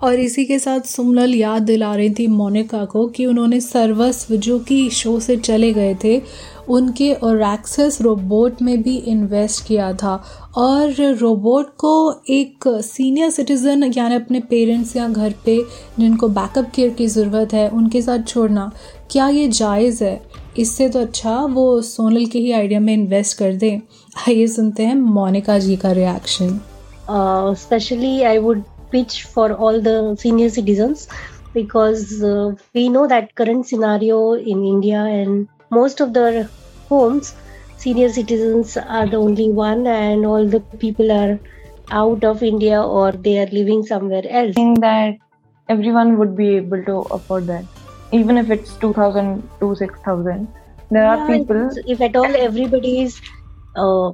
[0.04, 4.58] और इसी के साथ सुमलल याद दिला रही थी मोनिका को कि उन्होंने सर्वस्व जो
[4.58, 6.20] कि शो से चले गए थे,
[6.68, 10.14] उनके और एक्सेस रोबोट में भी इन्वेस्ट किया था।
[10.56, 15.56] और रोबोट को एक सीनियर सिटीज़न यानी अपने पेरेंट्स या घर पे
[15.98, 18.70] जिनको बैकअप केयर की ज़रूरत है, उनके साथ छोड़ना,
[19.10, 20.20] क्या ये जायज़ है?
[20.58, 23.80] इससे तो अच्छा वो सोनल के ही आइडिया में इन्वेस्ट कर दें।
[24.28, 26.60] आइए सुनते हैं मोनिका जी का reaction.
[27.56, 28.62] Specially I would
[28.94, 31.08] pitch for all the senior citizens
[31.54, 36.50] because uh, we know that current scenario in India and most of the
[36.90, 37.34] homes,
[37.76, 41.40] senior citizens are the only one, and all the people are
[41.90, 44.50] out of India or they are living somewhere else.
[44.50, 45.14] I think that
[45.68, 47.68] everyone would be able to afford that,
[48.12, 50.54] even if it's 2000 to 6000.
[50.90, 51.70] There are people.
[51.76, 53.20] if- If at all everybody is
[53.76, 54.12] uh,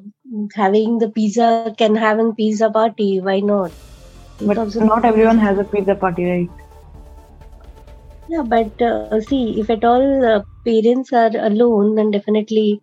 [0.54, 3.72] having the pizza, can have a pizza party, why not?
[4.40, 6.50] But also not everyone has a pizza party, right?
[8.28, 12.80] Yeah, but uh, see, if at all uh, parents are alone, then definitely,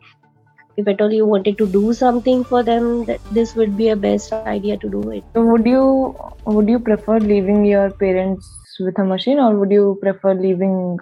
[0.76, 3.96] if at all you wanted to do something for them, that this would be a
[3.96, 5.24] best idea to do it.
[5.36, 6.16] So would you
[6.46, 10.98] would you prefer leaving your parents with a machine, or would you prefer leaving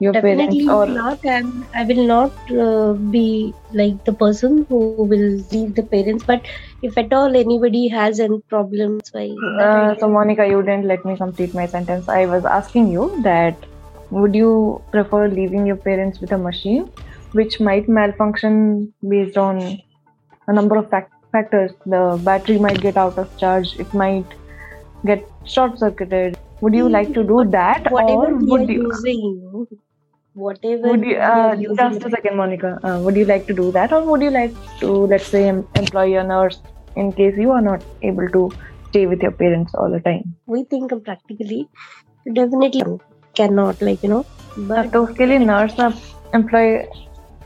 [0.00, 1.18] your definitely parents or not.
[1.24, 6.24] I'm, I will not uh, be like the person who will leave the parents.
[6.24, 6.46] But
[6.82, 9.28] if at all anybody has any problems, why?
[9.60, 12.08] Uh, so Monica, you didn't let me complete my sentence.
[12.08, 13.56] I was asking you that
[14.10, 16.90] would you prefer leaving your parents with a machine
[17.32, 19.80] which might malfunction based on
[20.48, 21.72] a number of fac- factors?
[21.84, 23.78] The battery might get out of charge.
[23.78, 24.26] It might
[25.04, 26.38] get short circuited.
[26.62, 28.90] Would you like to do that, whatever or would you?
[28.92, 29.66] using,
[30.33, 32.77] whatever Would you, we are uh, using just a second, Monica.
[32.83, 35.67] Uh, would you like to do that, or would you like to, let's say, em-
[35.75, 36.61] employ a nurse
[36.95, 38.49] in case you are not able to
[38.89, 40.35] stay with your parents all the time?
[40.47, 41.67] we think of practically,
[42.33, 42.83] definitely
[43.35, 44.23] cannot like you know.
[44.57, 45.93] But तो उसके लिए nurse आप
[46.35, 46.77] employ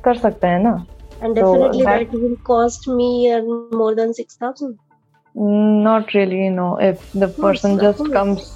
[0.05, 0.75] कर सकते हैं ना
[1.21, 3.41] and So definitely that- that will cost me uh,
[3.77, 4.77] more than six thousand.
[5.35, 8.13] not really no if the person of just course.
[8.13, 8.47] comes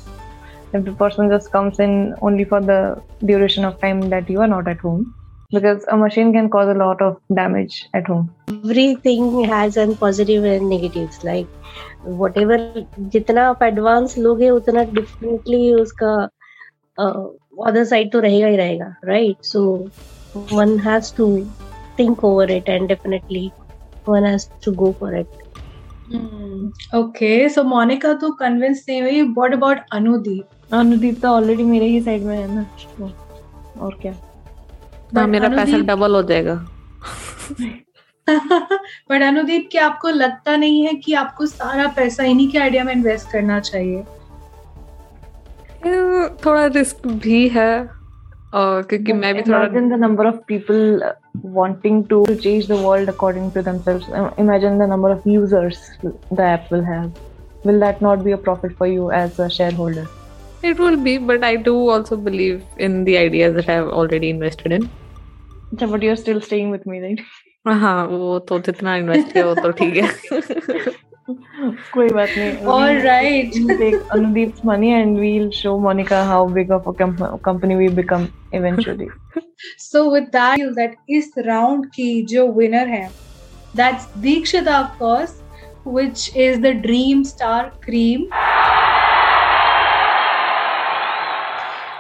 [0.74, 2.80] if the person just comes in only for the
[3.26, 5.04] duration of time that you are not at home
[5.52, 10.48] because a machine can cause a lot of damage at home everything has an positive
[10.54, 11.48] and negatives like
[12.22, 12.58] whatever
[13.14, 16.14] जितना आप advance लोगे उतना differently उसका
[17.68, 19.64] other side तो रहेगा ही रहेगा right so
[20.52, 21.28] one has to
[22.00, 23.52] think over it and definitely
[24.08, 25.37] one has to go for it
[26.95, 29.23] Okay so Monika तो convince नहीं हुई.
[29.23, 32.67] व्हाट अबाउट अनुदीप अनुदीप तो ऑलरेडी मेरे ही साइड में है ना.
[33.81, 34.15] और क्या?
[35.17, 36.55] हाँ मेरा पैसा डबल हो जाएगा.
[39.11, 42.93] बट अनुदीप क्या आपको लगता नहीं है कि आपको सारा पैसा इन्हीं के आइडिया में
[42.93, 44.03] इन्वेस्ट करना चाहिए?
[46.45, 47.98] थोड़ा रिस्क भी है.
[48.55, 51.13] क्योंकि मैं भी थोड़ा imagine the number of people uh,
[51.57, 56.43] wanting to change the world according to themselves Uh, imagine the number of users the
[56.43, 57.11] app will have
[57.65, 60.07] will that not be a profit for you as a shareholder
[60.61, 64.73] It will be, but I do also believe in the ideas that I've already invested
[64.73, 64.89] in.
[65.75, 67.21] अच्छा but you're still staying with me right
[67.67, 70.93] हाँ वो तो जितना invest किया वो तो ठीक है
[71.29, 73.55] कोई बात नहीं all right
[74.13, 76.93] Anudeep money and will show Monika how big of a
[77.45, 79.09] company we become eventually
[79.79, 83.07] so with that that इस राउंड की जो विनर है
[83.77, 85.41] that's Dikshita of course
[85.87, 88.27] which is the dream star cream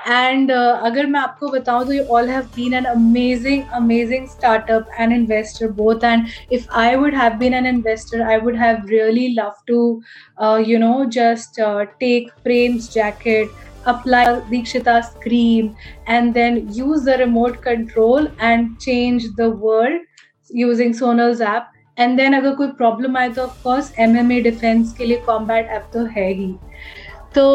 [0.08, 5.12] and अगर मैं आपको बताऊँ तो you all have been an amazing amazing startup and
[5.12, 9.54] investor both and if I would have been an investor I would have really love
[9.68, 9.80] to
[10.66, 13.48] you know just uh, take Prem's jacket
[13.86, 15.74] apply Dikshita's cream
[16.06, 20.00] and then use the remote control and change the world
[20.50, 21.68] using Sonal's app.
[21.96, 25.90] And then अगर कोई problem आए तो of course MMA defence के लिए combat app
[25.94, 26.52] तो है ही।
[27.34, 27.46] तो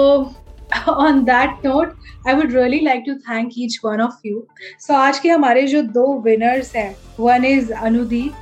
[0.87, 1.93] on that note
[2.25, 4.47] I would really like to thank each one of you
[4.79, 8.33] so आज के हमारे जो दो winners हैं one is Anudeep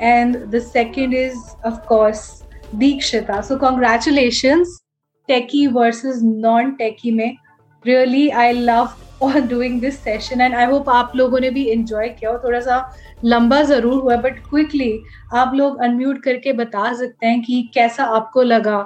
[0.00, 2.24] and the second is of course
[2.72, 4.80] Dikshita so congratulations
[5.28, 7.36] techie versus non techie में
[7.84, 12.08] really I love on doing this session and I hope आप लोगों ने भी enjoy
[12.18, 12.84] किया हो थोड़ा सा
[13.24, 14.92] लंबा ज़रूर हुआ बट क्विकली
[15.38, 18.78] आप लोग अनम्यूट करके बता सकते हैं कि कैसा आपको लगा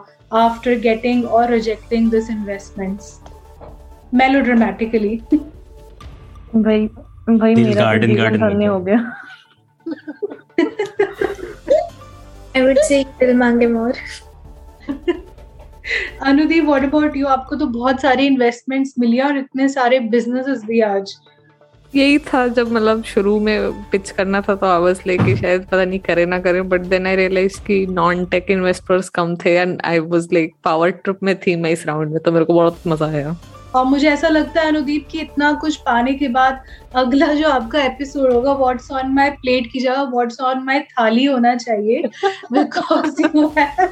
[1.24, 3.20] और रिजेक्टिंग दिस इन्वेस्टमेंट्स
[4.14, 5.16] मेलोड्रामेटिकली
[6.54, 6.86] भाई
[7.28, 8.98] भाई दिल मेरा तो garden, garden हो हो गया।
[12.56, 13.94] I would say Dil Mange More.
[16.22, 20.80] Anudeep what about you आपको तो बहुत सारी इन्वेस्टमेंट्स मिली और इतने सारे बिजनेसेस भी
[20.80, 21.14] आज।
[21.96, 25.98] यही था जब मतलब शुरू में पिच करना था तो आवाज़ लेके शायद पता नहीं
[25.98, 29.98] करे ना करे बट देन आई रियलाइज़ कि नॉन टेक इन्वेस्टर्स कम थे and I
[29.98, 33.06] was like power trip में थी मैं इस राउंड में तो मेरे को बहुत मज़ा
[33.06, 33.36] आया।
[33.74, 36.60] और मुझे ऐसा लगता है अनुदीप कि इतना कुछ पाने के बाद
[36.96, 41.24] अगला जो आपका एपिसोड होगा व्हाट्स ऑन माय प्लेट की जगह व्हाट्स ऑन माय थाली
[41.24, 42.02] होना चाहिए।
[42.52, 43.88] Because you have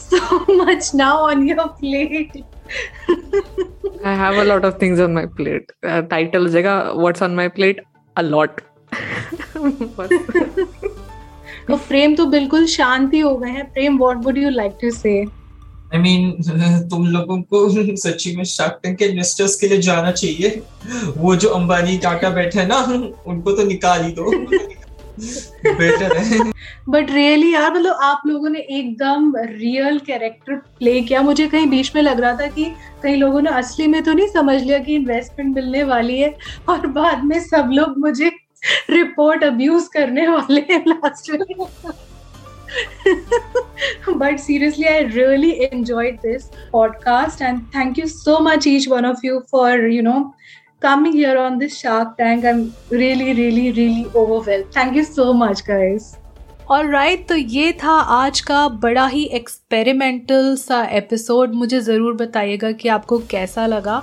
[0.00, 0.18] so
[0.56, 2.34] much now on your plate
[4.04, 5.72] I have a lot of things on my plate.
[5.82, 7.80] Uh, title जगह What's on my plate?
[8.16, 8.60] A lot.
[11.68, 15.12] तो प्रेम तो बिल्कुल शांति हो गए हैं Prem what would you like to say
[15.94, 16.30] I mean
[16.90, 17.68] तुम लोगों को
[18.02, 20.62] सच्ची में शार्क टैंक के इन्वेस्टर्स के लिए जाना चाहिए
[21.16, 22.80] वो जो अंबानी टाटा बैठे हैं ना
[23.26, 24.30] उनको तो निकाल ही दो
[25.20, 26.40] बेटर है।
[26.88, 31.94] बट रियली यार मतलब आप लोगों ने एकदम रियल कैरेक्टर प्ले किया। मुझे कहीं बीच
[31.96, 32.64] में लग रहा था कि
[33.02, 36.34] कई लोगों ने असली में तो नहीं समझ लिया कि इन्वेस्टमेंट मिलने वाली है,
[36.68, 38.30] और बाद में सब लोग मुझे
[38.90, 41.92] रिपोर्ट अब्यूज करने वाले हैं लास्ट में।
[44.20, 46.44] But seriously, i really enjoyed this
[46.74, 50.20] podcast, and thank you so much each one of you for, you know
[50.82, 54.74] coming here on this shark tank, i'm really really really overwhelmed.
[54.80, 56.10] Thank you so much, guys.
[56.70, 62.70] और right तो ये था आज का बड़ा ही experimental सा episode मुझे ज़रूर बताइएगा
[62.72, 64.02] कि आपको कैसा लगा।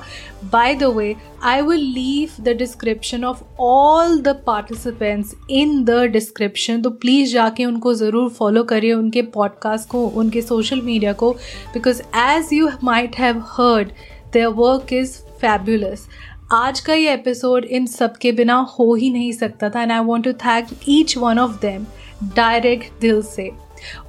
[0.52, 6.82] By the way I will leave the description of all the participants in the description
[6.82, 11.32] तो प्लीज़ जाके उनको ज़रूर फॉलो करिए उनके पॉडकास्ट को, उनके सोशल मीडिया को।
[11.74, 13.92] Because as you might have heard
[14.34, 16.08] their work is fabulous
[16.52, 20.00] आज का ये एपिसोड इन सब के बिना हो ही नहीं सकता था and I
[20.00, 21.86] want to thank each one of them
[22.36, 23.52] direct दिल से.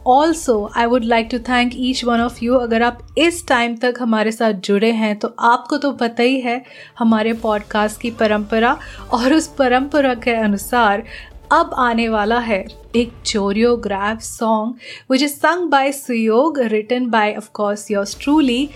[0.06, 3.94] Also I would like to thank each one of you अगर आप इस टाइम तक
[4.00, 6.64] हमारे साथ जुड़े हैं तो आपको तो पता ही है
[6.98, 8.78] हमारे पॉडकास्ट की परंपरा
[9.12, 11.02] और उस परंपरा के अनुसार
[11.52, 14.74] अब आने वाला है एक choreograph song
[15.10, 18.70] which is sung by Suyog written by course yours truly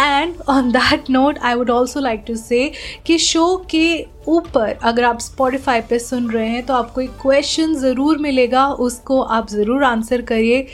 [0.00, 2.70] and on that note I would also like to say
[3.06, 7.74] कि शो के ऊपर अगर आप स्पॉटिफाई पे सुन रहे हैं तो आपको एक क्वेश्चन
[7.76, 10.66] ज़रूर मिलेगा, उसको आप ज़रूर आंसर करिए।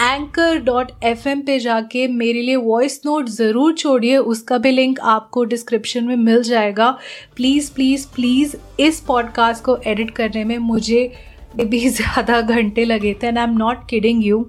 [0.00, 5.00] एंकर डॉट एफ़ एम पे जाके मेरे लिए वॉइस नोट ज़रूर छोड़िए, उसका भी लिंक
[5.02, 6.90] आपको डिस्क्रिप्शन में मिल जाएगा।
[7.36, 11.10] प्लीज़ प्लीज़ प्लीज़ इस पॉडकास्ट को एडिट करने में मुझे
[11.56, 14.46] भी ज़्यादा घंटे लगे थे and I am not kidding you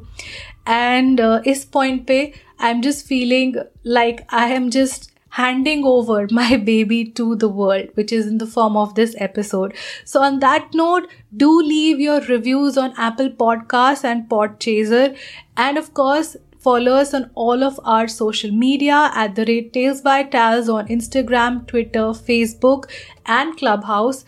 [0.70, 2.20] and इस पॉइंट पे
[2.59, 8.11] I'm just feeling like I am just handing over my baby to the world, which
[8.11, 9.75] is in the form of this episode.
[10.05, 15.15] So, on that note, do leave your reviews on Apple Podcasts and Podchaser.
[15.55, 20.01] And of course, follow us on all of our social media at the rate Tales
[20.01, 22.89] by Tales on Instagram, Twitter, Facebook,
[23.25, 24.25] and Clubhouse.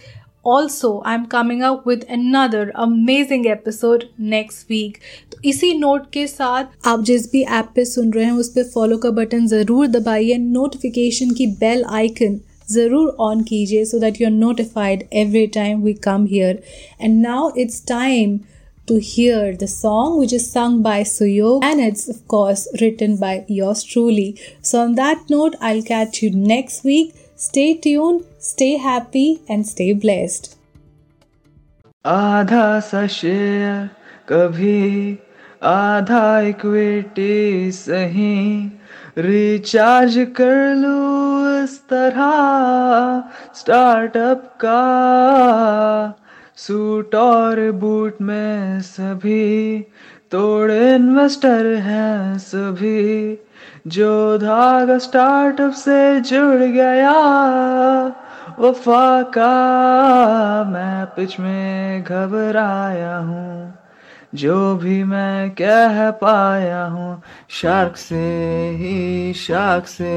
[0.51, 4.03] Also I am coming up with another amazing episode
[4.33, 4.97] next week
[5.31, 8.63] तो इसी note के साथ आप जिस भी app पे सुन रहे हैं उस पर
[8.73, 12.39] फॉलो का बटन ज़रूर दबाइए नोटिफिकेशन की बेल आइकन
[12.71, 16.61] ज़रूर ऑन कीजिए so that you are notified every time we come here
[17.01, 18.39] and now it's time
[18.87, 23.33] to hear the song which is sung by Suyog and it's of course written by
[23.47, 24.27] yours truly.
[24.63, 27.13] So on that note, I'll catch you next week.
[27.39, 30.55] Stay tuned, stay happy and stay blessed.
[32.05, 33.87] आधा सा share
[34.29, 35.17] कभी
[35.63, 38.35] आधा equity सही
[39.17, 42.29] recharge कर लूँ इस तरह
[43.59, 44.81] startup का
[46.67, 49.79] सूट और बूट में सभी
[50.31, 53.07] तोड़े इन्वेस्टर हैं सभी
[53.87, 57.11] जो धागा स्टार्टअप से जुड़ गया,
[58.59, 63.79] वफा का मैं पिच में घबराया हूँ।
[64.35, 70.13] जो भी मैं कह पाया हूँ, शार्क से ही, शार्क से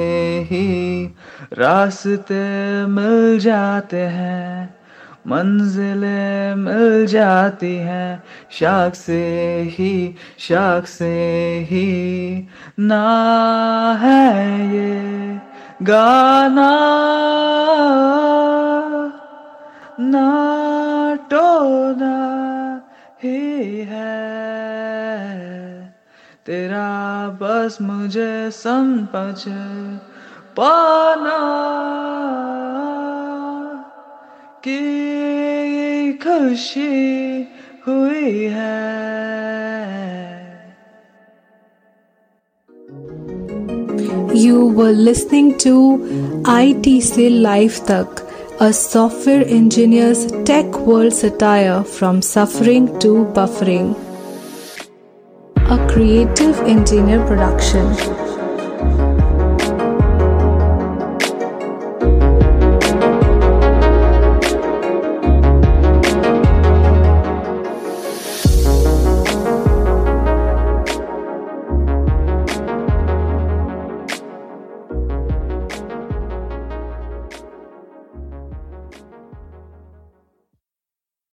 [0.51, 1.07] ही
[1.53, 4.82] रास्ते मिल जाते हैं।
[5.27, 9.23] मंजिलें मिल जाती हैं। शाख से
[9.63, 11.29] ही, शाख से
[11.71, 12.49] ही
[12.81, 15.39] ना है ये
[15.83, 16.79] गाना।
[20.01, 20.49] ना
[21.31, 22.19] टोना
[23.23, 24.23] ही है।
[26.47, 29.45] तेरा बस मुझे समझ
[30.57, 31.39] पाना।
[34.68, 37.42] की खुशी
[37.88, 39.08] हुई है
[44.38, 45.74] You were listening to
[46.46, 48.22] IT से Life तक,
[48.60, 53.96] a software engineer's tech world satire from suffering to buffering.
[55.56, 58.31] A creative engineer production.